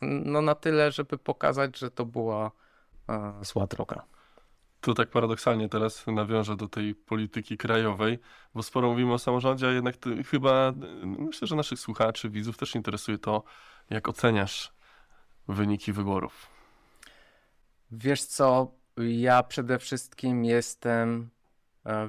no 0.00 0.42
na 0.42 0.54
tyle, 0.54 0.92
żeby 0.92 1.18
pokazać, 1.18 1.78
że 1.78 1.90
to 1.90 2.04
była 2.04 2.50
zła 3.42 3.66
droga. 3.66 4.04
Tu 4.80 4.94
tak 4.94 5.10
paradoksalnie 5.10 5.68
teraz 5.68 6.06
nawiążę 6.06 6.56
do 6.56 6.68
tej 6.68 6.94
polityki 6.94 7.56
krajowej, 7.56 8.18
bo 8.54 8.62
sporo 8.62 8.90
mówimy 8.90 9.12
o 9.12 9.18
samorządzie, 9.18 9.68
a 9.68 9.70
jednak 9.70 9.94
chyba 10.30 10.72
myślę, 11.02 11.48
że 11.48 11.56
naszych 11.56 11.80
słuchaczy, 11.80 12.30
widzów 12.30 12.56
też 12.58 12.74
interesuje 12.74 13.18
to, 13.18 13.42
jak 13.90 14.08
oceniasz 14.08 14.72
wyniki 15.48 15.92
wyborów. 15.92 16.50
Wiesz 17.90 18.24
co, 18.24 18.72
ja 18.96 19.42
przede 19.42 19.78
wszystkim 19.78 20.44
jestem 20.44 21.30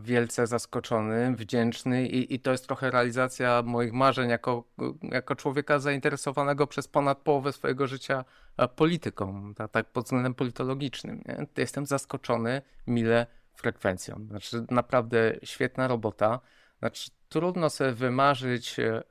wielce 0.01 0.47
zaskoczony, 0.47 1.35
wdzięczny 1.35 2.07
i, 2.07 2.33
i 2.33 2.39
to 2.39 2.51
jest 2.51 2.67
trochę 2.67 2.91
realizacja 2.91 3.61
moich 3.65 3.93
marzeń 3.93 4.29
jako, 4.29 4.63
jako 5.01 5.35
człowieka 5.35 5.79
zainteresowanego 5.79 6.67
przez 6.67 6.87
ponad 6.87 7.17
połowę 7.17 7.53
swojego 7.53 7.87
życia 7.87 8.25
e, 8.57 8.67
polityką, 8.67 9.53
tak, 9.53 9.71
tak 9.71 9.85
pod 9.85 10.05
względem 10.05 10.33
politologicznym. 10.33 11.23
Nie? 11.27 11.47
Jestem 11.57 11.85
zaskoczony 11.85 12.61
mile 12.87 13.27
frekwencją. 13.53 14.25
Znaczy 14.29 14.65
naprawdę 14.71 15.35
świetna 15.43 15.87
robota. 15.87 16.39
Znaczy 16.79 17.11
trudno 17.29 17.69
sobie 17.69 17.91
wymarzyć 17.91 18.79
e, 18.79 19.03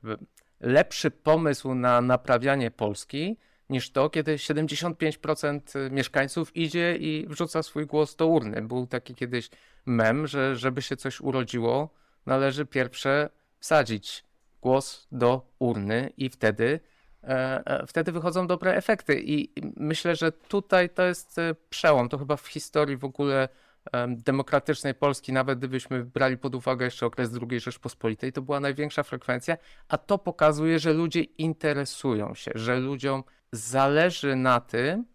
lepszy 0.59 1.11
pomysł 1.11 1.75
na 1.75 2.01
naprawianie 2.01 2.71
Polski, 2.71 3.37
niż 3.71 3.91
to, 3.91 4.09
kiedy 4.09 4.35
75% 4.35 5.91
mieszkańców 5.91 6.55
idzie 6.55 6.95
i 6.95 7.25
wrzuca 7.29 7.63
swój 7.63 7.85
głos 7.85 8.15
do 8.15 8.27
urny. 8.27 8.61
Był 8.61 8.87
taki 8.87 9.15
kiedyś 9.15 9.49
mem, 9.85 10.27
że 10.27 10.55
żeby 10.55 10.81
się 10.81 10.97
coś 10.97 11.21
urodziło, 11.21 11.89
należy 12.25 12.65
pierwsze 12.65 13.29
wsadzić 13.59 14.25
głos 14.61 15.07
do 15.11 15.51
urny 15.59 16.13
i 16.17 16.29
wtedy, 16.29 16.79
e, 17.23 17.61
e 17.65 17.87
wtedy 17.87 18.11
wychodzą 18.11 18.47
dobre 18.47 18.75
efekty. 18.75 19.21
I 19.25 19.53
myślę, 19.77 20.15
że 20.15 20.31
tutaj 20.31 20.89
to 20.89 21.03
jest 21.03 21.39
e, 21.39 21.55
przełom. 21.69 22.09
To 22.09 22.17
chyba 22.17 22.35
w 22.37 22.47
historii 22.47 22.97
w 22.97 23.05
ogóle 23.05 23.49
demokratycznej 24.07 24.93
Polski, 24.95 25.33
nawet 25.33 25.57
gdybyśmy 25.59 26.05
brali 26.05 26.37
pod 26.37 26.55
uwagę 26.55 26.85
jeszcze 26.85 27.05
okres 27.05 27.29
II 27.49 27.59
Rzeczpospolitej, 27.59 28.33
to 28.33 28.41
była 28.41 28.59
największa 28.59 29.03
frekwencja, 29.03 29.57
a 29.87 29.97
to 29.97 30.17
pokazuje, 30.17 30.79
że 30.79 30.93
ludzie 30.93 31.21
interesują 31.21 32.35
się, 32.35 32.51
że 32.55 32.79
ludziom 32.79 33.23
zależy 33.51 34.35
na 34.35 34.59
tym, 34.59 35.05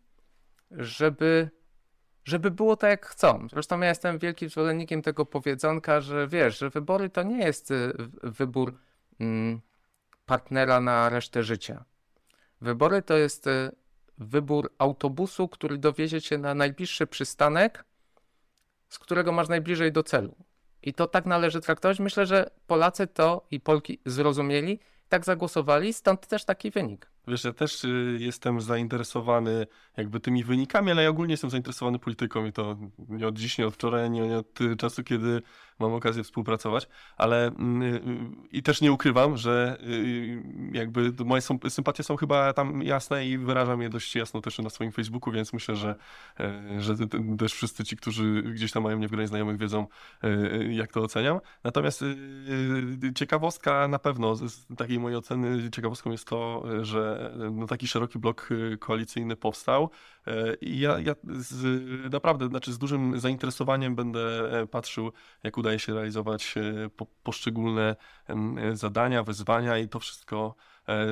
żeby, 0.70 1.51
żeby 2.24 2.51
było 2.51 2.76
tak, 2.76 2.91
jak 2.91 3.07
chcą. 3.07 3.47
Zresztą 3.51 3.80
ja 3.80 3.89
jestem 3.89 4.18
wielkim 4.18 4.49
zwolennikiem 4.49 5.03
tego 5.03 5.26
powiedzonka, 5.26 6.01
że 6.01 6.28
wiesz, 6.28 6.59
że 6.59 6.70
wybory 6.70 7.11
to 7.11 7.22
nie 7.22 7.39
jest 7.39 7.70
y, 7.70 7.93
wybór 8.22 8.78
mm, 9.20 9.61
partnera 10.26 10.80
na 10.80 11.09
resztę 11.09 11.43
życia. 11.43 11.84
Wybory 12.61 13.03
to 13.03 13.16
jest 13.16 13.47
y, 13.47 13.70
wybór 14.18 14.72
autobusu, 14.78 15.49
który 15.49 15.78
dowiezie 15.78 16.20
cię 16.20 16.39
na 16.39 16.55
najbliższy 16.55 17.07
przystanek, 17.07 17.84
z 18.89 18.99
którego 18.99 19.32
masz 19.32 19.49
najbliżej 19.49 19.93
do 19.93 20.03
celu. 20.03 20.37
I 20.82 20.95
to 20.95 21.07
tak 21.07 21.26
należy 21.26 21.61
traktować. 21.61 22.01
Myślę, 22.01 22.26
że 22.26 22.51
Polacy 22.66 23.07
to 23.07 23.47
i 23.51 23.61
Polki 23.61 24.01
zrozumieli, 24.07 24.80
tak 25.09 25.24
zagłosowali, 25.24 25.93
stąd 25.93 26.26
też 26.26 26.45
taki 26.45 26.70
wynik. 26.70 27.11
Wiesz, 27.29 27.45
ja 27.45 27.53
też 27.53 27.85
y, 27.85 28.16
jestem 28.20 28.61
zainteresowany 28.61 29.66
jakby 29.97 30.20
tymi 30.20 30.45
wynikami, 30.45 30.91
ale 30.91 31.03
ja 31.03 31.11
ogólnie 31.11 31.33
jestem 31.33 31.51
zainteresowany 31.51 31.99
polityką 31.99 32.47
i 32.47 32.53
to 32.53 32.77
nie 32.99 33.29
od 33.29 33.39
dziś, 33.39 33.59
nie 33.59 33.66
od 33.66 33.74
wczoraj, 33.74 34.11
nie, 34.11 34.29
nie 34.29 34.39
od 34.39 34.59
czasu, 34.79 35.05
kiedy 35.05 35.43
mam 35.79 35.93
okazję 35.93 36.24
współpracować, 36.24 36.89
ale 37.16 37.47
mm, 37.47 37.83
y, 37.83 38.01
i 38.53 38.62
też 38.62 38.81
nie 38.81 38.93
ukrywam, 38.93 39.37
że 39.37 39.79
y, 39.81 40.43
jakby 40.72 41.12
moje 41.24 41.43
sympatie 41.68 42.03
są 42.03 42.16
chyba 42.16 42.53
tam 42.53 42.83
jasne 42.83 43.27
i 43.27 43.39
wyrażam 43.39 43.83
je 43.83 43.89
dość 43.89 44.16
jasno 44.16 44.41
też 44.41 44.59
na 44.59 44.70
swoim 44.70 44.93
Facebooku, 44.93 45.33
więc 45.33 45.53
myślę, 45.53 45.77
że, 45.77 45.95
e, 46.41 46.81
że 46.81 46.95
też 47.39 47.53
wszyscy 47.53 47.85
ci, 47.85 47.97
którzy 47.97 48.43
gdzieś 48.43 48.72
tam 48.72 48.83
mają 48.83 48.97
mnie 48.99 49.09
w 49.09 49.11
gronie 49.11 49.29
znajomych 49.29 49.57
wiedzą, 49.57 49.87
e, 50.22 50.72
jak 50.72 50.93
to 50.93 51.01
oceniam. 51.01 51.41
Natomiast 51.64 52.05
ciekawostka 53.14 53.89
na 53.89 53.99
pewno, 53.99 54.37
z 54.37 54.66
takiej 54.77 54.99
mojej 54.99 55.18
oceny 55.18 55.70
ciekawostką 55.70 56.11
jest 56.11 56.29
to, 56.29 56.64
że 56.83 57.33
no, 57.53 57.66
taki 57.66 57.89
szeroki 57.89 58.18
blok 58.18 58.49
koalicyjny 58.79 59.37
powstał 59.37 59.91
i 60.61 60.79
ja, 60.81 60.99
ja 60.99 61.14
z, 61.24 62.12
naprawdę, 62.12 62.49
znaczy 62.49 62.72
z 62.72 62.79
dużym 62.79 63.20
zainteresowaniem 63.20 63.95
będę 63.95 64.20
e, 64.61 64.66
patrzył, 64.66 65.12
jak 65.43 65.59
udaje 65.59 65.79
się 65.79 65.95
realizować 65.95 66.55
e, 66.57 66.91
po, 66.91 67.07
poszczególne 67.22 67.97
zadania, 68.72 69.22
wyzwania 69.22 69.79
i 69.79 69.89
to 69.89 70.01
wszystko 70.01 70.55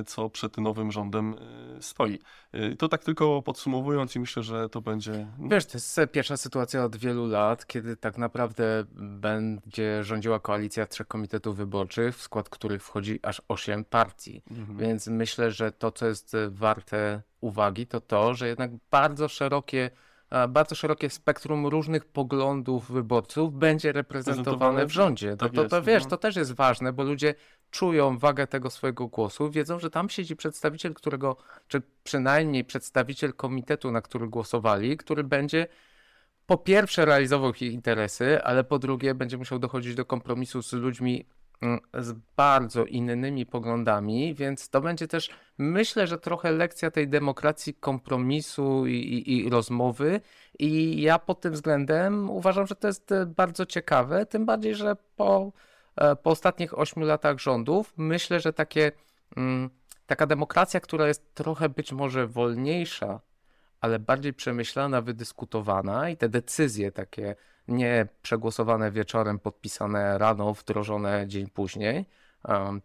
co 0.07 0.31
przed 0.31 0.59
nowym 0.59 0.93
rządem 0.93 1.35
e, 1.79 1.83
stoi. 1.83 2.18
E, 2.53 2.77
to 2.77 2.89
tak 2.89 3.05
tylko 3.05 3.43
podsumowując 3.43 4.16
i 4.16 4.20
myślę, 4.20 4.43
że 4.43 4.68
to 4.68 4.81
będzie... 4.81 5.27
Wiesz, 5.51 5.66
to 5.66 5.77
jest 5.77 6.01
pierwsza 6.12 6.37
sytuacja 6.37 6.85
od 6.85 6.97
wielu 6.97 7.27
lat, 7.27 7.66
kiedy 7.66 7.97
tak 7.97 8.18
naprawdę 8.18 8.85
będzie 8.95 10.05
rządziła 10.05 10.41
koalicja 10.41 10.87
trzech 10.87 11.07
komitetów 11.07 11.57
wyborczych, 11.57 12.16
w 12.16 12.22
skład 12.22 12.49
których 12.49 12.83
wchodzi 12.83 13.20
aż 13.22 13.43
osiem 13.49 13.85
partii. 13.85 14.43
Mhm. 14.51 14.79
Więc 14.79 15.07
myślę, 15.07 15.51
że 15.51 15.72
to, 15.72 15.93
co 15.93 16.07
jest 16.07 16.37
warte 16.49 17.22
uwagi, 17.41 17.87
to 17.87 18.01
to, 18.01 18.35
że 18.35 18.49
jednak 18.49 18.70
bardzo 18.91 19.29
szerokie 19.29 19.91
bardzo 20.49 20.75
szerokie 20.75 21.11
spektrum 21.11 21.66
różnych 21.66 22.05
poglądów 22.05 22.91
wyborców 22.91 23.55
będzie 23.55 23.93
reprezentowane 23.93 24.87
w 24.87 24.93
rządzie. 24.93 25.31
To, 25.31 25.37
tak 25.37 25.53
to, 25.53 25.68
to, 25.68 25.83
wiesz, 25.83 26.03
no. 26.03 26.11
to 26.11 26.16
też 26.16 26.37
jest 26.37 26.53
ważne, 26.53 26.93
bo 26.93 27.03
ludzie 27.03 27.35
czują 27.75 28.18
wagę 28.18 28.47
tego 28.47 28.70
swojego 28.70 29.07
głosu, 29.09 29.51
wiedzą, 29.51 29.79
że 29.79 29.91
tam 29.91 30.09
siedzi 30.09 30.37
przedstawiciel, 30.37 30.95
którego, 30.95 31.37
czy 31.68 31.83
przynajmniej 32.05 32.64
przedstawiciel 32.64 33.35
komitetu, 33.35 33.91
na 33.91 34.03
który 34.03 34.29
głosowali, 34.29 34.97
który 34.97 35.25
będzie 35.25 35.66
po 36.47 36.59
pierwsze 36.59 37.05
realizował 37.05 37.51
ich 37.51 37.62
interesy, 37.62 38.43
ale 38.43 38.64
po 38.64 38.79
drugie 38.79 39.14
będzie 39.14 39.39
musiał 39.39 39.59
dochodzić 39.59 39.95
do 39.95 40.05
kompromisu 40.05 40.62
z 40.62 40.72
ludźmi 40.72 41.27
mm, 41.62 41.81
z 41.95 42.12
bardzo 42.37 42.85
innymi 42.85 43.47
poglądami, 43.47 44.35
więc 44.35 44.68
to 44.68 44.81
będzie 44.81 45.09
też, 45.09 45.31
myślę, 45.59 46.07
że 46.07 46.18
trochę 46.18 46.53
lekcja 46.53 46.91
tej 46.91 47.09
demokracji 47.09 47.75
kompromisu 47.75 48.87
i, 48.87 48.93
i, 48.93 49.47
i, 49.47 49.51
rozmowy. 49.51 50.20
I 50.59 51.03
ja 51.03 51.18
pod 51.18 51.41
tym 51.41 51.53
względem 51.53 52.31
uważam, 52.31 52.66
że 52.66 52.75
to 52.75 52.87
jest 52.87 53.14
bardzo 53.27 53.66
ciekawe, 53.66 54.27
tym 54.27 54.47
bardziej, 54.47 54.75
że 54.75 54.97
po 55.16 55.53
E, 55.53 55.74
po 56.23 56.31
ostatnich 56.31 56.79
ośmiu 56.79 57.07
latach 57.07 57.39
rządów, 57.39 57.93
myślę, 57.97 58.41
że 58.41 58.53
takie, 58.53 58.93
mm, 59.37 59.71
taka 60.07 60.27
demokracja, 60.27 60.81
która 60.81 61.09
jest 61.09 61.35
trochę 61.35 61.69
być 61.69 61.93
może 61.93 62.27
wolniejsza, 62.27 63.21
ale 63.81 63.99
bardziej 63.99 64.35
przemyślana, 64.35 65.03
wydyskutowana 65.03 66.11
i 66.11 66.17
te 66.17 66.29
decyzje 66.29 66.93
takie 66.93 67.37
nie 67.69 68.07
przegłosowane 68.23 68.91
wieczorem, 68.91 69.39
podpisane 69.39 70.19
rano, 70.19 70.55
wdrożone 70.55 71.25
dzień 71.29 71.47
później, 71.51 72.07
mm, 72.49 72.81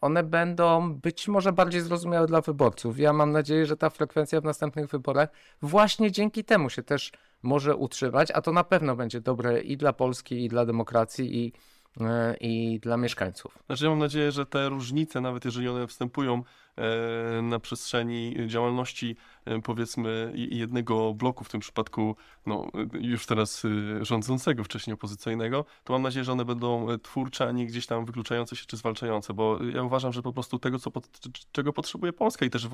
one 0.00 0.22
będą 0.22 0.94
być 0.94 1.28
może 1.28 1.52
bardziej 1.52 1.80
zrozumiałe 1.80 2.26
dla 2.26 2.40
wyborców. 2.40 2.98
Ja 2.98 3.12
mam 3.12 3.32
nadzieję, 3.32 3.66
że 3.66 3.76
ta 3.76 3.90
frekwencja 3.90 4.40
w 4.40 4.44
następnych 4.44 4.90
wyborach 4.90 5.28
właśnie 5.62 6.12
dzięki 6.12 6.44
temu 6.44 6.70
się 6.70 6.82
też 6.82 7.12
może 7.42 7.76
utrzymać, 7.76 8.30
a 8.30 8.40
to 8.42 8.52
na 8.52 8.64
pewno 8.64 8.96
będzie 8.96 9.20
dobre 9.20 9.60
i 9.60 9.76
dla 9.76 9.92
Polski, 9.92 10.44
i 10.44 10.48
dla 10.48 10.66
demokracji, 10.66 11.44
i, 11.44 11.52
e, 12.00 12.36
i 12.40 12.80
dla 12.80 12.96
mieszkańców. 12.96 13.58
Znaczy 13.66 13.84
ja 13.84 13.90
mam 13.90 13.98
nadzieję, 13.98 14.32
że 14.32 14.46
te 14.46 14.68
różnice, 14.68 15.20
nawet 15.20 15.44
jeżeli 15.44 15.68
one 15.68 15.86
występują 15.86 16.42
e, 16.76 17.42
na 17.42 17.58
przestrzeni 17.58 18.36
działalności 18.46 19.16
e, 19.44 19.62
powiedzmy 19.62 20.32
jednego 20.34 21.14
bloku, 21.14 21.44
w 21.44 21.48
tym 21.48 21.60
przypadku 21.60 22.16
no, 22.46 22.68
już 23.00 23.26
teraz 23.26 23.62
rządzącego, 24.00 24.64
wcześniej 24.64 24.94
opozycyjnego, 24.94 25.64
to 25.84 25.92
mam 25.92 26.02
nadzieję, 26.02 26.24
że 26.24 26.32
one 26.32 26.44
będą 26.44 26.86
twórcze, 27.02 27.48
a 27.48 27.52
nie 27.52 27.66
gdzieś 27.66 27.86
tam 27.86 28.04
wykluczające 28.04 28.56
się 28.56 28.66
czy 28.66 28.76
zwalczające, 28.76 29.34
bo 29.34 29.58
ja 29.74 29.82
uważam, 29.82 30.12
że 30.12 30.22
po 30.22 30.32
prostu 30.32 30.58
tego, 30.58 30.78
co 30.78 30.90
pot, 30.90 31.08
czego 31.52 31.72
potrzebuje 31.72 32.12
Polska 32.12 32.46
i 32.46 32.50
też 32.50 32.68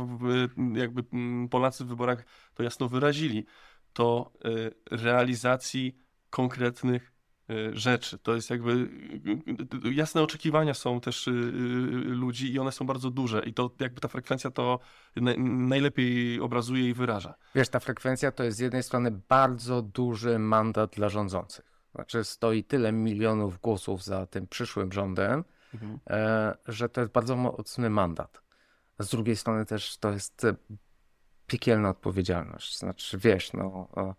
jakby 0.75 1.05
Polacy 1.51 1.85
w 1.85 1.89
wyborach 1.89 2.25
to 2.55 2.63
jasno 2.63 2.89
wyrazili, 2.89 3.47
to 3.97 4.33
e, 4.91 4.97
realizacji 4.97 5.99
konkretnych 6.31 7.13
e, 7.51 7.77
rzeczy. 7.77 8.19
To 8.19 8.35
jest 8.35 8.51
jakby 8.51 8.73
e, 9.85 9.93
jasne 9.93 10.23
oczekiwania 10.23 10.75
są 10.75 11.01
też 11.01 11.29
ludzi 12.05 12.53
i 12.53 12.59
one 12.59 12.73
są 12.73 12.87
bardzo 12.87 13.11
duże 13.11 13.43
i 13.47 13.55
to 13.55 13.71
jakby 13.81 14.01
ta 14.01 14.09
frekwencja 14.09 14.51
to 14.51 14.79
naj- 15.17 15.39
najlepiej 15.69 16.41
obrazuje 16.41 16.89
i 16.89 16.95
wyraża. 16.95 17.35
Wiesz, 17.55 17.69
ta 17.69 17.81
frekwencja 17.81 18.33
to 18.33 18.45
jest 18.45 18.57
z 18.57 18.61
jednej 18.61 18.83
strony 18.83 19.11
bardzo 19.29 19.83
duży 19.83 20.39
mandat 20.39 20.95
dla 20.95 21.09
rządzących. 21.09 21.65
Znaczy 21.95 22.25
stoi 22.25 22.65
tyle 22.65 22.93
milionów 22.93 23.61
głosów 23.61 24.05
za 24.05 24.27
tym 24.27 24.47
przyszłym 24.47 24.93
rządem, 24.93 25.45
e, 26.11 26.57
że 26.67 26.89
to 26.89 27.01
jest 27.01 27.13
bardzo 27.13 27.37
mocny 27.37 27.91
mandat. 27.91 28.43
Z 28.99 29.09
drugiej 29.11 29.37
strony 29.37 29.67
też 29.67 29.99
to 29.99 30.11
jest 30.13 30.47
piekielna 31.47 31.89
odpowiedzialność. 31.89 32.79
Znaczy, 32.79 33.19
wiesz, 33.19 33.53
no, 33.53 33.89
e, 33.97 34.15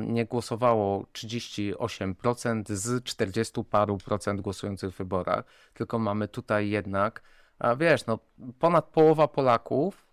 nie 0.00 0.26
głosowało 0.26 1.04
38% 1.12 2.74
z 2.74 3.04
40 3.04 3.64
paru 3.64 3.98
procent 3.98 4.40
głosujących 4.40 4.94
w 4.94 4.98
wyborach, 4.98 5.44
tylko 5.74 5.98
mamy 5.98 6.28
tutaj 6.28 6.70
jednak, 6.70 7.22
wiesz, 7.78 8.06
no, 8.06 8.18
ponad 8.58 8.84
połowa 8.84 9.28
Polaków 9.28 10.06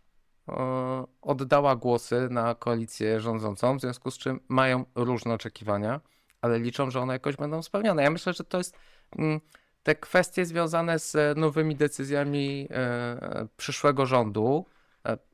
e, 0.49 1.05
oddała 1.21 1.75
głosy 1.75 2.27
na 2.31 2.55
koalicję 2.55 3.21
rządzącą, 3.21 3.77
w 3.77 3.81
związku 3.81 4.11
z 4.11 4.17
czym 4.17 4.39
mają 4.47 4.85
różne 4.95 5.33
oczekiwania, 5.33 6.01
ale 6.41 6.59
liczą, 6.59 6.91
że 6.91 6.99
one 6.99 7.13
jakoś 7.13 7.35
będą 7.35 7.61
spełnione. 7.63 8.03
Ja 8.03 8.09
myślę, 8.09 8.33
że 8.33 8.43
to 8.43 8.57
jest 8.57 8.77
mm, 9.17 9.39
te 9.83 9.95
kwestie 9.95 10.45
związane 10.45 10.99
z 10.99 11.15
e, 11.15 11.33
nowymi 11.35 11.75
decyzjami 11.75 12.67
e, 12.71 13.47
przyszłego 13.57 14.05
rządu, 14.05 14.65
e, 14.69 14.76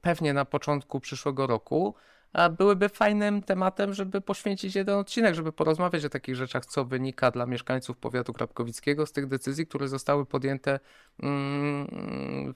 pewnie 0.02 0.34
na 0.34 0.46
początku 0.46 1.00
przyszłego 1.00 1.48
roku, 1.48 1.96
byłyby 2.58 2.90
fajnym 2.90 3.42
tematem, 3.44 3.94
żeby 3.94 4.22
poświęcić 4.22 4.76
jeden 4.76 4.96
odcinek, 4.96 5.36
żeby 5.36 5.52
porozmawiać 5.52 6.06
o 6.06 6.10
takich 6.10 6.36
rzeczach, 6.36 6.66
co 6.66 6.86
wynika 6.86 7.32
dla 7.32 7.46
mieszkańców 7.46 7.98
powiatu 7.98 8.34
krapkowickiego 8.34 9.06
z 9.06 9.12
tych 9.12 9.28
decyzji, 9.28 9.68
które 9.68 9.88
zostały 9.88 10.26
podjęte 10.26 10.80
mm, 11.24 11.88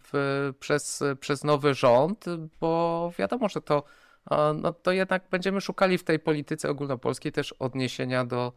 w, 0.03 0.53
przez, 0.59 1.03
przez 1.19 1.43
nowy 1.43 1.73
rząd, 1.73 2.25
bo 2.59 3.11
wiadomo, 3.17 3.49
że 3.49 3.61
to, 3.61 3.83
a, 4.25 4.53
no, 4.53 4.73
to 4.73 4.91
jednak 4.91 5.23
będziemy 5.31 5.61
szukali 5.61 5.97
w 5.97 6.03
tej 6.03 6.19
polityce 6.19 6.69
ogólnopolskiej 6.69 7.31
też 7.31 7.53
odniesienia 7.53 8.25
do, 8.25 8.53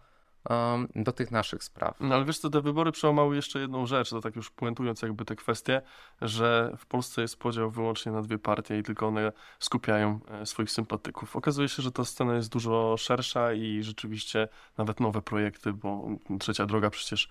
em, 0.51 0.89
do 0.95 1.13
tych 1.13 1.31
naszych 1.31 1.65
spraw. 1.65 1.97
No 2.01 2.15
ale 2.15 2.25
wiesz 2.25 2.39
co, 2.39 2.51
te 2.51 2.61
wybory 2.61 2.93
przełamały 2.93 3.37
jeszcze 3.37 3.61
jedną 3.61 3.87
rzecz, 3.87 4.11
to 4.11 4.21
tak 4.21 4.37
już 4.37 4.51
puentując 4.51 5.03
jakby 5.03 5.25
te 5.25 5.37
kwestie, 5.37 5.83
że 6.23 6.73
w 6.79 6.87
Polsce 6.87 7.23
jest 7.23 7.39
podział 7.39 7.71
wyłącznie 7.71 8.13
na 8.13 8.23
dwie 8.23 8.39
partie 8.39 8.79
i 8.79 8.83
tylko 8.83 9.07
one 9.07 9.33
skupiają 9.59 10.21
e, 10.29 10.47
swoich 10.47 10.71
sympatyków. 10.71 11.37
Okazuje 11.37 11.69
się, 11.69 11.83
że 11.83 11.93
ta 11.93 12.05
scena 12.05 12.35
jest 12.35 12.49
dużo 12.53 12.97
szersza 12.99 13.53
i 13.53 13.83
rzeczywiście 13.83 14.49
nawet 14.79 15.01
nowe 15.01 15.23
projekty, 15.23 15.73
bo 15.73 16.09
Trzecia 16.41 16.67
Droga 16.67 16.91
przecież 16.91 17.29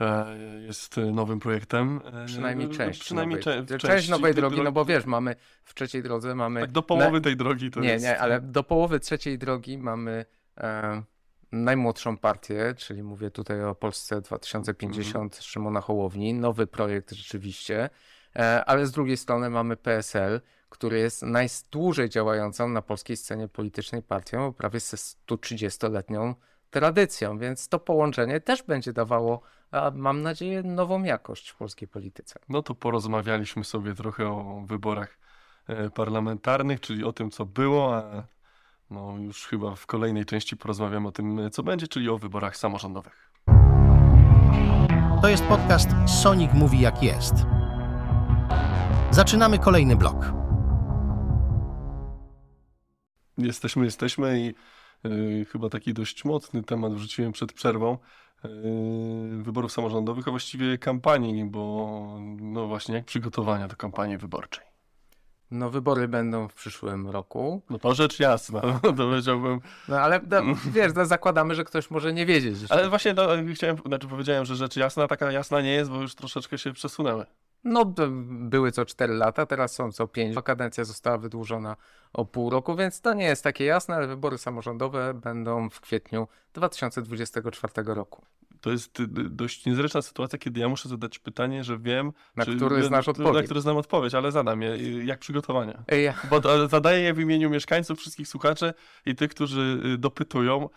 e, 0.00 0.38
jest 0.66 0.96
nowym 1.12 1.40
projektem. 1.40 2.00
E, 2.22 2.26
Przynajmniej 2.26 2.68
część. 2.68 3.00
Przynajmniej 3.00 3.40
nowej, 3.40 3.66
cze- 3.66 3.78
część 3.78 4.08
nowej 4.08 4.32
tej 4.32 4.42
drogi, 4.42 4.62
no 4.62 4.72
bo 4.72 4.84
wiesz, 4.84 5.06
mamy 5.06 5.36
w 5.64 5.74
trzeciej 5.74 6.02
drodze 6.02 6.34
mamy. 6.34 6.60
Tak 6.60 6.72
do 6.72 6.82
połowy 6.82 7.20
tej 7.20 7.36
drogi 7.36 7.70
to 7.70 7.80
nie, 7.80 7.88
jest... 7.88 8.04
nie, 8.04 8.18
ale 8.20 8.40
do 8.40 8.62
połowy 8.62 9.00
trzeciej 9.00 9.38
drogi 9.38 9.78
mamy 9.78 10.24
e, 10.58 11.02
najmłodszą 11.52 12.16
partię, 12.16 12.74
czyli 12.76 13.02
mówię 13.02 13.30
tutaj 13.30 13.64
o 13.64 13.74
Polsce 13.74 14.20
2050 14.20 15.36
Szymona 15.36 15.80
Hołowni. 15.80 16.34
Nowy 16.34 16.66
projekt 16.66 17.12
rzeczywiście, 17.12 17.90
e, 18.36 18.64
ale 18.64 18.86
z 18.86 18.90
drugiej 18.90 19.16
strony 19.16 19.50
mamy 19.50 19.76
PSL, 19.76 20.40
który 20.68 20.98
jest 20.98 21.22
najdłużej 21.22 22.08
działającą 22.08 22.68
na 22.68 22.82
polskiej 22.82 23.16
scenie 23.16 23.48
politycznej 23.48 24.02
partią, 24.02 24.52
prawie 24.52 24.80
ze 24.80 24.96
130-letnią 24.96 26.34
tradycją, 26.70 27.38
więc 27.38 27.68
to 27.68 27.78
połączenie 27.78 28.40
też 28.40 28.62
będzie 28.62 28.92
dawało, 28.92 29.42
mam 29.94 30.22
nadzieję, 30.22 30.62
nową 30.62 31.02
jakość 31.02 31.50
w 31.50 31.56
polskiej 31.56 31.88
polityce. 31.88 32.40
No 32.48 32.62
to 32.62 32.74
porozmawialiśmy 32.74 33.64
sobie 33.64 33.94
trochę 33.94 34.28
o 34.28 34.62
wyborach 34.66 35.18
e, 35.66 35.90
parlamentarnych, 35.90 36.80
czyli 36.80 37.04
o 37.04 37.12
tym, 37.12 37.30
co 37.30 37.46
było, 37.46 37.96
a 37.96 38.26
no 38.90 39.18
już 39.18 39.46
chyba 39.46 39.74
w 39.74 39.86
kolejnej 39.86 40.24
części 40.24 40.56
porozmawiamy 40.56 41.08
o 41.08 41.12
tym, 41.12 41.50
co 41.52 41.62
będzie, 41.62 41.88
czyli 41.88 42.08
o 42.08 42.18
wyborach 42.18 42.56
samorządowych. 42.56 43.32
To 45.22 45.28
jest 45.28 45.44
podcast 45.44 45.90
Sonic 46.06 46.52
Mówi 46.54 46.80
Jak 46.80 47.02
Jest. 47.02 47.34
Zaczynamy 49.10 49.58
kolejny 49.58 49.96
blok. 49.96 50.32
Jesteśmy, 53.38 53.84
jesteśmy 53.84 54.40
i 54.40 54.54
y, 55.08 55.44
chyba 55.44 55.68
taki 55.68 55.94
dość 55.94 56.24
mocny 56.24 56.62
temat 56.62 56.94
wrzuciłem 56.94 57.32
przed 57.32 57.52
przerwą 57.52 57.98
y, 58.44 58.48
wyborów 59.42 59.72
samorządowych, 59.72 60.28
a 60.28 60.30
właściwie 60.30 60.78
kampanii, 60.78 61.44
bo 61.44 61.98
no 62.40 62.66
właśnie 62.66 62.94
jak 62.94 63.04
przygotowania 63.04 63.68
do 63.68 63.76
kampanii 63.76 64.18
wyborczej. 64.18 64.69
No, 65.50 65.70
wybory 65.70 66.08
będą 66.08 66.48
w 66.48 66.54
przyszłym 66.54 67.08
roku. 67.08 67.62
No 67.70 67.78
to 67.78 67.94
rzecz 67.94 68.20
jasna, 68.20 68.60
to 68.82 68.92
powiedziałbym. 68.92 69.60
No 69.88 70.00
ale 70.00 70.20
no, 70.30 70.42
wiesz, 70.72 70.92
no, 70.94 71.06
zakładamy, 71.06 71.54
że 71.54 71.64
ktoś 71.64 71.90
może 71.90 72.12
nie 72.12 72.26
wiedzieć. 72.26 72.58
Ale 72.68 72.88
właśnie 72.88 73.14
no, 73.14 73.28
chciałem, 73.54 73.76
znaczy 73.86 74.08
powiedziałem, 74.08 74.44
że 74.44 74.56
rzecz 74.56 74.76
jasna, 74.76 75.08
taka 75.08 75.32
jasna 75.32 75.60
nie 75.60 75.72
jest, 75.72 75.90
bo 75.90 76.00
już 76.00 76.14
troszeczkę 76.14 76.58
się 76.58 76.72
przesunęły. 76.72 77.26
No, 77.64 77.84
były 78.24 78.72
co 78.72 78.84
4 78.84 79.14
lata, 79.14 79.46
teraz 79.46 79.74
są 79.74 79.92
co 79.92 80.08
5. 80.08 80.36
Kadencja 80.44 80.84
została 80.84 81.18
wydłużona 81.18 81.76
o 82.12 82.24
pół 82.24 82.50
roku, 82.50 82.76
więc 82.76 83.00
to 83.00 83.14
nie 83.14 83.24
jest 83.24 83.44
takie 83.44 83.64
jasne, 83.64 83.96
ale 83.96 84.06
wybory 84.06 84.38
samorządowe 84.38 85.14
będą 85.14 85.70
w 85.70 85.80
kwietniu 85.80 86.28
2024 86.54 87.72
roku. 87.94 88.22
To 88.60 88.70
jest 88.70 89.00
y, 89.00 89.02
y, 89.02 89.06
dość 89.30 89.66
niezręczna 89.66 90.02
sytuacja, 90.02 90.38
kiedy 90.38 90.60
ja 90.60 90.68
muszę 90.68 90.88
zadać 90.88 91.18
pytanie, 91.18 91.64
że 91.64 91.78
wiem, 91.78 92.12
Na 92.36 92.44
który 92.44 92.82
znasz 92.84 93.06
Na 93.06 93.10
odpowiedź. 93.10 93.44
które 93.44 93.60
znam 93.60 93.76
odpowiedź, 93.76 94.14
ale 94.14 94.32
zadam 94.32 94.62
je. 94.62 94.72
y, 94.72 95.04
Jak 95.04 95.18
przygotowania? 95.18 95.82
Ej, 95.88 96.12
Bo 96.30 96.40
to- 96.40 96.68
zadaję 96.68 97.00
je 97.00 97.14
w 97.14 97.18
imieniu 97.20 97.50
mieszkańców, 97.50 97.98
wszystkich 97.98 98.28
słuchaczy 98.28 98.74
i 99.06 99.14
tych, 99.14 99.30
którzy 99.30 99.80
dopytują. 99.98 100.68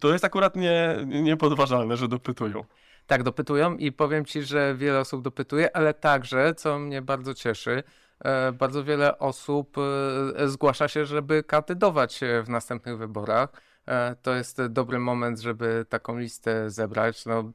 To 0.00 0.12
jest 0.12 0.24
akurat 0.24 0.56
nie, 0.56 0.96
niepodważalne, 1.06 1.96
że 1.96 2.08
dopytują. 2.08 2.64
Tak, 3.06 3.22
dopytują 3.22 3.76
i 3.76 3.92
powiem 3.92 4.24
ci, 4.24 4.42
że 4.42 4.74
wiele 4.78 5.00
osób 5.00 5.22
dopytuje, 5.22 5.76
ale 5.76 5.94
także, 5.94 6.54
co 6.54 6.78
mnie 6.78 7.02
bardzo 7.02 7.34
cieszy, 7.34 7.82
e, 8.24 8.52
bardzo 8.52 8.84
wiele 8.84 9.18
osób 9.18 9.76
e, 10.36 10.48
zgłasza 10.48 10.88
się, 10.88 11.06
żeby 11.06 11.42
kandydować 11.42 12.22
e, 12.22 12.42
w 12.42 12.48
następnych 12.48 12.98
wyborach. 12.98 13.48
E, 13.88 14.16
To 14.22 14.34
jest 14.34 14.66
dobry 14.66 14.98
moment, 14.98 15.40
żeby 15.40 15.86
taką 15.88 16.18
listę 16.18 16.70
zebrać. 16.70 17.26
No, 17.26 17.52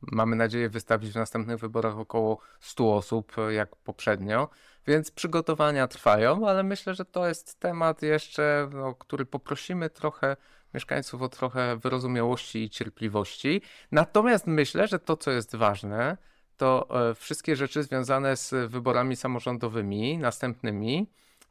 mamy 0.00 0.36
nadzieję 0.36 0.68
wystawić 0.68 1.12
w 1.12 1.14
następnych 1.14 1.58
wyborach 1.58 1.98
około 1.98 2.38
100 2.60 2.96
osób, 2.96 3.38
e, 3.38 3.52
jak 3.52 3.76
poprzednio. 3.76 4.48
Więc 4.86 5.10
przygotowania 5.10 5.88
trwają, 5.88 6.48
ale 6.48 6.62
myślę, 6.62 6.94
że 6.94 7.04
to 7.04 7.28
jest 7.28 7.60
temat 7.60 8.02
jeszcze, 8.02 8.68
no, 8.72 8.94
który 8.94 9.26
poprosimy 9.26 9.90
trochę 9.90 10.36
mieszkańców 10.74 11.22
o 11.22 11.28
trochę 11.28 11.76
wyrozumiałości 11.76 12.58
i 12.64 12.70
cierpliwości. 12.70 13.62
Natomiast 13.92 14.46
myślę, 14.46 14.88
że 14.88 14.98
to, 14.98 15.16
co 15.16 15.30
jest 15.30 15.56
ważne, 15.56 16.16
to 16.56 16.88
e, 17.10 17.14
wszystkie 17.14 17.56
rzeczy 17.56 17.82
związane 17.82 18.36
z 18.36 18.70
wyborami 18.70 19.16
samorządowymi 19.16 20.18
następnymi, 20.18 21.10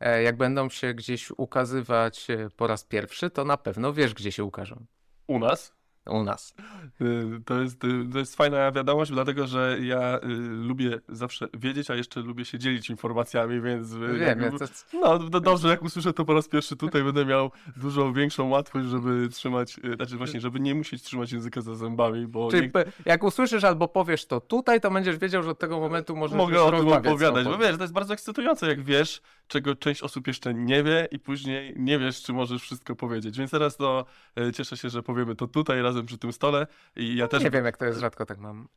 jak 0.10 0.38
będą 0.38 0.70
się 0.70 0.94
gdzieś 0.94 1.32
ukazywać 1.32 2.30
e, 2.30 2.50
po 2.58 2.68
raz 2.68 2.84
pierwszy, 2.84 3.30
to 3.30 3.46
na 3.46 3.58
pewno 3.58 3.94
wiesz, 3.94 4.14
gdzie 4.14 4.32
się 4.32 4.44
ukażą. 4.44 4.86
U 5.28 5.40
nas? 5.40 5.81
U 6.06 6.24
nas. 6.24 6.54
Y, 7.02 7.42
To 7.46 7.62
jest, 7.62 7.84
y, 7.84 7.88
to 8.14 8.20
jest 8.20 8.36
fajna 8.36 8.72
wiadomość, 8.72 9.12
dlatego 9.12 9.48
że 9.48 9.78
ja 9.82 10.18
y, 10.18 10.20
lubię 10.68 11.00
zawsze 11.10 11.48
wiedzieć, 11.54 11.92
a 11.92 11.96
jeszcze 11.96 12.20
lubię 12.22 12.46
się 12.46 12.60
dzielić 12.60 12.90
informacjami, 12.90 13.62
więc 13.62 13.96
Wiem, 13.96 14.22
jakby- 14.22 14.46
ja 14.46 14.52
to, 14.52 14.66
no 14.94 15.20
do, 15.20 15.40
dobrze, 15.40 15.68
jak 15.68 15.84
usłyszę 15.84 16.14
to 16.14 16.26
po 16.26 16.34
raz 16.34 16.48
pierwszy 16.48 16.76
tutaj, 16.76 17.04
będę 17.04 17.26
miał 17.26 17.52
dużo 17.78 18.14
większą 18.14 18.50
łatwość, 18.50 18.88
żeby 18.88 19.30
trzymać, 19.30 19.78
znaczy 19.96 20.18
właśnie, 20.18 20.40
żeby 20.42 20.60
nie 20.60 20.76
musieć 20.76 21.04
trzymać 21.04 21.32
języka 21.32 21.62
za 21.62 21.76
zębami, 21.76 22.28
bo 22.28 22.52
czyli 22.52 22.72
nie, 22.76 22.84
jak 23.06 23.24
usłyszysz 23.24 23.64
albo 23.64 23.88
powiesz 23.88 24.26
to 24.26 24.42
tutaj, 24.42 24.82
to 24.82 24.92
będziesz 24.92 25.18
wiedział, 25.18 25.44
że 25.44 25.50
od 25.50 25.60
tego 25.60 25.80
momentu 25.80 26.16
możesz 26.16 26.38
mogę 26.38 26.64
o 26.64 26.72
tym 26.72 26.88
opowiadać, 26.88 27.46
bo 27.46 27.58
wiesz, 27.58 27.78
to 27.78 27.84
jest 27.84 27.94
bardzo 27.94 28.14
ekscytujące, 28.14 28.68
jak 28.68 28.82
wiesz, 28.84 29.22
czego 29.48 29.76
część 29.76 30.02
osób 30.02 30.28
jeszcze 30.28 30.54
nie 30.54 30.84
wie 30.84 31.08
i 31.12 31.20
później 31.20 31.74
nie 31.78 32.00
wiesz, 32.00 32.22
czy 32.24 32.34
możesz 32.34 32.62
wszystko 32.62 32.96
powiedzieć, 32.96 33.38
więc 33.38 33.52
teraz 33.52 33.78
to 33.78 34.06
cieszę 34.54 34.78
się, 34.78 34.90
że 34.90 35.04
powiemy 35.04 35.36
to 35.36 35.48
tutaj 35.48 35.82
razem 35.92 36.06
przy 36.06 36.18
tym 36.18 36.34
stole 36.34 36.68
i 36.96 37.16
ja 37.16 37.28
też, 37.28 37.44
Nie 37.44 37.50
wiem, 37.50 37.66
jak 37.66 37.78
to 37.78 37.86
jest, 37.86 38.00
rzadko 38.00 38.26
tak 38.26 38.40
mam. 38.40 38.68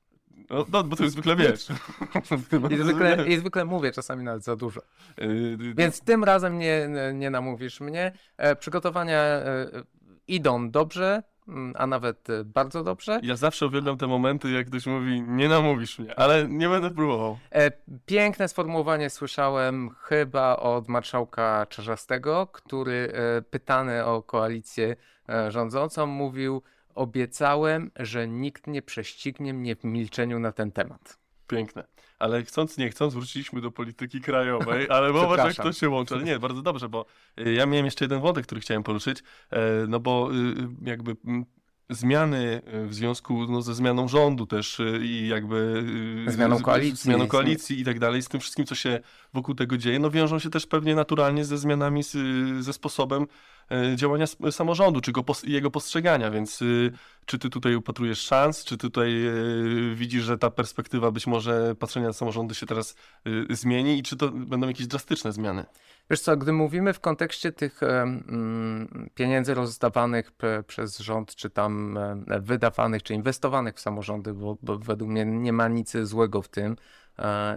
no, 0.50 0.64
no 0.72 0.84
bo 0.84 0.96
ty 0.96 1.10
zwykle 1.10 1.36
wiesz. 1.36 1.68
I 2.70 2.76
zwykle, 2.76 3.26
I 3.32 3.36
zwykle 3.36 3.64
mówię, 3.64 3.92
czasami 3.92 4.24
nawet 4.24 4.44
za 4.44 4.56
dużo. 4.56 4.80
Y, 5.20 5.24
y, 5.24 5.74
Więc 5.76 6.00
tym 6.00 6.24
razem 6.24 6.58
nie, 6.58 6.88
nie 7.14 7.30
namówisz 7.30 7.80
mnie. 7.80 8.12
E, 8.36 8.56
Przygotowania 8.56 9.18
e, 9.18 9.66
idą 10.28 10.70
dobrze, 10.70 11.22
mm, 11.48 11.74
a 11.76 11.86
nawet 11.86 12.30
e, 12.30 12.44
bardzo 12.44 12.84
dobrze. 12.84 13.20
Ja 13.22 13.36
zawsze 13.36 13.66
uwielbiam 13.66 13.98
te 13.98 14.06
momenty, 14.06 14.50
jak 14.50 14.66
ktoś 14.66 14.86
mówi, 14.86 15.22
nie 15.22 15.48
namówisz 15.48 15.98
mnie, 15.98 16.18
ale 16.18 16.48
nie 16.48 16.68
będę 16.68 16.90
próbował. 16.90 17.38
Piękne 18.06 18.48
sformułowanie 18.48 19.10
słyszałem 19.10 19.90
chyba 20.00 20.56
od 20.56 20.88
marszałka 20.88 21.66
Czarzastego, 21.66 22.46
który 22.46 23.12
pytany 23.50 24.04
o 24.04 24.22
koalicję 24.22 24.96
rządzącą 25.48 26.06
mówił 26.06 26.62
obiecałem, 26.94 27.90
że 27.96 28.28
nikt 28.28 28.66
nie 28.66 28.82
prześcignie 28.82 29.54
mnie 29.54 29.76
w 29.76 29.84
milczeniu 29.84 30.38
na 30.38 30.52
ten 30.52 30.72
temat. 30.72 31.18
Piękne. 31.46 31.84
Ale 32.18 32.42
chcąc, 32.42 32.78
nie 32.78 32.90
chcąc, 32.90 33.14
wróciliśmy 33.14 33.60
do 33.60 33.70
polityki 33.70 34.20
krajowej, 34.20 34.88
ale 34.90 35.12
zobacz, 35.12 35.56
jak 35.56 35.66
to 35.66 35.72
się 35.72 35.88
łączy. 35.88 36.14
Ale 36.14 36.24
nie, 36.24 36.38
bardzo 36.38 36.62
dobrze, 36.62 36.88
bo 36.88 37.06
y, 37.40 37.52
ja 37.52 37.66
miałem 37.66 37.84
jeszcze 37.84 38.04
jeden 38.04 38.20
wątek, 38.20 38.46
który 38.46 38.60
chciałem 38.60 38.82
poruszyć, 38.82 39.22
e, 39.50 39.60
no 39.88 40.00
bo 40.00 40.30
y, 40.32 40.34
y, 40.34 40.90
jakby 40.90 41.16
zmiany 41.90 42.62
w 42.86 42.94
związku 42.94 43.46
no, 43.46 43.62
ze 43.62 43.74
zmianą 43.74 44.08
rządu 44.08 44.46
też 44.46 44.80
i 45.02 45.28
jakby... 45.28 45.84
Zmianą 46.26 46.60
koalicji. 46.60 46.96
Zmianą 46.96 47.26
koalicji 47.26 47.80
i 47.80 47.84
tak 47.84 47.98
dalej, 47.98 48.22
z 48.22 48.28
tym 48.28 48.40
wszystkim, 48.40 48.66
co 48.66 48.74
się 48.74 49.00
wokół 49.34 49.54
tego 49.54 49.76
dzieje, 49.76 49.98
no 49.98 50.10
wiążą 50.10 50.38
się 50.38 50.50
też 50.50 50.66
pewnie 50.66 50.94
naturalnie 50.94 51.44
ze 51.44 51.58
zmianami, 51.58 52.02
z, 52.02 52.16
ze 52.64 52.72
sposobem 52.72 53.26
działania 53.96 54.24
s- 54.24 54.36
samorządu, 54.50 55.00
czy 55.00 55.12
go 55.12 55.24
jego 55.44 55.70
postrzegania, 55.70 56.30
więc 56.30 56.62
y, 56.62 56.92
czy 57.26 57.38
ty 57.38 57.50
tutaj 57.50 57.74
upatrujesz 57.74 58.20
szans, 58.20 58.64
czy 58.64 58.78
tutaj 58.78 59.26
y, 59.26 59.94
widzisz, 59.94 60.24
że 60.24 60.38
ta 60.38 60.50
perspektywa 60.50 61.10
być 61.10 61.26
może 61.26 61.74
patrzenia 61.74 62.06
na 62.06 62.12
samorządy 62.12 62.54
się 62.54 62.66
teraz 62.66 62.96
y, 63.26 63.56
zmieni 63.56 63.98
i 63.98 64.02
czy 64.02 64.16
to 64.16 64.28
będą 64.28 64.68
jakieś 64.68 64.86
drastyczne 64.86 65.32
zmiany? 65.32 65.64
Wiesz 66.10 66.20
co, 66.20 66.36
gdy 66.36 66.52
mówimy 66.52 66.92
w 66.92 67.00
kontekście 67.00 67.52
tych 67.52 67.82
mm, 67.82 69.10
pieniędzy 69.14 69.54
rozdawanych 69.54 70.32
przez 70.66 70.98
rząd, 70.98 71.34
czy 71.34 71.50
tam 71.50 71.98
e, 71.98 72.40
wydawanych, 72.40 73.02
czy 73.02 73.14
inwestowanych 73.14 73.74
w 73.74 73.80
samorządy, 73.80 74.34
bo, 74.34 74.56
bo 74.62 74.78
według 74.78 75.10
mnie 75.10 75.24
nie 75.24 75.52
ma 75.52 75.68
nic 75.68 75.96
złego 76.02 76.42
w 76.42 76.48
tym 76.48 76.72
e, 76.72 76.76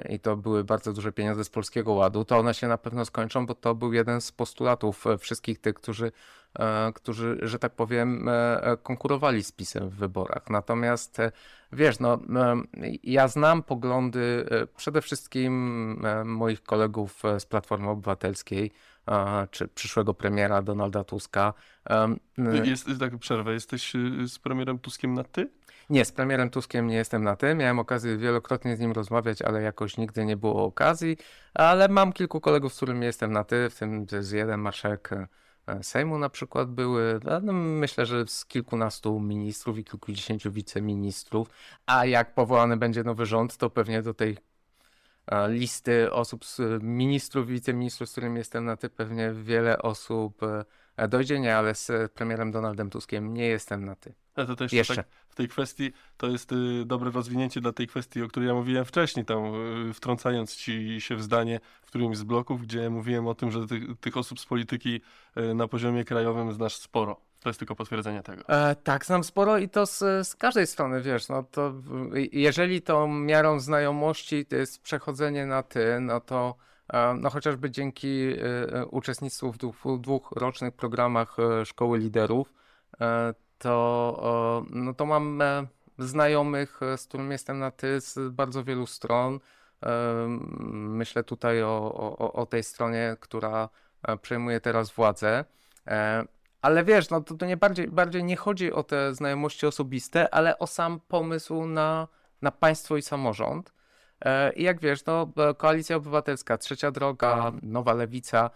i 0.09 0.19
to 0.19 0.37
były 0.37 0.63
bardzo 0.63 0.93
duże 0.93 1.11
pieniądze 1.11 1.43
z 1.43 1.49
Polskiego 1.49 1.93
Ładu, 1.93 2.25
to 2.25 2.37
one 2.37 2.53
się 2.53 2.67
na 2.67 2.77
pewno 2.77 3.05
skończą, 3.05 3.45
bo 3.45 3.55
to 3.55 3.75
był 3.75 3.93
jeden 3.93 4.21
z 4.21 4.31
postulatów 4.31 5.07
e, 5.07 5.17
wszystkich 5.17 5.61
tych, 5.61 5.73
którzy, 5.73 6.11
e, 6.59 6.91
którzy 6.93 7.39
że 7.41 7.59
tak 7.59 7.75
powiem, 7.75 8.29
e, 8.29 8.63
e, 8.63 8.77
konkurowali 8.77 9.43
z 9.43 9.51
PiSem 9.51 9.89
w 9.89 9.95
wyborach. 9.95 10.49
Natomiast 10.49 11.19
e, 11.19 11.31
Wiesz, 11.71 11.99
no, 11.99 12.19
ja 13.03 13.27
znam 13.27 13.63
poglądy 13.63 14.45
e, 14.49 14.67
przede 14.67 15.01
wszystkim 15.01 16.05
e, 16.05 16.23
moich 16.23 16.63
kolegów 16.63 17.25
e, 17.25 17.39
z 17.39 17.45
Platformy 17.45 17.89
Obywatelskiej, 17.89 18.71
e, 19.07 19.47
czy 19.51 19.67
przyszłego 19.67 20.13
premiera 20.13 20.61
Donalda 20.61 21.03
Tuska. 21.03 21.53
Jest, 22.63 22.89
tak, 22.99 23.17
przerwę, 23.17 23.53
jesteś 23.53 23.93
z 24.25 24.39
premierem 24.39 24.79
Tuskiem 24.79 25.13
na 25.13 25.23
ty? 25.23 25.49
Nie, 25.89 26.05
z 26.05 26.11
premierem 26.11 26.49
Tuskiem 26.49 26.87
nie 26.87 26.95
jestem 26.95 27.23
na 27.23 27.35
tym. 27.35 27.57
Miałem 27.57 27.79
okazję 27.79 28.17
wielokrotnie 28.17 28.77
z 28.77 28.79
nim 28.79 28.91
rozmawiać, 28.91 29.41
ale 29.41 29.61
jakoś 29.61 29.97
nigdy 29.97 30.25
nie 30.25 30.37
było 30.37 30.65
okazji. 30.65 31.17
Ale 31.53 31.87
mam 31.87 32.13
kilku 32.13 32.41
kolegów, 32.41 32.73
z 32.73 32.77
którymi 32.77 33.05
jestem 33.05 33.31
na 33.31 33.43
ty, 33.43 33.69
w 33.69 33.79
tym 33.79 34.05
z 34.19 34.31
jeden 34.31 34.59
marszałek 34.59 35.09
e, 35.67 35.83
Sejmu 35.83 36.17
na 36.17 36.29
przykład 36.29 36.71
były. 36.71 37.19
a 37.31 37.39
No, 37.39 37.53
myślę, 37.53 38.05
że 38.05 38.27
z 38.27 38.45
kilkunastu 38.45 39.19
ministrów 39.19 39.77
i 39.77 39.83
kilkudziesięciu 39.83 40.51
wiceministrów. 40.51 41.49
A 41.85 42.05
jak 42.05 42.33
powołany 42.33 42.77
będzie 42.77 43.03
nowy 43.03 43.25
rząd, 43.25 43.57
to 43.57 43.69
pewnie 43.69 44.01
do 44.01 44.13
tej 44.13 44.37
e, 45.27 45.49
listy 45.49 46.11
osób, 46.11 46.45
ministrów, 46.81 47.47
wiceministrów, 47.47 48.09
z 48.09 48.11
którymi 48.11 48.37
jestem 48.37 48.65
na 48.65 48.77
ty, 48.77 48.89
pewnie 48.89 49.31
wiele 49.33 49.77
osób 49.81 50.41
e, 50.97 51.07
dojdzie. 51.07 51.39
Nie, 51.39 51.57
ale 51.57 51.75
z 51.75 52.11
premierem 52.13 52.51
Donaldem 52.51 52.89
Tuskiem 52.89 53.33
nie 53.33 53.47
jestem 53.47 53.85
na 53.85 53.95
ty. 53.95 54.13
Ale 54.37 54.47
to 54.47 54.55
też 54.55 54.73
Jeszcze. 54.73 54.95
tak 54.95 55.05
w 55.29 55.35
tej 55.35 55.47
kwestii 55.47 55.91
to 56.17 56.27
jest 56.27 56.51
y, 56.51 56.85
dobre 56.85 57.11
rozwinięcie 57.11 57.61
dla 57.61 57.71
tej 57.71 57.87
kwestii, 57.87 58.21
o 58.21 58.27
której 58.27 58.47
ja 58.47 58.53
mówiłem 58.55 58.85
wcześniej, 58.85 59.25
tam 59.25 59.39
y, 59.89 59.93
wtrącając 59.93 60.55
ci 60.55 61.01
się 61.01 61.15
w 61.15 61.23
zdanie 61.23 61.59
w 61.81 61.85
którymś 61.87 62.17
z 62.17 62.23
bloków, 62.23 62.61
gdzie 62.61 62.89
mówiłem 62.89 63.27
o 63.27 63.35
tym, 63.35 63.51
że 63.51 63.67
tych, 63.67 63.83
tych 63.99 64.17
osób 64.17 64.39
z 64.39 64.45
polityki 64.45 65.01
y, 65.37 65.53
na 65.53 65.67
poziomie 65.67 66.05
krajowym 66.05 66.53
znasz 66.53 66.75
sporo. 66.75 67.21
To 67.39 67.49
jest 67.49 67.59
tylko 67.59 67.75
potwierdzenie 67.75 68.23
tego. 68.23 68.43
E, 68.49 68.75
tak, 68.75 69.05
znam 69.05 69.23
sporo 69.23 69.57
i 69.57 69.69
to 69.69 69.85
z, 69.85 70.27
z 70.27 70.35
każdej 70.35 70.67
strony, 70.67 71.01
wiesz, 71.01 71.29
no 71.29 71.43
to 71.43 71.71
w- 71.71 72.11
jeżeli 72.31 72.81
tą 72.81 73.07
miarą 73.07 73.59
znajomości 73.59 74.45
to 74.45 74.55
jest 74.55 74.81
przechodzenie 74.81 75.45
na 75.45 75.63
ty, 75.63 75.99
no 76.01 76.19
to 76.19 76.55
e, 76.93 77.13
no 77.13 77.29
chociażby 77.29 77.71
dzięki 77.71 78.07
e, 78.07 78.35
e, 78.73 78.85
uczestnictwu 78.85 79.51
w 79.51 79.57
dwóch, 79.57 79.75
dwóch 79.99 80.31
rocznych 80.35 80.73
programach 80.75 81.37
Szkoły 81.65 81.97
Liderów, 81.97 82.53
e, 83.01 83.33
to, 83.57 84.65
no 84.69 84.93
to 84.93 85.05
mam 85.05 85.41
e, 85.41 85.67
znajomych, 85.97 86.79
e, 86.83 86.97
z 86.97 87.07
którymi 87.07 87.31
jestem 87.31 87.59
na 87.59 87.71
ty 87.71 88.01
z 88.01 88.33
bardzo 88.33 88.63
wielu 88.63 88.85
stron. 88.87 89.39
E, 89.85 89.89
Myślę 90.69 91.23
tutaj 91.23 91.63
o, 91.63 91.93
o, 92.17 92.33
o 92.33 92.45
tej 92.45 92.63
stronie, 92.63 93.17
która 93.19 93.69
przejmuje 94.21 94.59
teraz 94.59 94.91
władzę. 94.91 95.45
Ale 96.61 96.83
wiesz, 96.83 97.09
no 97.09 97.21
to, 97.21 97.35
to 97.35 97.45
nie 97.45 97.57
bardziej, 97.57 97.87
bardziej 97.87 98.23
nie 98.23 98.35
chodzi 98.35 98.73
o 98.73 98.83
te 98.83 99.15
znajomości 99.15 99.65
osobiste, 99.65 100.33
ale 100.33 100.59
o 100.59 100.67
sam 100.67 100.99
pomysł 101.07 101.65
na, 101.65 102.07
na 102.41 102.51
państwo 102.51 102.97
i 102.97 103.01
samorząd. 103.01 103.73
I 104.55 104.63
jak 104.63 104.79
wiesz, 104.79 105.05
no, 105.05 105.31
Koalicja 105.57 105.95
Obywatelska, 105.95 106.57
Trzecia 106.57 106.91
Droga, 106.91 107.51
Nowa 107.61 107.93
Lewica, 107.93 108.49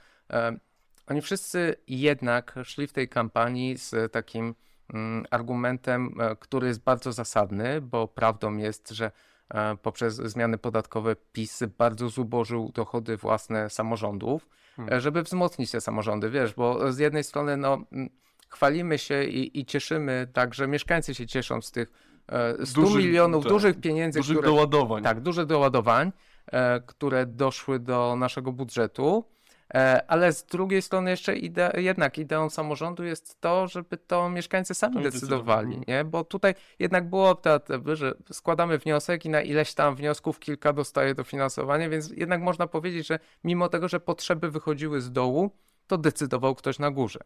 oni 1.08 1.22
wszyscy 1.22 1.76
jednak 1.88 2.56
szli 2.64 2.88
w 2.88 2.94
tej 2.94 3.10
kampanii 3.10 3.78
z 3.78 4.12
takim 4.12 4.56
argumentem, 5.32 6.16
e, 6.20 6.36
który 6.36 6.68
jest 6.68 6.84
bardzo 6.84 7.12
zasadny, 7.14 7.82
bo 7.82 8.08
prawdą 8.08 8.58
jest, 8.58 8.90
że 8.90 9.12
e, 9.54 9.78
poprzez 9.78 10.16
zmiany 10.16 10.58
podatkowe 10.58 11.16
PiS 11.34 11.64
bardzo 11.78 12.10
zubożył 12.10 12.72
dochody 12.76 13.18
własne 13.18 13.70
samorządów, 13.70 14.50
Hmm. 14.76 14.94
e, 14.94 15.02
żeby 15.02 15.24
wzmocnić 15.24 15.72
te 15.72 15.82
samorządy, 15.82 16.30
wiesz, 16.30 16.54
bo 16.54 16.92
z 16.92 16.98
jednej 16.98 17.24
strony 17.24 17.58
no, 17.58 17.78
mm, 17.92 18.10
chwalimy 18.50 18.98
się 18.98 19.24
i, 19.24 19.60
i 19.60 19.66
cieszymy, 19.66 20.28
tak, 20.34 20.54
że 20.54 20.68
mieszkańcy 20.68 21.16
się 21.16 21.28
cieszą 21.28 21.62
z 21.62 21.72
tych 21.72 21.92
e, 22.30 22.66
100 22.66 22.82
Dużych- 22.82 23.06
milionów 23.06 23.44
tak, 23.44 23.54
dużych 23.54 23.80
pieniędzy, 23.80 24.20
Dużych 24.20 24.38
które, 24.38 24.52
doładowań. 24.52 25.04
tak, 25.04 25.22
dużych 25.22 25.46
doładowań, 25.46 26.12
które 26.86 27.26
doszły 27.26 27.80
do 27.80 28.16
naszego 28.16 28.52
budżetu. 28.52 29.26
E, 29.74 30.04
Ale 30.08 30.34
z 30.34 30.44
drugiej 30.44 30.82
strony 30.82 31.10
jeszcze 31.10 31.36
ide, 31.36 31.72
jednak 31.78 32.18
ideą 32.18 32.50
samorządu 32.50 33.04
jest 33.04 33.42
to, 33.42 33.68
żeby 33.68 33.98
to 33.98 34.30
mieszkańcy 34.30 34.74
sami 34.74 34.94
Sami 34.94 35.04
decydowali, 35.04 35.70
decydowali. 35.70 35.98
nie? 35.98 36.04
Bo 36.06 36.24
tutaj 36.24 36.56
jednak 36.80 37.10
było 37.10 37.36
to, 37.36 37.60
to, 37.60 37.96
że 37.96 38.14
składamy 38.32 38.78
wniosek 38.78 39.26
i 39.26 39.30
na 39.30 39.42
ileś 39.42 39.74
tam 39.74 39.96
wniosków 39.96 40.40
kilka 40.40 40.74
dostaje 40.74 41.16
dofinansowanie, 41.16 41.90
więc 41.90 42.10
jednak 42.10 42.42
można 42.42 42.68
powiedzieć, 42.68 43.08
że 43.08 43.20
mimo 43.44 43.70
tego, 43.70 43.88
że 43.88 44.00
potrzeby 44.00 44.52
wychodziły 44.52 45.02
z 45.02 45.12
dołu, 45.12 45.52
to 45.88 45.98
decydował 45.98 46.56
ktoś 46.56 46.80
na 46.80 46.92
górze. 46.92 47.20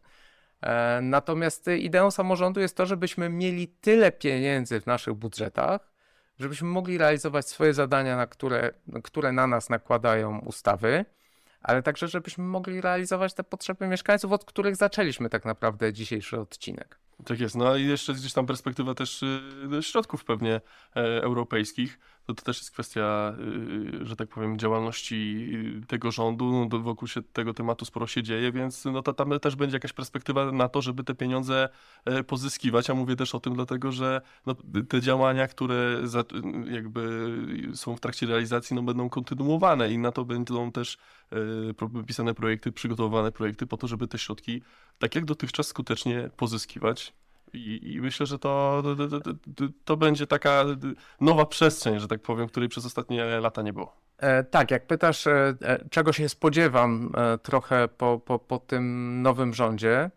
E, 0.62 1.00
Natomiast 1.02 1.66
ideą 1.78 2.10
samorządu 2.10 2.60
jest 2.60 2.76
to, 2.76 2.86
żebyśmy 2.86 3.28
mieli 3.28 3.68
tyle 3.68 4.12
pieniędzy 4.12 4.80
w 4.80 4.86
naszych 4.86 5.14
budżetach, 5.14 5.92
żebyśmy 6.38 6.68
mogli 6.68 6.98
realizować 6.98 7.48
swoje 7.48 7.74
zadania, 7.74 8.16
na 8.16 8.26
które, 8.26 8.70
które 9.04 9.32
na 9.32 9.46
nas 9.46 9.70
nakładają 9.70 10.38
ustawy, 10.38 11.04
ale 11.66 11.82
także 11.82 12.08
żebyśmy 12.08 12.44
mogli 12.44 12.80
realizować 12.80 13.34
te 13.34 13.44
potrzeby 13.44 13.88
mieszkańców, 13.88 14.32
od 14.32 14.44
których 14.44 14.76
zaczęliśmy 14.76 15.30
tak 15.30 15.44
naprawdę 15.44 15.92
dzisiejszy 15.92 16.40
odcinek. 16.40 16.98
Tak 17.24 17.40
jest. 17.40 17.54
No 17.54 17.76
i 17.76 17.86
jeszcze 17.86 18.14
gdzieś 18.14 18.32
tam 18.32 18.46
perspektywa 18.46 18.94
też 18.94 19.22
y, 19.22 19.82
środków 19.82 20.24
pewnie 20.24 20.54
e, 20.54 20.60
europejskich. 21.22 21.98
To, 22.26 22.34
to 22.34 22.42
też 22.42 22.58
jest 22.58 22.70
kwestia, 22.70 23.34
y, 24.02 24.06
że 24.06 24.16
tak 24.16 24.28
powiem, 24.28 24.58
działalności 24.58 25.48
y, 25.82 25.86
tego 25.86 26.10
rządu. 26.10 26.68
No, 26.72 26.78
wokół 26.78 27.08
się 27.08 27.22
tego 27.22 27.54
tematu 27.54 27.84
sporo 27.84 28.06
się 28.06 28.22
dzieje, 28.22 28.52
więc 28.52 28.84
no 28.84 29.02
to 29.02 29.12
tam 29.12 29.40
też 29.40 29.56
będzie 29.56 29.76
jakaś 29.76 29.92
perspektywa 29.92 30.52
na 30.52 30.68
to, 30.68 30.82
żeby 30.82 31.04
te 31.04 31.14
pieniądze 31.14 31.68
e, 32.04 32.24
pozyskiwać. 32.24 32.90
A 32.90 32.94
mówię 32.94 33.16
też 33.16 33.34
o 33.34 33.40
tym 33.40 33.54
dlatego, 33.54 33.92
że 33.92 34.20
no, 34.46 34.56
te 34.88 35.00
działania, 35.00 35.48
które 35.48 36.00
za, 36.04 36.24
jakby 36.70 37.30
są 37.74 37.96
w 37.96 38.00
trakcie 38.00 38.26
realizacji, 38.26 38.76
no, 38.76 38.82
będą 38.82 39.08
kontynuowane 39.08 39.92
i 39.92 39.98
na 39.98 40.12
to 40.12 40.24
będą 40.24 40.72
też 40.72 40.98
e, 41.32 42.02
pisane 42.06 42.34
projekty, 42.34 42.72
przygotowane 42.72 43.32
projekty 43.32 43.66
po 43.66 43.76
to, 43.76 43.88
żeby 43.88 44.08
te 44.08 44.18
środki, 44.18 44.62
tak 44.98 45.14
jak 45.14 45.24
dotychczas, 45.24 45.66
skutecznie 45.66 46.30
pozyskiwać. 46.36 47.12
I, 47.52 47.92
I, 47.94 48.00
myślę, 48.00 48.26
że 48.26 48.38
to, 48.38 48.82
to, 48.82 49.20
to, 49.20 49.64
to, 49.84 49.96
będzie 49.96 50.26
taka 50.26 50.64
nowa 51.20 51.46
przestrzeń, 51.46 52.00
że 52.00 52.08
tak 52.08 52.22
powiem, 52.22 52.48
której 52.48 52.68
przez 52.68 52.86
ostatnie 52.86 53.24
lata 53.24 53.62
nie 53.62 53.72
było. 53.72 53.96
E, 54.18 54.44
tak, 54.44 54.70
jak 54.70 54.86
pytasz, 54.86 55.26
e, 55.26 55.54
e 55.62 55.84
czego 55.90 56.12
się 56.12 56.28
spodziewam 56.28 57.12
e, 57.16 57.38
trochę 57.38 57.88
po, 57.88 58.18
po, 58.18 58.38
po 58.38 58.58
tym 58.58 59.22
nowym 59.22 59.54
rządzie, 59.54 60.10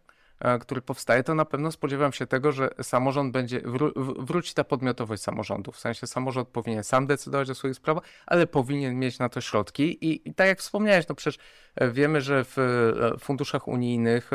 który 0.61 0.81
powstaje, 0.81 1.23
to 1.23 1.35
na 1.35 1.45
pewno 1.45 1.71
spodziewam 1.71 2.13
się 2.13 2.27
tego, 2.27 2.51
że 2.51 2.69
samorząd 2.81 3.33
będzie, 3.33 3.61
wró 3.65 3.91
wróci 4.19 4.53
ta 4.53 4.63
podmiotowość 4.63 5.23
samorządu. 5.23 5.71
W 5.71 5.79
sensie 5.79 6.07
samorząd 6.07 6.49
powinien 6.49 6.83
sam 6.83 7.07
decydować 7.07 7.49
o 7.49 7.55
swoich 7.55 7.75
sprawach, 7.75 8.03
ale 8.25 8.47
powinien 8.47 8.99
mieć 8.99 9.19
na 9.19 9.29
to 9.29 9.41
środki. 9.41 10.05
I, 10.05 10.29
i 10.29 10.33
tak 10.33 10.47
jak 10.47 10.59
wspomniałeś, 10.59 11.07
no 11.07 11.15
przecież 11.15 11.39
e, 11.75 11.91
wiemy, 11.91 12.21
że 12.21 12.43
w 12.43 12.57
e, 12.57 13.17
funduszach 13.19 13.67
unijnych, 13.67 14.31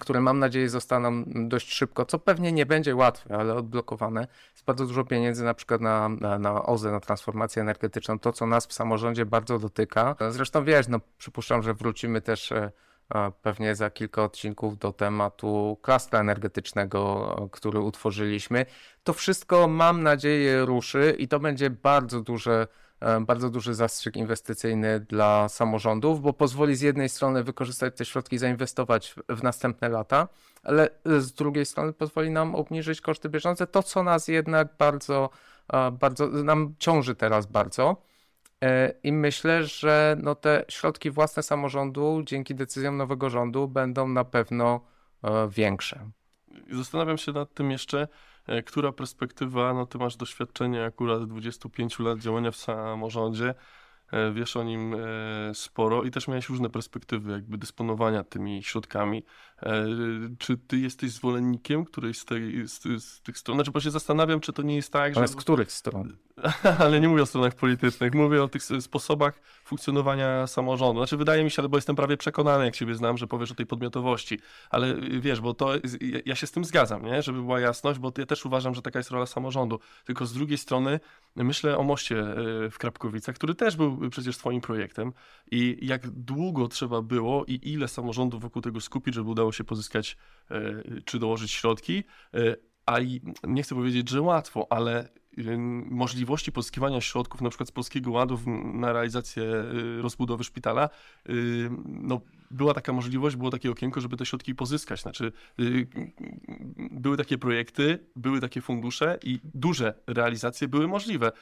które 0.00 0.20
mam 0.20 0.38
nadzieję 0.38 0.68
zostaną 0.68 1.24
dość 1.26 1.72
szybko, 1.72 2.04
co 2.04 2.18
pewnie 2.18 2.52
nie 2.52 2.66
będzie 2.66 2.96
łatwe, 2.96 3.36
ale 3.36 3.54
odblokowane, 3.54 4.26
jest 4.52 4.64
bardzo 4.64 4.86
dużo 4.86 5.04
pieniędzy 5.04 5.44
na 5.44 5.54
przykład 5.54 5.80
na, 5.80 6.08
na, 6.08 6.38
na 6.38 6.66
OZE, 6.66 6.90
na 6.90 7.00
transformację 7.00 7.62
energetyczną, 7.62 8.18
to 8.18 8.32
co 8.32 8.46
nas 8.46 8.66
w 8.66 8.72
samorządzie 8.72 9.26
bardzo 9.26 9.58
dotyka. 9.58 10.16
Zresztą 10.30 10.64
wiesz, 10.64 10.88
no 10.88 11.00
przypuszczam, 11.18 11.62
że 11.62 11.74
wrócimy 11.74 12.20
też 12.20 12.52
pewnie 13.42 13.74
za 13.74 13.90
kilka 13.90 14.24
odcinków 14.24 14.78
do 14.78 14.92
tematu 14.92 15.78
klastra 15.82 16.20
energetycznego, 16.20 17.34
który 17.52 17.80
utworzyliśmy. 17.80 18.66
To 19.04 19.12
wszystko 19.12 19.68
mam 19.68 20.02
nadzieję 20.02 20.64
ruszy 20.64 21.16
i 21.18 21.28
to 21.28 21.40
będzie 21.40 21.70
bardzo 21.70 22.20
duże 22.20 22.66
e, 23.00 23.20
bardzo 23.20 23.50
duży 23.50 23.74
zastrzyk 23.74 24.16
inwestycyjny 24.16 25.00
dla 25.00 25.48
samorządów, 25.48 26.22
bo 26.22 26.32
pozwoli 26.32 26.76
z 26.76 26.80
jednej 26.80 27.08
strony 27.08 27.44
wykorzystać 27.44 27.96
te 27.96 28.04
środki, 28.04 28.38
zainwestować 28.38 29.14
w 29.28 29.42
następne 29.42 29.88
lata, 29.88 30.28
ale 30.62 30.88
z 31.18 31.32
drugiej 31.32 31.66
strony 31.66 31.92
pozwoli 31.92 32.30
nam 32.30 32.54
obniżyć 32.54 33.00
koszty 33.00 33.28
bieżące, 33.28 33.66
to 33.66 33.82
co 33.82 34.02
nas 34.02 34.28
jednak 34.28 34.68
bardzo, 34.78 35.30
e, 35.72 35.90
bardzo 35.90 36.26
nam 36.26 36.74
ciąży 36.78 37.14
teraz 37.14 37.46
bardzo. 37.46 38.09
E, 38.64 38.94
I 39.02 39.12
myślę, 39.12 39.64
że 39.64 40.16
no 40.22 40.34
te 40.34 40.64
środki 40.68 41.10
własne 41.10 41.42
samorządu 41.42 42.22
dzięki 42.24 42.54
decyzjom 42.54 42.96
nowego 42.96 43.30
rządu 43.30 43.68
będą 43.68 44.08
na 44.08 44.24
pewno 44.24 44.80
e, 45.22 45.48
większe. 45.48 46.10
Zastanawiam 46.70 47.18
się 47.18 47.32
nad 47.32 47.54
tym 47.54 47.70
jeszcze, 47.70 48.08
e, 48.46 48.62
która 48.62 48.92
perspektywa, 48.92 49.74
no 49.74 49.86
ty 49.86 49.98
masz 49.98 50.16
doświadczenie 50.16 50.84
akurat 50.84 51.24
25 51.24 51.98
lat 51.98 52.18
działania 52.18 52.50
w 52.50 52.56
samorządzie, 52.56 53.54
wiesz 54.32 54.56
o 54.56 54.62
nim 54.62 54.96
sporo 55.54 56.02
i 56.02 56.10
też 56.10 56.28
miałeś 56.28 56.48
różne 56.48 56.70
perspektywy 56.70 57.32
jakby 57.32 57.58
dysponowania 57.58 58.24
tymi 58.24 58.62
środkami. 58.62 59.24
E, 59.62 59.86
czy 60.38 60.56
ty 60.58 60.78
jesteś 60.78 61.10
zwolennikiem 61.10 61.84
którejś 61.84 62.18
z, 62.18 62.24
tej, 62.24 62.68
z, 62.68 63.04
z 63.04 63.20
tych 63.22 63.38
stron? 63.38 63.56
Znaczy, 63.56 63.70
bo 63.70 63.80
się 63.80 63.90
zastanawiam, 63.90 64.40
czy 64.40 64.52
to 64.52 64.62
nie 64.62 64.76
jest 64.76 64.92
tak, 64.92 65.14
że... 65.14 65.20
Ale 65.20 65.28
z 65.28 65.36
których 65.36 65.72
stron? 65.72 66.16
Ale 66.78 67.00
nie 67.00 67.08
mówię 67.08 67.22
o 67.22 67.26
stronach 67.26 67.54
politycznych, 67.54 68.14
mówię 68.14 68.42
o 68.42 68.48
tych 68.48 68.62
sposobach 68.62 69.40
funkcjonowania 69.64 70.46
samorządu. 70.46 71.00
Znaczy, 71.00 71.16
wydaje 71.16 71.44
mi 71.44 71.50
się, 71.50 71.68
bo 71.68 71.76
jestem 71.76 71.96
prawie 71.96 72.16
przekonany, 72.16 72.64
jak 72.64 72.76
ciebie 72.76 72.94
znam, 72.94 73.18
że 73.18 73.26
powiesz 73.26 73.52
o 73.52 73.54
tej 73.54 73.66
podmiotowości. 73.66 74.38
Ale 74.70 74.94
wiesz, 75.20 75.40
bo 75.40 75.54
to 75.54 75.72
ja 76.24 76.34
się 76.34 76.46
z 76.46 76.50
tym 76.50 76.64
zgadzam, 76.64 77.04
nie? 77.04 77.22
żeby 77.22 77.42
była 77.42 77.60
jasność, 77.60 77.98
bo 77.98 78.12
ja 78.18 78.26
też 78.26 78.46
uważam, 78.46 78.74
że 78.74 78.82
taka 78.82 78.98
jest 78.98 79.10
rola 79.10 79.26
samorządu. 79.26 79.80
Tylko 80.04 80.26
z 80.26 80.32
drugiej 80.32 80.58
strony 80.58 81.00
myślę 81.36 81.78
o 81.78 81.82
moście 81.82 82.24
w 82.70 82.78
Krapkowicach, 82.78 83.34
który 83.34 83.54
też 83.54 83.76
był 83.76 84.10
przecież 84.10 84.36
swoim 84.36 84.60
projektem 84.60 85.12
i 85.50 85.78
jak 85.82 86.10
długo 86.10 86.68
trzeba 86.68 87.02
było 87.02 87.44
i 87.44 87.60
ile 87.62 87.88
samorządów 87.88 88.42
wokół 88.42 88.62
tego 88.62 88.80
skupić, 88.80 89.14
żeby 89.14 89.30
udało 89.30 89.49
się 89.52 89.64
pozyskać 89.64 90.16
e, 90.50 90.82
czy 91.04 91.18
dołożyć 91.18 91.50
środki, 91.50 92.04
e, 92.34 92.56
a 92.86 93.00
i 93.00 93.20
nie 93.44 93.62
chcę 93.62 93.74
powiedzieć, 93.74 94.08
że 94.08 94.22
łatwo, 94.22 94.66
ale 94.70 95.08
możliwości 95.90 96.52
pozyskiwania 96.52 97.00
środków, 97.00 97.40
na 97.40 97.48
przykład 97.48 97.68
z 97.68 97.72
Polskiego 97.72 98.10
Ładu 98.10 98.38
na 98.74 98.92
realizację 98.92 99.44
rozbudowy 100.00 100.44
szpitala, 100.44 100.88
no, 101.86 102.20
była 102.50 102.74
taka 102.74 102.92
możliwość, 102.92 103.36
było 103.36 103.50
takie 103.50 103.70
okienko, 103.70 104.00
żeby 104.00 104.16
te 104.16 104.26
środki 104.26 104.54
pozyskać. 104.54 105.02
Znaczy, 105.02 105.32
y, 105.60 105.86
były 106.90 107.16
takie 107.16 107.38
projekty, 107.38 107.98
były 108.16 108.40
takie 108.40 108.60
fundusze 108.60 109.18
i 109.22 109.40
duże 109.54 109.94
realizacje 110.06 110.68
były 110.68 110.88
możliwe. 110.88 111.32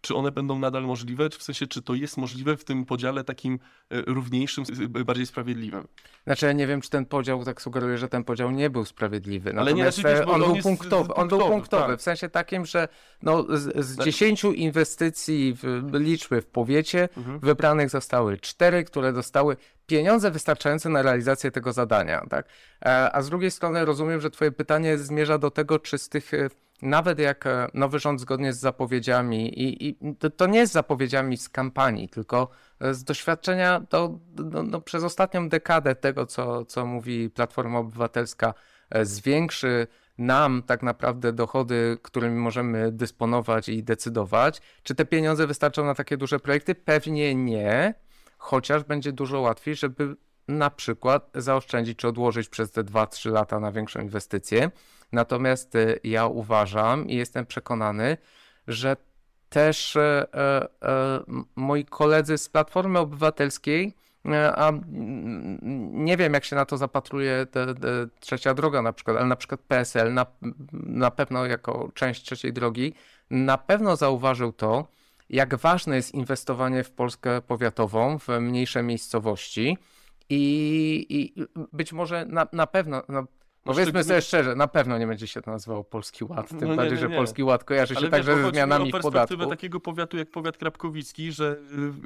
Czy 0.00 0.14
one 0.14 0.32
będą 0.32 0.58
nadal 0.58 0.82
możliwe? 0.82 1.30
Czy 1.30 1.38
w 1.38 1.42
sensie, 1.42 1.66
czy 1.66 1.82
to 1.82 1.94
jest 1.94 2.16
możliwe 2.16 2.56
w 2.56 2.64
tym 2.64 2.84
podziale 2.84 3.24
takim 3.24 3.58
równiejszym, 3.90 4.64
bardziej 4.88 5.26
sprawiedliwym? 5.26 5.88
Znaczy, 6.24 6.46
ja 6.46 6.52
nie 6.52 6.66
wiem, 6.66 6.80
czy 6.80 6.90
ten 6.90 7.06
podział, 7.06 7.44
tak 7.44 7.62
sugeruje, 7.62 7.98
że 7.98 8.08
ten 8.08 8.24
podział 8.24 8.50
nie 8.50 8.70
był 8.70 8.84
sprawiedliwy. 8.84 9.52
Natomiast 9.52 9.72
Ale 9.72 9.86
nie, 9.86 9.92
znaczy, 9.92 10.26
on, 10.26 10.42
on, 10.42 10.52
był 10.52 10.62
punktowy. 10.62 11.14
On 11.14 11.28
był 11.28 11.38
punktowy, 11.38 11.86
tak. 11.86 11.98
w 11.98 12.02
sensie 12.02 12.28
takim, 12.28 12.66
że 12.66 12.88
no, 13.22 13.46
z, 13.58 13.86
z 13.86 14.04
10 14.04 14.42
tak. 14.42 14.54
inwestycji 14.54 15.56
w, 15.62 15.90
liczby 15.92 16.42
w 16.42 16.46
powiecie 16.46 17.08
mhm. 17.16 17.38
wybranych 17.38 17.90
zostały 17.90 18.38
cztery, 18.38 18.84
które 18.84 19.12
dostały 19.12 19.56
pieniądze 19.90 20.30
wystarczające 20.30 20.88
na 20.88 21.02
realizację 21.02 21.50
tego 21.50 21.72
zadania. 21.72 22.26
Tak? 22.30 22.46
E, 22.82 23.12
a 23.12 23.22
z 23.22 23.28
drugiej 23.28 23.50
strony 23.50 23.84
rozumiem, 23.84 24.20
że 24.20 24.30
Twoje 24.30 24.52
pytanie 24.52 24.98
zmierza 24.98 25.38
do 25.38 25.50
tego, 25.50 25.78
czy 25.78 25.98
z 25.98 26.08
tych 26.08 26.34
e, 26.34 26.48
nawet 26.82 27.18
jak 27.18 27.46
e, 27.46 27.68
nowy 27.74 27.98
rząd 27.98 28.20
zgodnie 28.20 28.52
z 28.52 28.58
zapowiedziami, 28.58 29.60
i, 29.60 29.88
i 29.88 29.96
to, 30.36 30.46
nie 30.46 30.58
jest 30.58 30.72
zapowiedziami 30.72 31.36
z 31.36 31.48
kampanii, 31.48 32.08
tylko 32.08 32.48
z 32.90 33.04
doświadczenia 33.04 33.80
do, 33.80 34.18
do, 34.32 34.62
do, 34.62 34.80
przez 34.80 35.04
ostatnią 35.04 35.48
dekadę 35.48 35.94
tego, 35.94 36.26
co, 36.26 36.64
co 36.64 36.86
mówi 36.86 37.30
Platforma 37.30 37.78
Obywatelska, 37.78 38.54
zwiększy 39.02 39.86
nam 40.18 40.62
tak 40.66 40.82
naprawdę 40.82 41.32
dochody, 41.32 41.98
którymi 42.02 42.36
możemy 42.36 42.92
dysponować 42.92 43.68
i 43.68 43.82
decydować. 43.82 44.60
Czy 44.82 44.94
te 44.94 45.04
pieniądze 45.04 45.46
wystarczą 45.46 45.84
na 45.84 45.94
takie 45.94 46.16
duże 46.16 46.40
projekty? 46.40 46.74
Pewnie 46.74 47.34
nie, 47.34 47.94
chociaż 48.40 48.84
będzie 48.84 49.12
dużo 49.12 49.40
łatwiej, 49.40 49.74
żeby 49.74 50.16
na 50.48 50.70
przykład 50.70 51.30
zaoszczędzić 51.34 51.98
czy 51.98 52.08
odłożyć 52.08 52.48
przez 52.48 52.72
te 52.72 52.84
2-3 52.84 53.32
lata 53.32 53.60
na 53.60 53.72
większą 53.72 54.00
inwestycję. 54.00 54.70
Natomiast 55.12 55.76
e, 55.76 55.96
ja 56.04 56.26
uważam 56.26 57.08
i 57.08 57.14
jestem 57.16 57.46
przekonany, 57.46 58.16
że 58.68 58.96
też 59.48 59.96
e, 59.96 60.26
e, 60.34 60.68
e 60.82 61.20
moi 61.56 61.84
koledzy 61.84 62.38
z 62.38 62.48
Platformy 62.48 62.98
Obywatelskiej 62.98 63.94
E, 64.26 64.56
a 64.56 64.72
nie 65.92 66.16
wiem, 66.16 66.34
jak 66.34 66.44
się 66.44 66.56
na 66.56 66.64
to 66.64 66.76
zapatruje 66.76 67.46
te, 67.46 67.74
te 67.74 67.88
trzecia 68.20 68.54
droga 68.54 68.82
na 68.82 68.92
przykład, 68.92 69.16
ale 69.16 69.26
na 69.26 69.36
przykład 69.36 69.60
PSL 69.60 70.14
na, 70.14 70.26
na 70.72 71.10
pewno 71.10 71.46
jako 71.46 71.90
część 71.94 72.22
trzeciej 72.22 72.52
drogi 72.52 72.94
na 73.30 73.58
pewno 73.58 73.96
zauważył 73.96 74.52
to, 74.52 74.88
jak 75.30 75.54
ważne 75.54 75.96
jest 75.96 76.14
inwestowanie 76.14 76.84
w 76.84 76.90
Polskę 76.90 77.42
powiatową, 77.42 78.18
w 78.18 78.28
mniejsze 78.28 78.82
miejscowości 78.82 79.78
i, 80.28 81.06
i 81.08 81.44
być 81.72 81.92
może 81.92 82.26
na, 82.26 82.46
na 82.52 82.66
pewno, 82.66 83.02
no, 83.08 83.24
Powiedzmy 83.74 84.04
sobie 84.04 84.22
szczerze, 84.22 84.54
na 84.54 84.68
pewno 84.68 84.98
nie 84.98 85.06
będzie 85.06 85.26
się 85.26 85.42
to 85.42 85.50
nazywało 85.50 85.84
Polski 85.84 86.24
Ład, 86.24 86.48
tym 86.48 86.68
no 86.68 86.76
bardziej, 86.76 86.98
że 86.98 87.08
Polski 87.08 87.42
Ład 87.42 87.64
kojarzy 87.64 87.94
się 87.94 88.08
także 88.08 88.36
ze 88.36 88.50
zmianami 88.50 88.92
w 88.92 89.00
podatku. 89.00 89.46
takiego 89.46 89.80
powiatu 89.80 90.16
jak 90.16 90.30
powiat 90.30 90.56
krapkowicki, 90.56 91.32
że 91.32 91.56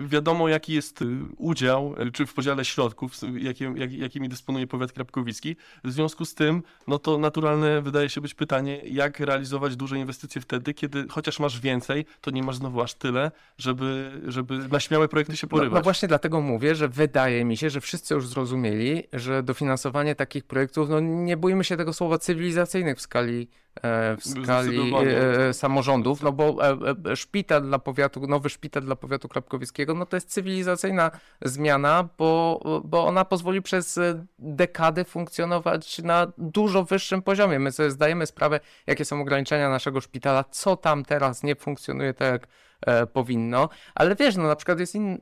y, 0.00 0.08
wiadomo 0.08 0.48
jaki 0.48 0.74
jest 0.74 1.02
y, 1.02 1.06
udział, 1.36 1.94
y, 2.02 2.12
czy 2.12 2.26
w 2.26 2.34
podziale 2.34 2.64
środków, 2.64 3.12
jakim, 3.38 3.76
jak, 3.76 3.92
jakimi 3.92 4.28
dysponuje 4.28 4.66
powiat 4.66 4.92
krapkowicki. 4.92 5.56
W 5.84 5.92
związku 5.92 6.24
z 6.24 6.34
tym, 6.34 6.62
no 6.86 6.98
to 6.98 7.18
naturalne 7.18 7.82
wydaje 7.82 8.08
się 8.08 8.20
być 8.20 8.34
pytanie, 8.34 8.80
jak 8.84 9.20
realizować 9.20 9.76
duże 9.76 9.98
inwestycje 9.98 10.40
wtedy, 10.40 10.74
kiedy 10.74 11.06
chociaż 11.08 11.40
masz 11.40 11.60
więcej, 11.60 12.06
to 12.20 12.30
nie 12.30 12.42
masz 12.42 12.56
znowu 12.56 12.80
aż 12.80 12.94
tyle, 12.94 13.30
żeby, 13.58 14.20
żeby 14.26 14.58
na 14.68 14.80
śmiałe 14.80 15.08
projekty 15.08 15.36
się 15.36 15.46
porywać. 15.46 15.72
No, 15.72 15.78
no 15.78 15.82
właśnie 15.82 16.08
dlatego 16.08 16.40
mówię, 16.40 16.74
że 16.74 16.88
wydaje 16.88 17.44
mi 17.44 17.56
się, 17.56 17.70
że 17.70 17.80
wszyscy 17.80 18.14
już 18.14 18.28
zrozumieli, 18.28 19.02
że 19.12 19.42
dofinansowanie 19.42 20.14
takich 20.14 20.44
projektów, 20.44 20.88
no 20.88 21.00
nie 21.00 21.36
bójmy 21.36 21.53
bójmy 21.55 21.64
się 21.64 21.76
tego 21.76 21.92
słowa 21.92 22.18
cywilizacyjnych 22.18 22.98
w 22.98 23.00
skali, 23.00 23.48
e, 23.82 24.16
w 24.16 24.24
skali 24.24 24.68
Zdecydowanie. 24.68 25.18
e, 25.18 25.55
samorządów, 25.55 26.22
no 26.22 26.32
bo 26.32 26.68
e, 26.70 26.76
e, 27.12 27.16
szpital 27.16 27.62
dla 27.62 27.78
powiatu, 27.78 28.26
nowy 28.26 28.50
szpital 28.50 28.82
dla 28.82 28.96
powiatu 28.96 29.28
krapkowieckiego, 29.28 29.94
no 29.94 30.07
to 30.07 30.16
jest 30.16 30.28
cywilizacyjna 30.28 31.11
zmiana, 31.42 32.09
bo, 32.18 32.61
bo 32.84 33.07
ona 33.07 33.24
pozwoli 33.24 33.62
przez 33.62 33.98
e, 33.98 34.26
dekady 34.38 35.05
funkcjonować 35.05 35.98
na 35.98 36.32
dużo 36.38 36.84
wyższym 36.84 37.22
poziomie. 37.22 37.59
My 37.59 37.72
sobie 37.72 37.90
zdajemy 37.90 38.26
sprawę, 38.26 38.61
jakie 38.86 39.05
są 39.05 39.20
ograniczenia 39.20 39.70
naszego 39.70 40.00
szpitala, 40.00 40.44
co 40.50 40.76
tam 40.76 41.05
teraz 41.05 41.42
nie 41.42 41.57
funkcjonuje 41.57 42.14
tak, 42.14 42.32
jak 42.32 42.48
e, 42.80 43.07
powinno, 43.07 43.68
ale 43.94 44.16
wiesz, 44.16 44.36
no 44.36 44.42
na 44.42 44.57
przykład 44.57 44.80
jest 44.80 44.94
in, 44.94 45.18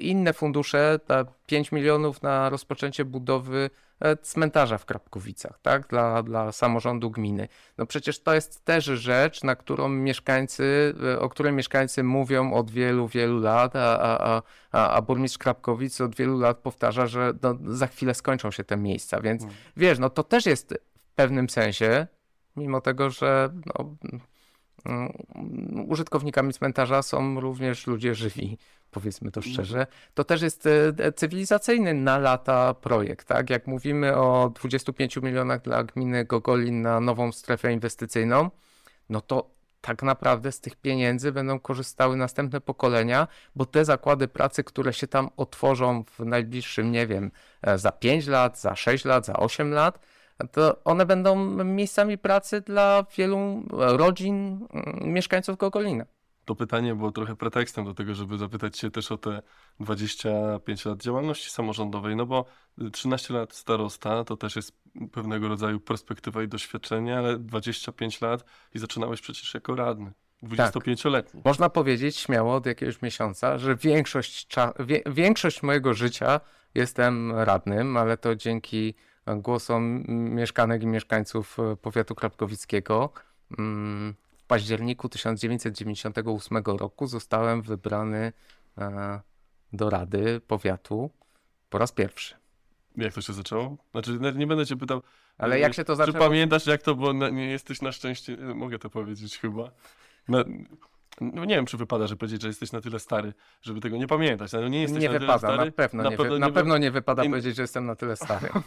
inne 0.00 0.32
fundusze, 0.32 1.00
ta 1.06 1.24
5 1.46 1.72
milionów 1.72 2.22
na 2.22 2.50
rozpoczęcie 2.50 3.04
budowy 3.04 3.70
e, 3.70 3.87
cmentarza 4.22 4.78
w 4.78 4.84
Krapkowicach, 4.84 5.58
tak, 5.62 5.86
dla, 5.86 6.22
dla 6.22 6.52
samorządu 6.52 7.10
gminy. 7.10 7.48
No 7.78 7.86
przecież 7.86 8.20
to 8.22 8.34
jest 8.34 8.64
też 8.64 8.84
rzecz, 8.84 9.42
na 9.42 9.56
którą 9.56 9.88
mieszkańcy, 9.88 10.94
e, 11.14 11.20
o 11.20 11.28
której 11.28 11.52
mieszkańcy 11.52 12.02
mówią 12.02 12.52
od 12.52 12.70
wielu, 12.70 13.08
wielu 13.08 13.40
lat, 13.40 13.76
a, 13.76 14.00
a, 14.00 14.42
a, 14.72 14.90
a, 14.90 15.02
burmistrz 15.02 15.38
Krapkowic 15.38 16.00
od 16.00 16.16
wielu 16.16 16.38
lat 16.38 16.58
powtarza, 16.58 17.06
że 17.06 17.32
no, 17.42 17.54
za 17.66 17.86
chwilę 17.86 18.14
skończą 18.14 18.50
się 18.50 18.64
te 18.64 18.76
miejsca, 18.76 19.20
więc 19.20 19.42
Mm. 19.42 19.54
wiesz, 19.76 19.98
no 19.98 20.10
to 20.10 20.22
też 20.22 20.46
jest 20.46 20.74
w 20.98 21.14
pewnym 21.14 21.50
sensie, 21.50 22.06
mimo 22.56 22.80
tego, 22.80 23.10
że 23.10 23.50
no, 23.66 23.96
mm, 24.86 25.90
użytkownikami 25.90 26.52
cmentarza 26.52 27.02
są 27.02 27.40
również 27.40 27.86
ludzie 27.86 28.14
żywi, 28.14 28.58
powiedzmy 28.90 29.30
to 29.30 29.42
szczerze, 29.42 29.86
to 30.14 30.24
też 30.24 30.42
jest 30.42 30.66
e, 30.66 31.12
cywilizacyjny 31.12 31.94
na 31.94 32.18
lata 32.18 32.74
projekt, 32.74 33.28
tak? 33.28 33.50
Jak 33.50 33.66
mówimy 33.66 34.16
o 34.16 34.52
25 34.54 35.16
milionach 35.16 35.62
dla 35.62 35.84
gminy 35.84 36.24
Gogolin 36.24 36.82
na 36.82 37.00
nową 37.00 37.32
strefę 37.32 37.72
inwestycyjną, 37.72 38.50
no 39.08 39.20
to 39.20 39.50
tak 39.80 40.02
naprawdę 40.02 40.52
z 40.52 40.60
tych 40.60 40.76
pieniędzy 40.76 41.32
będą 41.32 41.60
korzystały 41.60 42.16
następne 42.16 42.60
pokolenia, 42.60 43.28
bo 43.56 43.66
te 43.66 43.84
zakłady 43.84 44.28
pracy, 44.28 44.64
które 44.64 44.92
się 44.92 45.06
tam 45.06 45.30
otworzą 45.36 46.04
w 46.04 46.20
najbliższym, 46.24 46.92
nie 46.92 47.06
wiem, 47.06 47.30
e, 47.62 47.78
za 47.78 47.92
5 47.92 48.26
lat, 48.26 48.60
za 48.60 48.76
6 48.76 49.04
lat, 49.04 49.26
za 49.26 49.32
8 49.32 49.72
lat, 49.72 49.98
to 50.52 50.84
one 50.84 51.06
będą 51.06 51.36
miejscami 51.64 52.18
pracy 52.18 52.60
dla 52.60 53.04
wielu 53.16 53.62
rodzin 53.70 54.66
mm, 54.70 55.12
mieszkańców 55.12 55.56
Gogolina. 55.56 56.04
To 56.48 56.54
pytanie 56.54 56.94
było 56.94 57.12
trochę 57.12 57.36
pretekstem 57.36 57.84
do 57.84 57.94
tego, 57.94 58.14
żeby 58.14 58.38
zapytać 58.38 58.78
się 58.78 58.90
też 58.90 59.12
o 59.12 59.18
te 59.18 59.42
25 59.80 60.84
lat 60.84 61.02
działalności 61.02 61.50
samorządowej, 61.50 62.16
no 62.16 62.26
bo 62.26 62.44
13 62.92 63.34
lat 63.34 63.54
starosta 63.54 64.24
to 64.24 64.36
też 64.36 64.56
jest 64.56 64.72
pewnego 65.12 65.48
rodzaju 65.48 65.80
perspektywa 65.80 66.42
i 66.42 66.48
doświadczenie, 66.48 67.18
ale 67.18 67.38
25 67.38 68.20
lat 68.20 68.44
i 68.74 68.78
zaczynałeś 68.78 69.20
przecież 69.20 69.54
jako 69.54 69.74
radny. 69.74 70.12
25-letni. 70.42 71.42
Można 71.44 71.70
powiedzieć 71.70 72.16
śmiało 72.16 72.54
od 72.54 72.66
jakiegoś 72.66 73.02
miesiąca, 73.02 73.58
że 73.58 73.76
większość, 73.76 74.48
większość 75.06 75.62
mojego 75.62 75.94
życia 75.94 76.40
jestem 76.74 77.32
radnym, 77.32 77.96
ale 77.96 78.16
to 78.16 78.36
dzięki 78.36 78.94
głosom 79.36 80.04
mieszkanek 80.08 80.82
i 80.82 80.86
mieszkańców 80.86 81.56
powiatu 81.82 82.14
krapkowickiego. 82.14 83.12
W 84.48 84.54
październiku 84.58 85.08
1998 85.08 86.56
roku 86.66 87.06
zostałem 87.06 87.62
wybrany 87.62 88.32
e, 88.78 89.20
do 89.72 89.90
Rady 89.90 90.40
Powiatu 90.40 91.10
po 91.70 91.78
raz 91.78 91.92
pierwszy. 91.92 92.34
Jak 92.96 93.14
to 93.14 93.20
się 93.20 93.32
zaczęło? 93.32 93.76
Znaczy, 93.92 94.18
nie- 94.34 94.46
będę 94.46 94.66
cię 94.66 94.76
pytał. 94.76 95.02
Ale 95.38 95.58
jak 95.58 95.74
się 95.74 95.84
to 95.84 95.92
Czy 95.92 95.96
zaczęło? 95.96 96.18
pamiętasz, 96.24 96.66
jak 96.66 96.82
to 96.82 96.94
było? 96.94 97.12
Na- 97.12 97.28
Nie 97.30 97.50
jesteś 97.50 97.82
na 97.82 97.92
szczęście. 97.92 98.36
Mogę 98.36 98.78
to 98.78 98.90
powiedzieć 98.90 99.38
chyba. 99.38 99.70
Na, 100.28 100.44
no 101.20 101.44
nie 101.44 101.54
wiem, 101.54 101.66
czy 101.66 101.76
wypada, 101.76 102.06
że 102.06 102.16
powiedzieć, 102.16 102.42
że 102.42 102.48
jesteś 102.48 102.72
na 102.72 102.80
tyle 102.80 102.98
stary, 102.98 103.32
żeby 103.62 103.80
tego 103.80 103.96
nie 103.96 104.06
pamiętać. 104.06 104.52
No 104.52 104.68
nie 104.68 104.80
jesteś 104.80 105.02
Nie 105.02 105.08
na 105.08 105.14
tyle 105.14 105.20
wypada, 105.20 105.38
stary. 105.38 105.64
na 105.64 105.72
pewno, 105.72 106.02
na 106.02 106.10
nie, 106.10 106.16
pewno 106.16 106.34
wy, 106.34 106.40
nie 106.40 106.46
na 106.46 106.52
pewno 106.52 106.78
nie 106.78 106.90
wypada 106.90 107.22
powiedzieć, 107.22 107.56
że 107.56 107.62
jestem 107.62 107.86
na 107.86 107.96
tyle 107.96 108.16
stary. 108.16 108.48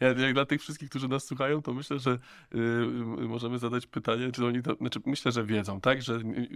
Ja, 0.00 0.08
jak 0.08 0.34
dla 0.34 0.46
tych 0.46 0.60
wszystkich, 0.60 0.90
którzy 0.90 1.08
nas 1.08 1.24
słuchają, 1.24 1.62
to 1.62 1.72
myślę, 1.74 1.98
że 1.98 2.10
y, 2.10 2.58
y, 2.58 3.28
możemy 3.28 3.58
zadać 3.58 3.86
pytanie, 3.86 4.32
czy 4.32 4.46
oni 4.46 4.62
to, 4.62 4.74
znaczy 4.74 5.00
myślę, 5.06 5.32
że 5.32 5.44
wiedzą, 5.44 5.80
tak, 5.80 6.02
że 6.02 6.14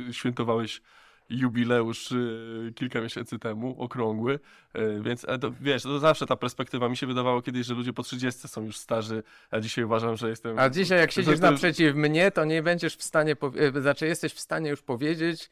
y, 0.09 0.13
świętowałeś 0.13 0.83
jubileusz 1.29 2.13
y, 2.13 2.73
kilka 2.75 3.01
miesięcy 3.01 3.39
temu, 3.39 3.83
okrągły, 3.83 4.35
y, 4.77 5.01
więc 5.03 5.27
to, 5.41 5.53
wiesz, 5.61 5.83
to 5.83 5.99
zawsze 5.99 6.27
ta 6.27 6.37
perspektywa, 6.37 6.89
mi 6.89 6.97
się 6.97 7.07
wydawało 7.07 7.43
kiedyś, 7.43 7.67
że 7.67 7.75
ludzie 7.75 7.93
po 7.93 8.03
30 8.03 8.49
są 8.49 8.63
już 8.63 8.77
starzy, 8.77 9.23
a 9.51 9.61
dzisiaj 9.61 9.85
uważam, 9.85 10.17
że 10.17 10.29
jestem... 10.29 10.59
A 10.59 10.71
dzisiaj 10.71 10.99
jak 10.99 11.13
siedzisz 11.13 11.41
naprzeciw 11.41 11.95
mnie, 11.95 12.31
to 12.31 12.45
nie 12.45 12.63
będziesz 12.63 12.97
w 12.97 13.03
stanie, 13.03 13.37
powie- 13.37 13.61
e, 13.77 13.81
znaczy 13.83 14.07
jesteś 14.07 14.33
w 14.33 14.41
stanie 14.41 14.71
już 14.71 14.83
powiedzieć, 14.83 15.51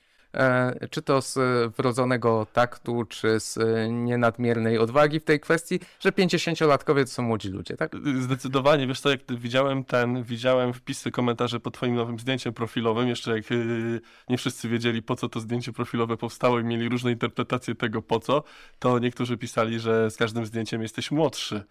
czy 0.91 1.03
to 1.03 1.23
z 1.23 1.37
e, 1.37 1.41
wrodzonego 1.77 2.47
taktu, 2.53 3.05
czy 3.05 3.41
z 3.41 3.59
e, 3.59 3.89
nienadmiernej 3.89 4.79
odwagi 4.79 5.21
w 5.21 5.25
tej 5.25 5.41
kwestii, 5.41 5.81
że 6.01 6.11
50-latkowie 6.11 7.05
to 7.05 7.11
są 7.11 7.23
młodzi 7.23 7.49
ludzie, 7.49 7.77
tak? 7.77 7.93
Zdecydowanie, 8.21 8.87
wiesz 8.87 9.01
co, 9.01 9.11
jak 9.11 9.21
widziałem 9.31 9.85
ten, 9.85 10.23
widziałem 10.23 10.73
wpisy, 10.73 11.11
komentarze 11.11 11.61
pod 11.61 11.75
twoim 11.75 11.95
nowym 11.95 12.19
zdjęciem 12.19 12.53
profilowym, 12.53 13.09
jeszcze 13.09 13.37
jak 13.37 13.51
yy, 13.51 14.01
nie 14.29 14.39
wszyscy 14.39 14.69
wiedzieli 14.69 15.03
po 15.03 15.17
co 15.17 15.29
to 15.29 15.41
zdjęcie 15.41 15.73
profilowe 15.73 16.17
powstało 16.17 16.61
i 16.61 16.65
mieli 16.65 16.89
różne 16.89 17.13
interpretacje 17.13 17.75
tego 17.75 18.03
po 18.03 18.21
co, 18.21 18.43
to 18.79 18.99
niektórzy 18.99 19.37
pisali, 19.37 19.81
że 19.81 20.11
z 20.11 20.17
każdym 20.17 20.47
zdjęciem 20.47 20.83
jesteś 20.83 21.11
młodszy. 21.11 21.65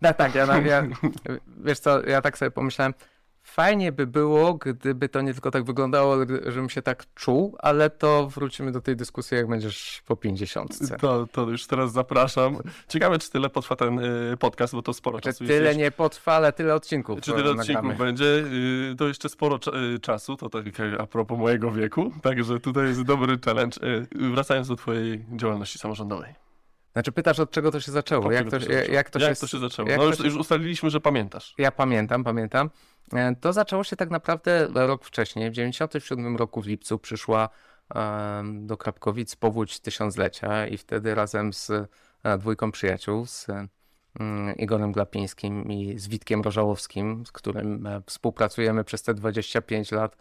Tak, 0.00 0.16
tak, 0.22 0.34
ja, 0.34 0.60
ja, 0.60 0.86
wiesz 1.66 1.78
co, 1.78 2.02
ja 2.02 2.22
tak 2.22 2.38
sobie 2.38 2.50
pomyślałem, 2.50 2.94
fajnie 3.42 3.92
by 3.92 4.06
było, 4.06 4.54
gdyby 4.54 5.08
to 5.08 5.20
nie 5.20 5.32
tylko 5.32 5.50
tak 5.50 5.64
wyglądało, 5.64 6.12
ale 6.12 6.26
żebym 6.46 6.70
się 6.70 6.82
tak 6.82 7.04
czuł, 7.14 7.56
ale 7.58 7.90
to 7.90 8.26
wrócimy 8.26 8.72
do 8.72 8.80
tej 8.80 8.96
dyskusji, 8.96 9.36
jak 9.36 9.48
będziesz 9.48 10.02
po 10.06 10.16
50. 10.16 10.98
To, 11.00 11.26
to 11.26 11.50
już 11.50 11.66
teraz 11.66 11.92
zapraszam. 11.92 12.58
Ciekawe, 12.88 13.18
czy 13.18 13.30
tyle 13.30 13.50
potrwa 13.50 13.76
ten 13.76 13.98
y, 13.98 14.36
podcast, 14.36 14.74
bo 14.74 14.82
to 14.82 14.92
sporo 14.92 15.20
Czy 15.20 15.22
czasu 15.22 15.44
tyle 15.44 15.76
nie 15.76 15.90
potrwa, 15.90 16.32
ale 16.32 16.52
tyle 16.52 16.74
odcinków 16.74 17.20
Czy 17.20 17.32
e, 17.32 17.34
tyle 17.34 17.54
nagramy. 17.54 17.78
odcinków 17.78 17.98
będzie, 17.98 18.24
y, 18.24 18.94
to 18.98 19.08
jeszcze 19.08 19.28
sporo 19.28 19.58
y, 19.94 19.98
czasu, 19.98 20.36
to 20.36 20.48
tak 20.48 20.64
a 20.98 21.06
propos 21.06 21.38
mojego 21.38 21.72
wieku, 21.72 22.12
także 22.22 22.60
tutaj 22.60 22.86
jest 22.86 23.02
dobry 23.02 23.38
challenge. 23.44 23.76
Wracając 24.32 24.68
do 24.68 24.76
twojej 24.76 25.24
działalności 25.36 25.78
samorządowej. 25.78 26.34
Znaczy 26.92 27.12
pytasz, 27.12 27.38
od 27.38 27.50
czego 27.50 27.70
to 27.70 27.80
się 27.80 27.92
zaczęło? 27.92 28.32
Jak 28.32 28.50
to, 28.50 28.60
się 28.60 28.66
zaczęło? 28.66 28.94
jak 28.94 29.10
to 29.10 29.18
jak 29.18 29.34
się 29.34 29.40
to 29.40 29.46
się 29.46 29.58
zaczęło? 29.58 29.88
jak 29.88 29.98
No 29.98 30.04
już, 30.04 30.18
się- 30.18 30.24
już 30.24 30.34
ustaliliśmy, 30.36 30.90
że 30.90 31.00
pamiętasz. 31.00 31.54
Ja 31.58 31.72
pamiętam, 31.72 32.24
pamiętam. 32.24 32.70
E, 33.12 33.36
To 33.40 33.52
zaczęło 33.52 33.84
się 33.84 33.96
tak 33.96 34.10
naprawdę 34.10 34.68
rok 34.74 35.04
wcześniej. 35.04 35.50
W 35.50 35.54
97 35.54 36.36
roku 36.36 36.62
w 36.62 36.66
lipcu 36.66 36.98
przyszła 36.98 37.48
do 38.44 38.76
Krapkowic 38.76 39.36
powódź 39.36 39.80
tysiąclecia 39.80 40.66
i 40.66 40.78
wtedy 40.78 41.14
razem 41.14 41.52
z 41.52 41.70
e, 42.22 42.38
dwójką 42.38 42.72
przyjaciół, 42.72 43.26
z 43.26 43.46
mm, 44.20 44.56
Igorem 44.56 44.92
Glapińskim 44.92 45.72
i 45.72 45.98
z 45.98 46.08
Witkiem 46.08 46.42
Rożałowskim, 46.42 47.26
z 47.26 47.32
którym 47.32 47.86
e, 47.86 48.02
współpracujemy 48.06 48.84
przez 48.84 49.02
te 49.02 49.14
25 49.14 49.92
lat 49.92 50.16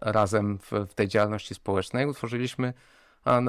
razem 0.00 0.58
w, 0.58 0.94
tej 0.94 1.08
działalności 1.08 1.54
społecznej, 1.54 2.06
utworzyliśmy 2.06 2.72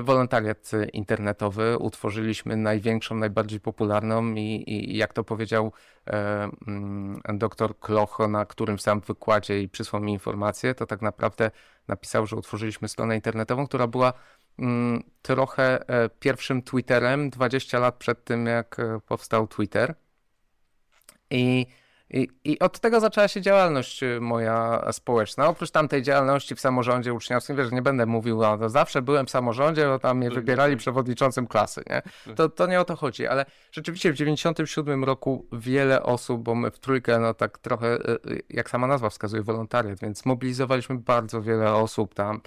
wolontariat 0.03 0.71
internetowy, 0.93 1.77
utworzyliśmy 1.77 2.57
największą, 2.57 3.15
najbardziej 3.15 3.59
popularną 3.59 4.33
i, 4.35 4.41
i 4.41 4.85
i 4.95 4.97
jak 4.97 5.13
to 5.13 5.23
powiedział 5.23 5.71
e, 6.07 6.49
mm, 6.67 7.21
doktor 7.33 7.79
Kloch 7.79 8.19
na 8.29 8.45
którym 8.45 8.79
sam 8.79 9.01
wykładzie 9.01 9.61
i 9.61 9.69
przysłał 9.69 10.01
mi 10.01 10.13
informację, 10.13 10.75
to 10.75 10.85
tak 10.85 11.01
naprawdę 11.01 11.51
napisał, 11.87 12.27
że 12.27 12.35
utworzyliśmy 12.35 12.87
stronę 12.87 13.15
internetową, 13.15 13.67
która 13.67 13.87
była 13.87 14.13
mm, 14.59 15.03
trochę 15.21 15.89
e, 15.89 16.09
pierwszym 16.09 16.61
Twitterem 16.61 17.29
20 17.29 17.79
lat 17.79 17.95
przed 17.95 18.23
tym, 18.23 18.45
jak 18.45 18.79
e, 18.79 18.99
powstał 19.07 19.47
Twitter. 19.47 19.95
I, 21.29 21.65
i, 22.15 22.27
I 22.43 22.59
od 22.59 22.79
tego 22.79 22.99
zaczęła 22.99 23.27
się 23.27 23.41
działalność 23.41 24.03
y, 24.03 24.21
moja 24.21 24.87
społeczna. 24.91 25.47
Oprócz 25.47 25.71
tamtej 25.71 26.01
działalności 26.01 26.55
w 26.55 26.59
samorządzie 26.59 27.13
uczniowskim, 27.13 27.55
wiesz, 27.55 27.71
nie 27.71 27.81
będę 27.81 28.05
mówił, 28.05 28.37
no, 28.37 28.57
to 28.57 28.69
zawsze 28.69 29.01
byłem 29.01 29.25
w 29.25 29.29
samorządzie, 29.29 29.85
bo 29.85 29.99
tam 29.99 30.17
mnie 30.17 30.29
wybierali 30.29 30.77
przewodniczącym 30.77 31.47
klasy, 31.47 31.83
nie? 31.89 32.01
To, 32.35 32.49
to 32.49 32.67
nie 32.67 32.79
o 32.79 32.85
to 32.85 32.95
chodzi, 32.95 33.27
ale 33.27 33.45
rzeczywiście 33.71 34.13
w 34.13 34.15
97 34.15 35.03
roku 35.03 35.47
wiele 35.51 36.03
osób, 36.03 36.43
bo 36.43 36.55
my 36.55 36.71
w 36.71 36.79
trójkę, 36.79 37.19
no 37.19 37.33
tak 37.33 37.57
trochę, 37.57 37.95
y, 37.95 38.31
y, 38.31 38.43
jak 38.49 38.69
sama 38.69 38.87
nazwa 38.87 39.09
wskazuje, 39.09 39.43
wolontariat, 39.43 39.99
więc 39.99 40.25
mobilizowaliśmy 40.25 40.97
bardzo 40.97 41.41
wiele 41.41 41.73
osób 41.73 42.13
tam, 42.13 42.41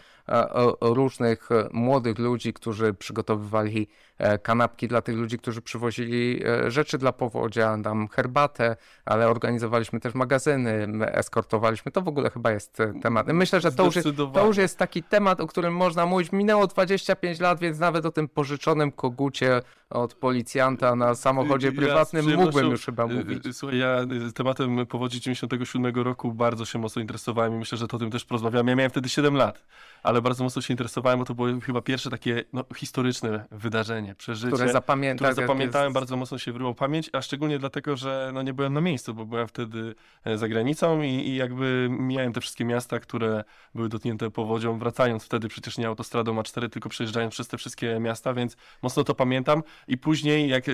różnych 0.80 1.52
e, 1.52 1.68
młodych 1.72 2.18
ludzi, 2.18 2.52
którzy 2.52 2.94
przygotowywali 2.94 3.88
e, 4.18 4.38
kanapki 4.38 4.88
dla 4.88 5.02
tych 5.02 5.16
ludzi, 5.16 5.38
którzy 5.38 5.62
przywozili 5.62 6.42
e, 6.46 6.70
rzeczy 6.70 6.98
dla 6.98 7.12
powodzia, 7.12 7.78
tam 7.84 8.08
herbatę, 8.08 8.76
ale 9.04 9.28
organizowaliśmy 9.28 10.00
też 10.00 10.14
magazyny, 10.14 10.86
my 10.86 11.12
eskortowaliśmy. 11.12 11.92
To 11.92 12.02
w 12.02 12.08
ogóle 12.08 12.30
chyba 12.30 12.50
jest 12.50 12.80
e, 12.80 13.00
temat. 13.02 13.26
Myślę, 13.26 13.60
że 13.60 13.72
to 13.72 13.84
już, 13.84 13.96
jest, 13.96 14.08
to 14.34 14.46
już 14.46 14.56
jest 14.56 14.78
taki 14.78 15.02
temat, 15.02 15.40
o 15.40 15.46
którym 15.46 15.76
można 15.76 16.06
mówić. 16.06 16.32
Minęło 16.32 16.66
25 16.66 17.40
lat, 17.40 17.60
więc 17.60 17.78
nawet 17.78 18.06
o 18.06 18.10
tym 18.10 18.28
pożyczonym 18.28 18.92
kogucie 18.92 19.62
od 19.90 20.14
policjanta 20.14 20.96
na 20.96 21.14
samochodzie 21.14 21.66
Ja 21.66 21.72
prywatnym 21.72 22.36
mógłbym 22.36 22.70
już 22.70 22.84
chyba 22.84 23.06
mówić. 23.06 23.42
Słuchaj, 23.52 23.78
ja 23.78 23.96
tematem 24.34 24.86
powodzi 24.86 25.20
97 25.20 25.94
roku 25.94 26.32
bardzo 26.32 26.64
się 26.64 26.78
mocno 26.78 27.02
interesowałem 27.02 27.54
i 27.54 27.56
myślę, 27.56 27.78
że 27.78 27.88
to 27.88 27.96
o 27.96 28.00
tym 28.00 28.10
też 28.10 28.24
porozmawiamy. 28.24 28.70
Ja 28.70 28.76
miałem 28.76 28.90
wtedy 28.90 29.08
7 29.08 29.34
lat, 29.34 29.64
ale 30.02 30.17
bardzo 30.22 30.44
mocno 30.44 30.62
się 30.62 30.72
interesowałem, 30.74 31.18
bo 31.18 31.24
to 31.24 31.34
było 31.34 31.48
chyba 31.60 31.80
pierwsze 31.82 32.10
takie 32.10 32.44
no, 32.52 32.64
historyczne 32.76 33.44
wydarzenie, 33.50 34.14
przeżycie. 34.14 34.52
Które 34.56 34.72
zapamięta, 34.72 35.24
które 35.24 35.34
zapamiętałem, 35.46 35.86
jest- 35.86 35.94
bardzo 35.94 36.16
mocno 36.16 36.38
się 36.38 36.52
wryło 36.52 36.74
pamięć, 36.74 37.10
a 37.12 37.22
szczególnie 37.22 37.58
dlatego, 37.58 37.96
że 37.96 38.30
no, 38.34 38.42
nie 38.42 38.54
byłem 38.54 38.72
na 38.72 38.80
miejscu, 38.80 39.14
bo 39.14 39.26
byłem 39.26 39.48
wtedy 39.48 39.94
e, 40.24 40.38
za 40.38 40.48
granicą 40.48 41.02
i, 41.02 41.08
i 41.08 41.36
jakby 41.36 41.88
mijałem 41.90 42.32
te 42.32 42.40
wszystkie 42.40 42.64
miasta, 42.64 43.00
które 43.00 43.44
były 43.74 43.88
dotknięte 43.88 44.30
powodzią, 44.30 44.78
wracając 44.78 45.24
wtedy 45.24 45.48
przecież 45.48 45.78
nie 45.78 45.86
autostradą 45.86 46.40
A4, 46.40 46.68
tylko 46.70 46.88
przejeżdżając 46.88 47.34
przez 47.34 47.48
te 47.48 47.58
wszystkie 47.58 48.00
miasta, 48.00 48.34
więc 48.34 48.56
mocno 48.82 49.04
to 49.04 49.14
pamiętam 49.14 49.62
i 49.88 49.98
później 49.98 50.48
jak 50.48 50.68
y, 50.68 50.72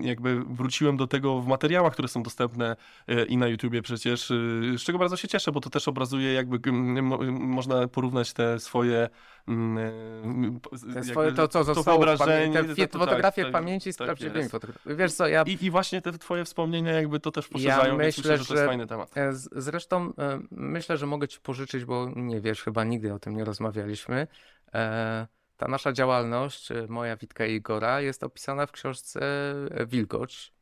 jakby 0.00 0.44
wróciłem 0.44 0.96
do 0.96 1.06
tego 1.06 1.40
w 1.40 1.46
materiałach, 1.46 1.92
które 1.92 2.08
są 2.08 2.22
dostępne 2.22 2.76
y, 3.10 3.24
i 3.24 3.36
na 3.36 3.46
YouTubie 3.48 3.82
przecież, 3.82 4.30
y, 4.30 4.74
z 4.78 4.82
czego 4.82 4.98
bardzo 4.98 5.16
się 5.16 5.28
cieszę, 5.28 5.52
bo 5.52 5.60
to 5.60 5.70
też 5.70 5.88
obrazuje 5.88 6.32
jakby, 6.32 6.72
mo- 7.02 7.18
można 7.30 7.88
porównać 7.88 8.17
te 8.24 8.60
swoje 8.60 9.08
mm, 9.48 10.60
po- 10.60 10.70
Te 10.94 11.04
swoje, 11.04 11.32
to, 11.32 11.48
co 11.48 11.64
zostało 11.64 11.96
w 11.98 12.00
wyobrażenie, 12.00 12.52
pamięci, 12.54 12.82
te 12.82 12.88
to- 12.88 12.98
fotografie 12.98 13.42
tak, 13.42 13.50
w 13.50 13.52
pamięci 13.52 13.92
z 13.92 13.96
tak 13.96 14.06
prawdziwymi 14.06 14.38
jest. 14.38 14.50
fotografiami. 14.50 14.96
Wiesz 14.96 15.12
co, 15.12 15.28
ja 15.28 15.42
I, 15.42 15.64
I 15.64 15.70
właśnie 15.70 16.02
te 16.02 16.12
twoje 16.12 16.44
wspomnienia 16.44 16.92
jakby 16.92 17.20
to 17.20 17.30
też 17.30 17.48
poszerzają, 17.48 17.98
więc 17.98 18.16
myślę, 18.16 18.32
myślę, 18.32 18.38
że 18.38 18.44
to 18.44 18.54
jest 18.54 18.62
że- 18.62 18.66
fajny 18.66 18.86
temat. 18.86 19.16
E, 19.18 19.32
z- 19.32 19.48
Zresztą 19.52 20.12
e, 20.18 20.40
myślę, 20.50 20.96
że 20.96 21.06
mogę 21.06 21.28
ci 21.28 21.40
pożyczyć, 21.40 21.84
bo 21.84 22.08
nie 22.16 22.40
wiesz, 22.40 22.62
chyba 22.62 22.84
nigdy 22.84 23.14
o 23.14 23.18
tym 23.18 23.36
nie 23.36 23.44
rozmawialiśmy. 23.44 24.26
E, 24.74 25.26
Ta 25.56 25.68
nasza 25.68 25.92
działalność, 25.92 26.72
e, 26.72 26.86
moja 26.88 27.16
Witka 27.16 27.46
i 27.46 27.54
Igora, 27.54 28.00
jest 28.00 28.22
opisana 28.24 28.66
w 28.66 28.72
książce 28.72 29.20
e, 29.70 29.86
Wilgoć, 29.86 30.52
e, 30.52 30.57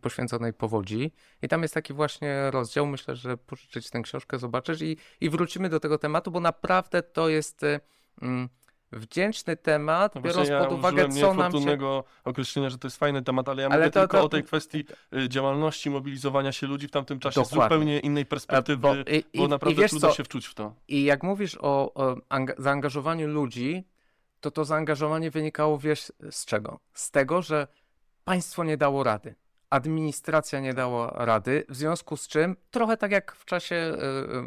poświęconej 0.00 0.52
powodzi. 0.52 1.12
I 1.42 1.48
tam 1.48 1.62
jest 1.62 1.74
taki 1.74 1.92
właśnie 1.92 2.50
rozdział. 2.50 2.86
Myślę, 2.86 3.16
że 3.16 3.36
pożyczyć 3.36 3.90
tę 3.90 4.00
książkę, 4.02 4.38
zobaczysz 4.38 4.82
i, 4.82 4.96
i 5.20 5.30
wrócimy 5.30 5.68
do 5.68 5.80
tego 5.80 5.98
tematu, 5.98 6.30
bo 6.30 6.40
naprawdę 6.40 7.02
to 7.02 7.28
jest 7.28 7.62
e, 7.62 7.80
mm, 8.22 8.48
wdzięczny 8.92 9.56
temat, 9.56 10.14
No 10.14 10.20
biorąc 10.20 10.48
ja 10.48 10.64
pod 10.64 10.72
uwagę, 10.72 11.08
co 11.08 11.34
nam 11.34 11.52
się... 11.52 12.02
określenia, 12.24 12.70
że 12.70 12.78
to 12.78 12.86
jest 12.88 12.96
fajny 12.96 13.22
temat, 13.22 13.48
ale 13.48 13.62
ja 13.62 13.68
Ale 13.68 13.78
mówię 13.78 13.90
to- 13.90 14.00
tylko 14.00 14.18
to- 14.18 14.24
o 14.24 14.28
tej 14.28 14.44
kwestii 14.44 14.84
y, 15.16 15.28
działalności, 15.28 15.90
mobilizowania 15.90 16.52
się 16.52 16.66
ludzi 16.66 16.88
w 16.88 16.90
tamtym 16.90 17.18
czasie 17.18 17.44
z 17.44 17.50
Dokładnie. 17.50 17.64
zupełnie 17.76 17.98
innej 17.98 18.22
E, 18.22 18.26
perspektywy, 18.26 18.76
bo- 18.82 18.94
bo, 18.94 19.00
i- 19.10 19.24
i 19.32 19.48
naprawdę 19.48 19.88
trudno 19.88 20.08
co, 20.08 20.14
się 20.14 20.24
wczuć 20.24 20.46
w 20.46 20.54
to. 20.54 20.74
I 20.88 21.04
jak 21.04 21.22
mówisz 21.22 21.56
o, 21.60 21.94
o 21.94 22.14
anga- 22.14 22.54
zaangażowaniu 22.58 23.28
ludzi, 23.28 23.84
to 24.40 24.50
to 24.50 24.64
zaangażowanie 24.64 25.30
wynikało, 25.30 25.78
wiesz, 25.78 26.12
z 26.30 26.44
czego? 26.44 26.80
Z 26.94 27.10
tego, 27.10 27.42
że 27.42 27.66
państwo 28.30 28.64
nie 28.64 28.76
dało 28.76 29.04
rady. 29.04 29.34
Administracja 29.70 30.60
nie 30.60 30.74
dała 30.74 31.12
rady, 31.24 31.64
w 31.68 31.76
związku 31.76 32.16
z 32.16 32.28
czym, 32.28 32.56
trochę 32.70 32.96
tak 32.96 33.10
jak 33.10 33.32
w 33.32 33.44
czasie, 33.44 33.76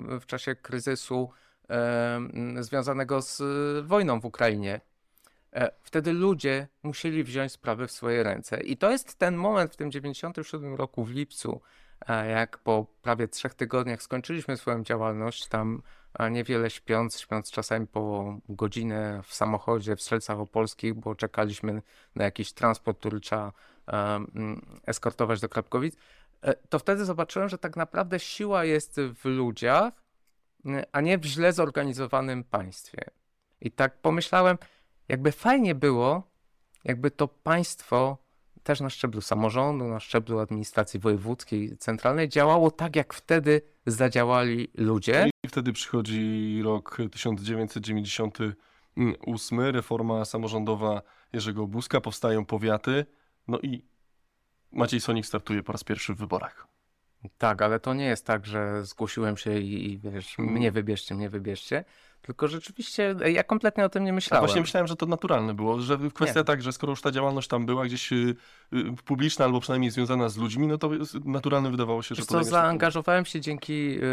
y, 0.10 0.16
y, 0.16 0.20
w 0.20 0.26
czasie 0.26 0.56
kryzysu 0.56 1.30
e, 1.70 2.20
związanego 2.60 3.22
z 3.22 3.42
wojną 3.86 4.20
w 4.20 4.26
Ukrainie, 4.26 4.82
e, 5.54 5.72
wtedy 5.82 6.14
ludzie 6.14 6.68
musieli 6.84 7.24
wziąć 7.24 7.52
sprawy 7.52 7.88
w 7.88 7.92
swoje 7.92 8.24
ręce. 8.24 8.62
I 8.62 8.78
to 8.78 8.92
jest 8.92 9.16
ten 9.16 9.36
moment 9.36 9.74
w 9.74 9.76
tym 9.76 9.92
97 9.92 10.76
roku 10.76 11.04
w 11.04 11.12
lipcu, 11.12 11.62
e, 12.08 12.30
jak 12.30 12.58
po 12.58 12.86
prawie 13.02 13.28
trzech 13.28 13.54
tygodniach 13.54 14.04
skończyliśmy 14.04 14.58
swoją 14.58 14.84
działalność, 14.84 15.48
tam 15.48 15.82
niewiele 16.32 16.70
śpiąc, 16.70 17.20
śpiąc 17.20 17.52
czasami 17.52 17.88
po 17.88 18.36
godzinę 18.50 19.22
w 19.24 19.34
samochodzie 19.34 19.96
w 19.96 20.02
Strzelcach 20.02 20.40
Opolskich, 20.40 20.94
bo 20.94 21.16
czekaliśmy 21.16 21.82
na 22.16 22.24
jakiś 22.24 22.54
transport, 22.54 23.00
który 23.00 23.20
trzeba 23.20 23.52
eskortować 24.86 25.42
do 25.42 25.50
Krapkowic, 25.50 25.96
e, 26.42 26.54
to 26.54 26.80
wtedy 26.80 27.06
zobaczyłem, 27.06 27.50
że 27.50 27.58
tak 27.58 27.76
naprawdę 27.76 28.20
siła 28.20 28.66
jest 28.66 29.00
w 29.00 29.26
ludziach, 29.26 29.94
m, 30.66 30.84
a 30.92 31.02
nie 31.02 31.18
w 31.18 31.26
źle 31.26 31.54
zorganizowanym 31.54 32.44
państwie. 32.44 33.06
I 33.62 33.72
tak 33.72 34.02
pomyślałem, 34.02 34.58
jakby 35.08 35.32
fajnie 35.32 35.76
było, 35.76 36.32
jakby 36.84 37.12
to 37.12 37.28
państwo 37.28 38.24
też 38.64 38.82
na 38.82 38.90
szczeblu 38.90 39.22
samorządu, 39.22 39.88
na 39.88 40.00
szczeblu 40.00 40.40
administracji 40.40 41.00
wojewódzkiej, 41.00 41.78
centralnej 41.78 42.30
działało 42.30 42.72
tak, 42.72 42.96
jak 42.96 43.14
wtedy 43.14 43.62
zadziałali 43.86 44.68
ludzie. 44.78 45.30
I 45.44 45.48
wtedy 45.48 45.74
przychodzi 45.74 46.62
rok 46.64 46.98
1998, 47.12 49.60
reforma 49.60 50.26
samorządowa 50.26 51.02
Jerzego 51.34 51.68
Buzka, 51.68 52.02
powstają 52.02 52.46
powiaty, 52.46 53.06
no 53.48 53.60
i 53.60 53.84
Maciej 54.72 55.02
Sonik 55.02 55.26
startuje 55.26 55.64
po 55.64 55.72
raz 55.72 55.84
pierwszy 55.84 56.14
w 56.14 56.18
wyborach. 56.18 56.68
Tak, 57.38 57.62
ale 57.62 57.80
to 57.80 57.94
nie 57.94 58.06
jest 58.06 58.26
tak, 58.26 58.46
że 58.46 58.86
zgłosiłem 58.86 59.38
się 59.38 59.60
i, 59.60 59.92
i 59.92 60.00
wiesz, 60.00 60.40
Mhm. 60.40 60.58
mnie 60.58 60.72
wybierzcie, 60.72 61.16
mnie 61.16 61.30
wybierzcie, 61.30 61.86
tylko 62.26 62.48
rzeczywiście 62.48 63.16
e, 63.24 63.32
ja 63.32 63.44
kompletnie 63.44 63.86
o 63.86 63.90
tym 63.90 64.04
nie 64.04 64.10
A 64.10 64.14
myślałem. 64.14 64.46
właśnie 64.46 64.62
myślałem, 64.62 64.88
że 64.88 64.96
to 64.96 65.06
naturalne 65.06 65.54
było, 65.54 65.80
że 65.82 65.98
kwestia 66.14 66.40
Nie. 66.40 66.44
tak, 66.44 66.62
że 66.62 66.72
skoro 66.74 66.92
już 66.92 67.02
ta 67.02 67.12
działalność 67.12 67.48
tam 67.48 67.66
była 67.66 67.86
gdzieś 67.86 68.12
y, 68.14 68.36
y, 68.74 68.84
publiczna 69.06 69.46
albo 69.46 69.60
przynajmniej 69.60 69.92
związana 69.92 70.30
z 70.30 70.38
ludźmi, 70.38 70.68
no 70.68 70.78
to 70.78 70.90
naturalne 71.26 71.72
wydawało 71.72 72.02
się, 72.02 72.16
że 72.16 72.22
Wiesz 72.22 72.28
taką- 72.30 72.44
zaangażowałem 72.44 73.26
się 73.26 73.42
dzięki, 73.42 73.74
y, 73.74 74.04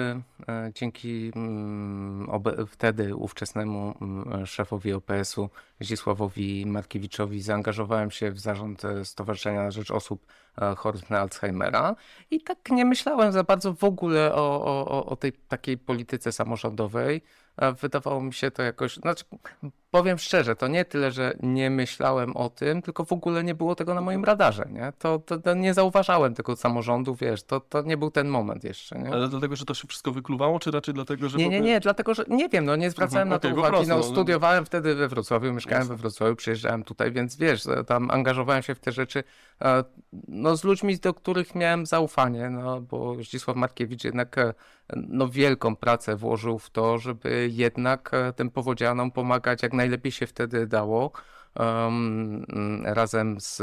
y, 0.68 0.72
dzięki 0.74 1.32
mm, 1.36 2.28
wtedy 2.66 3.16
ówczesnemu 3.16 3.94
mm, 4.00 4.46
szefowi 4.46 4.92
OPS-u 4.92 5.50
Zdzisławowi 5.80 6.66
Markiewiczowi. 6.66 7.42
Zaangażowałem 7.42 8.10
się 8.10 8.30
w 8.30 8.38
zarząd 8.40 8.84
e, 8.84 9.04
Stowarzyszenia 9.04 9.62
na 9.62 9.70
Rzecz 9.70 9.90
Osób 9.90 10.26
e, 10.62 10.74
Chorych 10.74 11.10
na 11.10 11.20
Alzheimera 11.20 11.96
i 12.30 12.40
tak 12.40 12.70
nie 12.70 12.84
myślałem 12.84 13.32
za 13.32 13.44
bardzo 13.44 13.74
w 13.74 13.84
ogóle 13.84 14.34
o, 14.34 14.64
o- 14.64 15.06
o 15.06 15.16
tej 15.16 15.32
takiej 15.32 15.78
polityce 15.78 16.32
samorządowej. 16.32 17.22
Wydawało 17.80 18.20
mi 18.22 18.32
się 18.32 18.50
to 18.50 18.62
jakoś, 18.62 18.96
znaczy 18.96 19.24
powiem 19.90 20.18
szczerze, 20.18 20.56
to 20.56 20.68
nie 20.68 20.84
tyle, 20.84 21.10
że 21.10 21.36
nie 21.42 21.70
myślałem 21.70 22.36
o 22.36 22.50
tym, 22.50 22.82
tylko 22.82 23.04
w 23.04 23.12
ogóle 23.12 23.44
nie 23.44 23.54
było 23.54 23.74
tego 23.74 23.94
na 23.94 24.00
moim 24.00 24.24
radarze, 24.24 24.68
nie? 24.70 24.92
To, 24.98 25.18
to, 25.18 25.38
to 25.38 25.54
nie 25.54 25.74
zauważałem 25.74 26.34
tego 26.34 26.56
samorządu, 26.56 27.14
wiesz, 27.14 27.42
to, 27.42 27.60
to 27.60 27.82
nie 27.82 27.96
był 27.96 28.10
ten 28.10 28.28
moment 28.28 28.64
jeszcze, 28.64 28.98
nie? 28.98 29.10
Ale 29.10 29.28
dlatego, 29.28 29.56
że 29.56 29.64
to 29.64 29.74
się 29.74 29.88
wszystko 29.88 30.12
wykluwało, 30.12 30.58
czy 30.58 30.70
raczej 30.70 30.94
dlatego, 30.94 31.28
że... 31.28 31.38
Nie, 31.38 31.48
nie, 31.48 31.60
nie, 31.60 31.80
dlatego, 31.80 32.14
że 32.14 32.24
nie 32.28 32.48
wiem, 32.48 32.64
no 32.64 32.76
nie 32.76 32.90
zwracałem 32.90 33.28
Mhm, 33.28 33.28
na 33.28 33.38
to 33.38 33.48
po 33.48 33.54
uwagi, 33.54 33.72
prostu, 33.72 33.88
no 33.88 33.96
no, 33.96 34.02
studiowałem 34.02 34.64
wtedy 34.64 34.94
we 34.94 35.08
Wrocławiu, 35.08 35.52
mieszkałem 35.52 35.80
Jasne. 35.80 35.96
we 35.96 36.00
Wrocławiu, 36.00 36.36
przyjeżdżałem 36.36 36.84
tutaj, 36.84 37.12
więc 37.12 37.36
wiesz, 37.36 37.66
e, 37.66 37.84
tam 37.84 38.10
angażowałem 38.10 38.62
się 38.62 38.74
w 38.74 38.80
te 38.80 38.92
rzeczy, 38.92 39.24
e, 39.62 39.84
no 40.28 40.56
z 40.56 40.64
ludźmi, 40.64 40.98
do 40.98 41.14
których 41.14 41.54
miałem 41.54 41.86
zaufanie, 41.86 42.50
no 42.50 42.80
bo 42.80 43.14
Zdzisław 43.14 43.56
Markiewicz 43.56 44.04
jednak 44.04 44.38
e, 44.38 44.54
no 44.96 45.28
wielką 45.28 45.76
pracę 45.76 46.16
włożył 46.16 46.58
w 46.58 46.70
to, 46.70 46.98
żeby 46.98 47.48
jednak 47.52 48.10
tym 48.36 48.50
powodzianom 48.50 49.10
pomagać 49.10 49.62
jak 49.62 49.72
najlepiej 49.80 50.12
się 50.12 50.26
wtedy 50.26 50.66
dało, 50.66 51.12
mm, 51.56 52.46
razem 52.86 53.40
z 53.40 53.62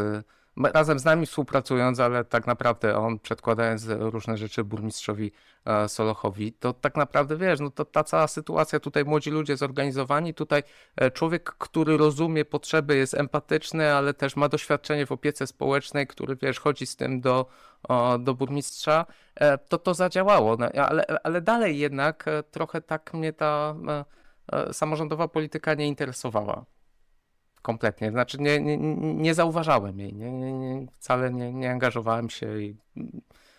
razem 0.63 0.99
z 0.99 1.05
nami 1.05 1.25
współpracując, 1.25 1.99
ale 1.99 2.25
tak 2.25 2.47
naprawdę 2.47 2.97
on 2.97 3.19
przedkładając 3.19 3.85
różne 3.87 4.37
rzeczy 4.37 4.63
burmistrzowi 4.63 5.31
e, 5.65 5.89
Solochowi, 5.89 6.53
to 6.53 6.73
tak 6.73 6.95
naprawdę 6.95 7.37
wiesz, 7.37 7.59
no 7.59 7.71
to 7.71 7.85
ta 7.85 8.03
cała 8.03 8.27
sytuacja, 8.27 8.79
tutaj 8.79 9.05
młodzi 9.05 9.31
ludzie 9.31 9.57
zorganizowani, 9.57 10.33
tutaj 10.33 10.63
e, 10.95 11.11
człowiek, 11.11 11.43
który 11.57 11.97
rozumie 11.97 12.45
potrzeby, 12.45 12.97
jest 12.97 13.13
empatyczny, 13.13 13.93
ale 13.93 14.13
też 14.13 14.35
ma 14.35 14.49
doświadczenie 14.49 15.05
w 15.05 15.11
opiece 15.11 15.47
społecznej, 15.47 16.07
który 16.07 16.35
wiesz, 16.35 16.59
chodzi 16.59 16.85
z 16.85 16.95
tym 16.95 17.21
do, 17.21 17.45
do 18.19 18.33
burmistrza, 18.33 19.05
e, 19.35 19.57
to 19.57 19.77
to 19.77 19.93
zadziałało, 19.93 20.57
no, 20.59 20.69
ale, 20.87 21.05
ale 21.23 21.41
dalej 21.41 21.79
jednak 21.79 22.25
trochę 22.51 22.81
tak 22.81 23.13
mnie 23.13 23.33
ta 23.33 23.75
samorządowa 24.71 25.27
polityka 25.27 25.73
nie 25.73 25.87
interesowała. 25.87 26.65
Kompletnie. 27.61 28.11
Znaczy 28.11 28.37
nie, 28.41 28.59
nie, 28.61 28.77
nie 28.97 29.33
zauważałem 29.33 29.99
jej, 29.99 30.13
nie, 30.13 30.31
nie, 30.31 30.53
nie, 30.53 30.87
wcale 30.91 31.31
nie, 31.33 31.53
nie 31.53 31.71
angażowałem 31.71 32.29
się. 32.29 32.61
I, 32.61 32.75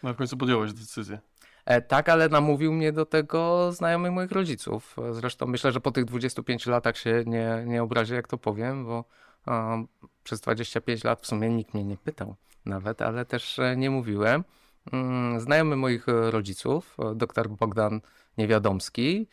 No 0.02 0.14
w 0.14 0.16
końcu 0.16 0.36
podjąłeś 0.36 0.72
decyzję. 0.72 1.18
e, 1.64 1.82
tak, 1.82 2.08
ale 2.08 2.28
namówił 2.28 2.72
mnie 2.72 2.92
do 2.92 3.06
tego 3.06 3.72
znajomy 3.72 4.10
moich 4.10 4.32
rodziców. 4.32 4.96
E, 4.98 5.14
Zresztą 5.14 5.46
myślę, 5.46 5.72
że 5.72 5.80
po 5.80 5.90
tych 5.90 6.04
25 6.04 6.66
latach 6.66 6.96
się 6.96 7.22
nie, 7.26 7.64
nie 7.66 7.82
obrazi, 7.82 8.14
jak 8.14 8.28
to 8.28 8.38
powiem, 8.38 8.84
bo 8.86 9.04
e, 9.48 9.84
przez 10.24 10.40
25 10.40 11.04
lat 11.04 11.20
w 11.22 11.26
sumie 11.26 11.48
nikt 11.48 11.74
mnie 11.74 11.84
nie 11.84 11.96
pytał 11.96 12.34
nawet, 12.66 13.02
ale 13.02 13.24
też 13.24 13.58
e, 13.58 13.76
nie 13.76 13.90
mówiłem. 13.90 14.44
Mm, 14.92 15.40
Znajomy 15.40 15.76
moich 15.76 16.08
e, 16.08 16.30
rodziców, 16.30 16.96
e, 16.98 17.14
dr 17.14 17.48
Bogdan 17.48 18.00
Niewiadomski, 18.38 19.26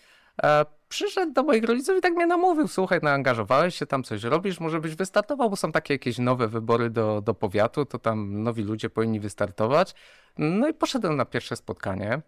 e, 0.43 0.65
przyszedł 0.95 1.33
do 1.33 1.43
moich 1.43 1.63
rodziców 1.63 1.97
i 1.97 2.01
tak 2.01 2.13
mnie 2.13 2.25
namówił, 2.25 2.67
słuchaj, 2.67 2.99
no 3.03 3.09
angażowałeś 3.09 3.75
się 3.75 3.85
tam, 3.85 4.03
coś 4.03 4.23
robisz, 4.23 4.59
może 4.59 4.79
byś 4.79 4.95
wystartował, 4.95 5.49
bo 5.49 5.55
są 5.55 5.71
takie 5.71 5.93
jakieś 5.93 6.17
nowe 6.17 6.47
wybory 6.47 6.89
do, 6.89 7.21
do 7.21 7.33
powiatu, 7.33 7.85
to 7.85 7.99
tam 7.99 8.43
nowi 8.43 8.63
ludzie 8.63 8.89
powinni 8.89 9.19
wystartować. 9.19 9.95
No 10.37 10.67
i 10.67 10.73
poszedłem 10.73 11.15
na 11.15 11.25
pierwsze 11.25 11.55
spotkanie. 11.55 12.21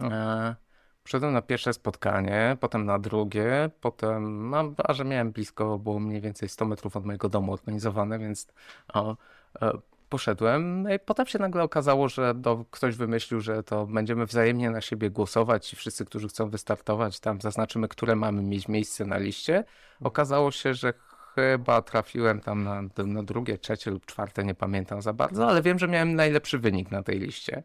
E, 0.00 0.54
Poszedłem 1.04 1.32
na 1.32 1.42
pierwsze 1.42 1.72
spotkanie, 1.72 2.56
potem 2.60 2.84
na 2.84 2.98
drugie, 2.98 3.70
potem, 3.80 4.50
no, 4.50 4.72
a 4.84 4.92
że 4.92 5.04
miałem 5.04 5.32
blisko, 5.32 5.78
było 5.78 6.00
mniej 6.00 6.20
więcej 6.20 6.48
100 6.48 6.64
metrów 6.64 6.96
od 6.96 7.04
mojego 7.04 7.28
domu 7.28 7.52
organizowane, 7.52 8.18
więc 8.18 8.46
o, 8.94 9.16
e, 9.62 9.72
poszedłem. 10.14 10.86
I 10.96 10.98
potem 10.98 11.26
się 11.26 11.38
nagle 11.38 11.62
okazało, 11.62 12.08
że 12.08 12.34
do, 12.34 12.64
ktoś 12.70 12.96
wymyślił, 12.96 13.40
że 13.40 13.62
to 13.62 13.86
będziemy 13.86 14.26
wzajemnie 14.26 14.70
na 14.70 14.80
siebie 14.80 15.10
głosować 15.10 15.72
i 15.72 15.76
wszyscy, 15.76 16.04
którzy 16.04 16.28
chcą 16.28 16.50
wystartować, 16.50 17.20
tam 17.20 17.40
zaznaczymy, 17.40 17.88
które 17.88 18.16
mamy 18.16 18.42
mieć 18.42 18.68
miejsce 18.68 19.04
na 19.04 19.18
liście. 19.18 19.64
Okazało 20.00 20.50
się, 20.50 20.74
że 20.74 20.92
chyba 21.34 21.82
trafiłem 21.82 22.40
tam 22.40 22.64
na, 22.64 22.82
na 23.04 23.22
drugie, 23.22 23.58
trzecie 23.58 23.90
lub 23.90 24.06
czwarte, 24.06 24.44
nie 24.44 24.54
pamiętam 24.54 25.02
za 25.02 25.12
bardzo, 25.12 25.48
ale 25.48 25.62
wiem, 25.62 25.78
że 25.78 25.88
miałem 25.88 26.14
najlepszy 26.14 26.58
wynik 26.58 26.90
na 26.90 27.02
tej 27.02 27.18
liście. 27.18 27.62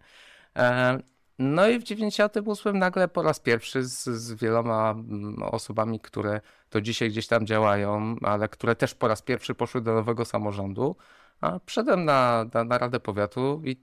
E, 0.56 1.00
no 1.40 1.68
i 1.68 1.80
w 1.80 1.84
98 1.84 2.80
nagle 2.80 3.08
po 3.08 3.22
raz 3.22 3.40
pierwszy 3.40 3.84
z, 3.84 4.04
z 4.04 4.34
wieloma 4.34 4.92
mm, 4.92 5.44
osobami, 5.44 6.00
które 6.00 6.42
to 6.70 6.82
dzisiaj 6.82 7.10
gdzieś 7.10 7.28
tam 7.28 7.46
działają, 7.46 8.16
ale 8.22 8.48
które 8.48 8.76
też 8.76 8.96
po 8.96 9.08
raz 9.08 9.22
pierwszy 9.22 9.56
poszły 9.56 9.82
do 9.82 9.94
nowego 9.94 10.26
samorządu, 10.26 10.96
a 11.42 11.60
wszedłem 11.66 12.06
na, 12.06 12.46
na, 12.54 12.64
na 12.64 12.78
Radę 12.78 13.00
Powiatu 13.00 13.62
i 13.66 13.76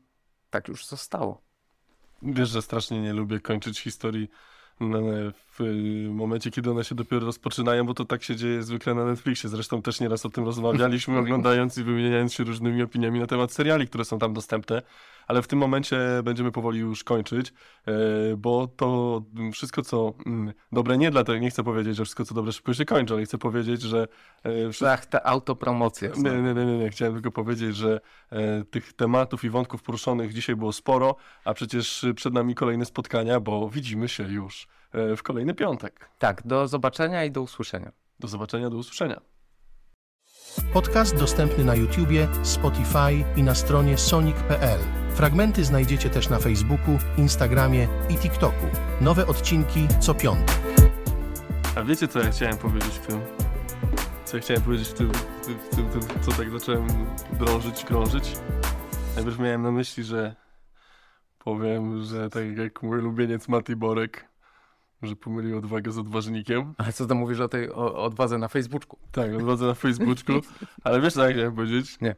tak 0.50 0.68
już 0.68 0.86
zostało. 0.86 1.42
Wiesz, 2.22 2.48
że 2.48 2.62
strasznie 2.62 3.00
nie 3.00 3.12
lubię 3.12 3.40
kończyć 3.40 3.80
historii 3.80 4.28
na, 4.80 4.98
w 5.52 5.60
y, 5.60 6.08
momencie, 6.10 6.50
kiedy 6.50 6.70
one 6.70 6.84
się 6.84 6.94
dopiero 6.94 7.26
rozpoczynają, 7.26 7.86
bo 7.86 7.94
to 7.94 8.04
tak 8.04 8.22
się 8.22 8.36
dzieje 8.36 8.62
zwykle 8.62 8.94
na 8.94 9.04
Netflixie. 9.04 9.50
Zresztą 9.50 9.82
też 9.82 10.00
nieraz 10.00 10.26
o 10.26 10.30
tym 10.30 10.44
rozmawialiśmy, 10.44 11.18
oglądając 11.24 11.78
i 11.78 11.84
wymieniając 11.84 12.34
się 12.34 12.44
różnymi 12.44 12.82
opiniami 12.82 13.20
na 13.20 13.26
temat 13.26 13.52
seriali, 13.52 13.88
które 13.88 14.04
są 14.04 14.18
tam 14.18 14.34
dostępne. 14.34 14.82
Ale 15.26 15.42
w 15.42 15.46
tym 15.46 15.58
momencie 15.58 15.98
będziemy 16.24 16.52
powoli 16.52 16.78
już 16.78 17.04
kończyć, 17.04 17.52
e, 17.86 17.92
bo 18.36 18.66
to 18.66 19.22
wszystko, 19.52 19.82
co 19.82 20.14
mm, 20.26 20.52
dobre 20.72 20.98
nie 20.98 21.10
dlatego, 21.10 21.38
nie 21.38 21.50
chcę 21.50 21.64
powiedzieć, 21.64 21.96
że 21.96 22.04
wszystko, 22.04 22.24
co 22.24 22.34
dobre 22.34 22.52
szybko 22.52 22.74
się 22.74 22.84
kończy, 22.84 23.14
ale 23.14 23.24
chcę 23.24 23.38
powiedzieć, 23.38 23.82
że 23.82 24.08
e, 24.42 24.70
wszystko, 24.70 24.92
Ach, 24.92 25.06
te 25.06 25.26
autopromocje. 25.26 26.12
nie, 26.16 26.30
nie, 26.30 26.54
nie, 26.54 26.66
nie, 26.66 26.78
nie. 26.78 26.90
Chciałem 26.90 27.14
tylko 27.14 27.32
powiedzieć, 27.32 27.76
że 27.76 28.00
e, 28.30 28.64
tych 28.64 28.92
tematów 28.92 29.44
i 29.44 29.50
wątków 29.50 29.82
poruszonych 29.82 30.32
dzisiaj 30.32 30.56
było 30.56 30.72
sporo, 30.72 31.16
a 31.44 31.54
przecież 31.54 32.06
przed 32.16 32.34
nami 32.34 32.54
kolejne 32.54 32.84
spotkania, 32.84 33.40
bo 33.40 33.70
widzimy 33.70 34.08
się 34.08 34.22
już 34.22 34.68
w 35.16 35.22
kolejny 35.22 35.54
piątek. 35.54 36.10
Tak, 36.18 36.46
do 36.46 36.68
zobaczenia 36.68 37.24
i 37.24 37.30
do 37.30 37.42
usłyszenia. 37.42 37.92
Do 38.18 38.28
zobaczenia, 38.28 38.70
do 38.70 38.76
usłyszenia. 38.76 39.20
Podcast 40.72 41.16
dostępny 41.16 41.64
na 41.64 41.74
YouTubie, 41.74 42.28
Spotify 42.42 43.24
i 43.36 43.42
na 43.42 43.54
stronie 43.54 43.98
sonic.pl. 43.98 45.05
Fragmenty 45.16 45.64
znajdziecie 45.64 46.10
też 46.10 46.28
na 46.28 46.38
Facebooku, 46.38 46.98
Instagramie 47.18 47.88
i 48.10 48.14
TikToku. 48.14 48.66
Nowe 49.00 49.26
odcinki 49.26 49.88
co 50.00 50.14
piątek. 50.14 50.56
A 51.76 51.82
wiecie, 51.82 52.08
co 52.08 52.18
ja 52.18 52.30
chciałem 52.30 52.56
powiedzieć 52.56 52.94
w 52.94 53.06
tym? 53.06 53.20
Co 54.24 54.36
ja 54.36 54.42
chciałem 54.42 54.62
powiedzieć 54.62 54.88
w 54.88 54.92
tym, 54.92 55.12
w 55.12 55.46
tym, 55.46 55.58
w 55.58 55.76
tym, 55.76 55.88
w 55.88 56.06
tym 56.06 56.22
co 56.22 56.32
tak 56.32 56.50
zacząłem 56.50 56.86
drążyć, 57.32 57.84
krążyć? 57.84 58.32
Najpierw 59.14 59.38
miałem 59.38 59.62
na 59.62 59.70
myśli, 59.70 60.04
że 60.04 60.34
powiem, 61.38 62.02
że 62.02 62.30
tak 62.30 62.56
jak 62.56 62.82
mój 62.82 62.98
ulubieniec 62.98 63.48
Mati 63.48 63.76
Borek, 63.76 64.28
że 65.02 65.16
pomylił 65.16 65.58
odwagę 65.58 65.92
z 65.92 65.98
odważnikiem. 65.98 66.74
Ale 66.78 66.92
co 66.92 67.06
to 67.06 67.14
mówisz 67.14 67.40
o 67.40 67.48
tej 67.48 67.70
o, 67.70 68.04
odwadze 68.04 68.38
na 68.38 68.48
Facebooku? 68.48 68.98
Tak, 69.12 69.34
odwadzę 69.34 69.66
na 69.66 69.74
Facebooku, 69.74 70.40
ale 70.84 71.00
wiesz, 71.00 71.12
co 71.12 71.28
ja 71.28 71.32
chciałem 71.32 71.54
powiedzieć? 71.54 72.00
Nie. 72.00 72.16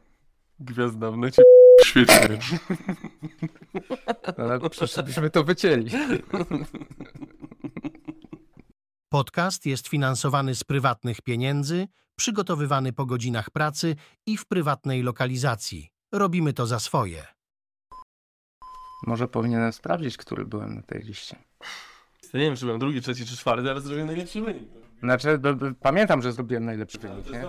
Gwiazda 0.59 1.11
w 1.11 1.17
necie 1.17 1.48
świetnie. 1.89 2.37
No, 4.37 4.43
ale 4.43 4.69
przecież 4.69 5.05
byśmy 5.05 5.29
to 5.29 5.43
wycięli. 5.43 5.91
Podcast 9.09 9.65
jest 9.65 9.87
finansowany 9.87 10.55
z 10.55 10.63
prywatnych 10.63 11.21
pieniędzy, 11.21 11.87
przygotowywany 12.17 12.93
po 12.93 13.05
godzinach 13.05 13.49
pracy 13.49 13.95
i 14.25 14.37
w 14.37 14.45
prywatnej 14.45 15.03
lokalizacji. 15.03 15.89
Robimy 16.13 16.53
to 16.53 16.67
za 16.67 16.79
swoje. 16.79 17.25
Może 19.07 19.27
powinienem 19.27 19.73
sprawdzić, 19.73 20.17
który 20.17 20.45
byłem 20.45 20.75
na 20.75 20.81
tej 20.81 21.01
liście. 21.03 21.35
Ja 22.33 22.39
nie 22.39 22.45
wiem, 22.45 22.55
czy 22.55 22.65
byłem 22.65 22.79
drugi, 22.79 23.01
trzeci 23.01 23.25
czy 23.25 23.37
czwarty, 23.37 23.71
ale 23.71 23.81
zrobiłem 23.81 24.07
najlepszy 24.07 24.41
wynik. 24.41 24.63
Znaczy, 24.99 25.37
b- 25.37 25.53
b- 25.55 25.73
pamiętam, 25.81 26.21
że 26.21 26.31
zrobiłem 26.33 26.65
najlepszy 26.65 26.97
wynik, 26.99 27.31
nie? 27.31 27.47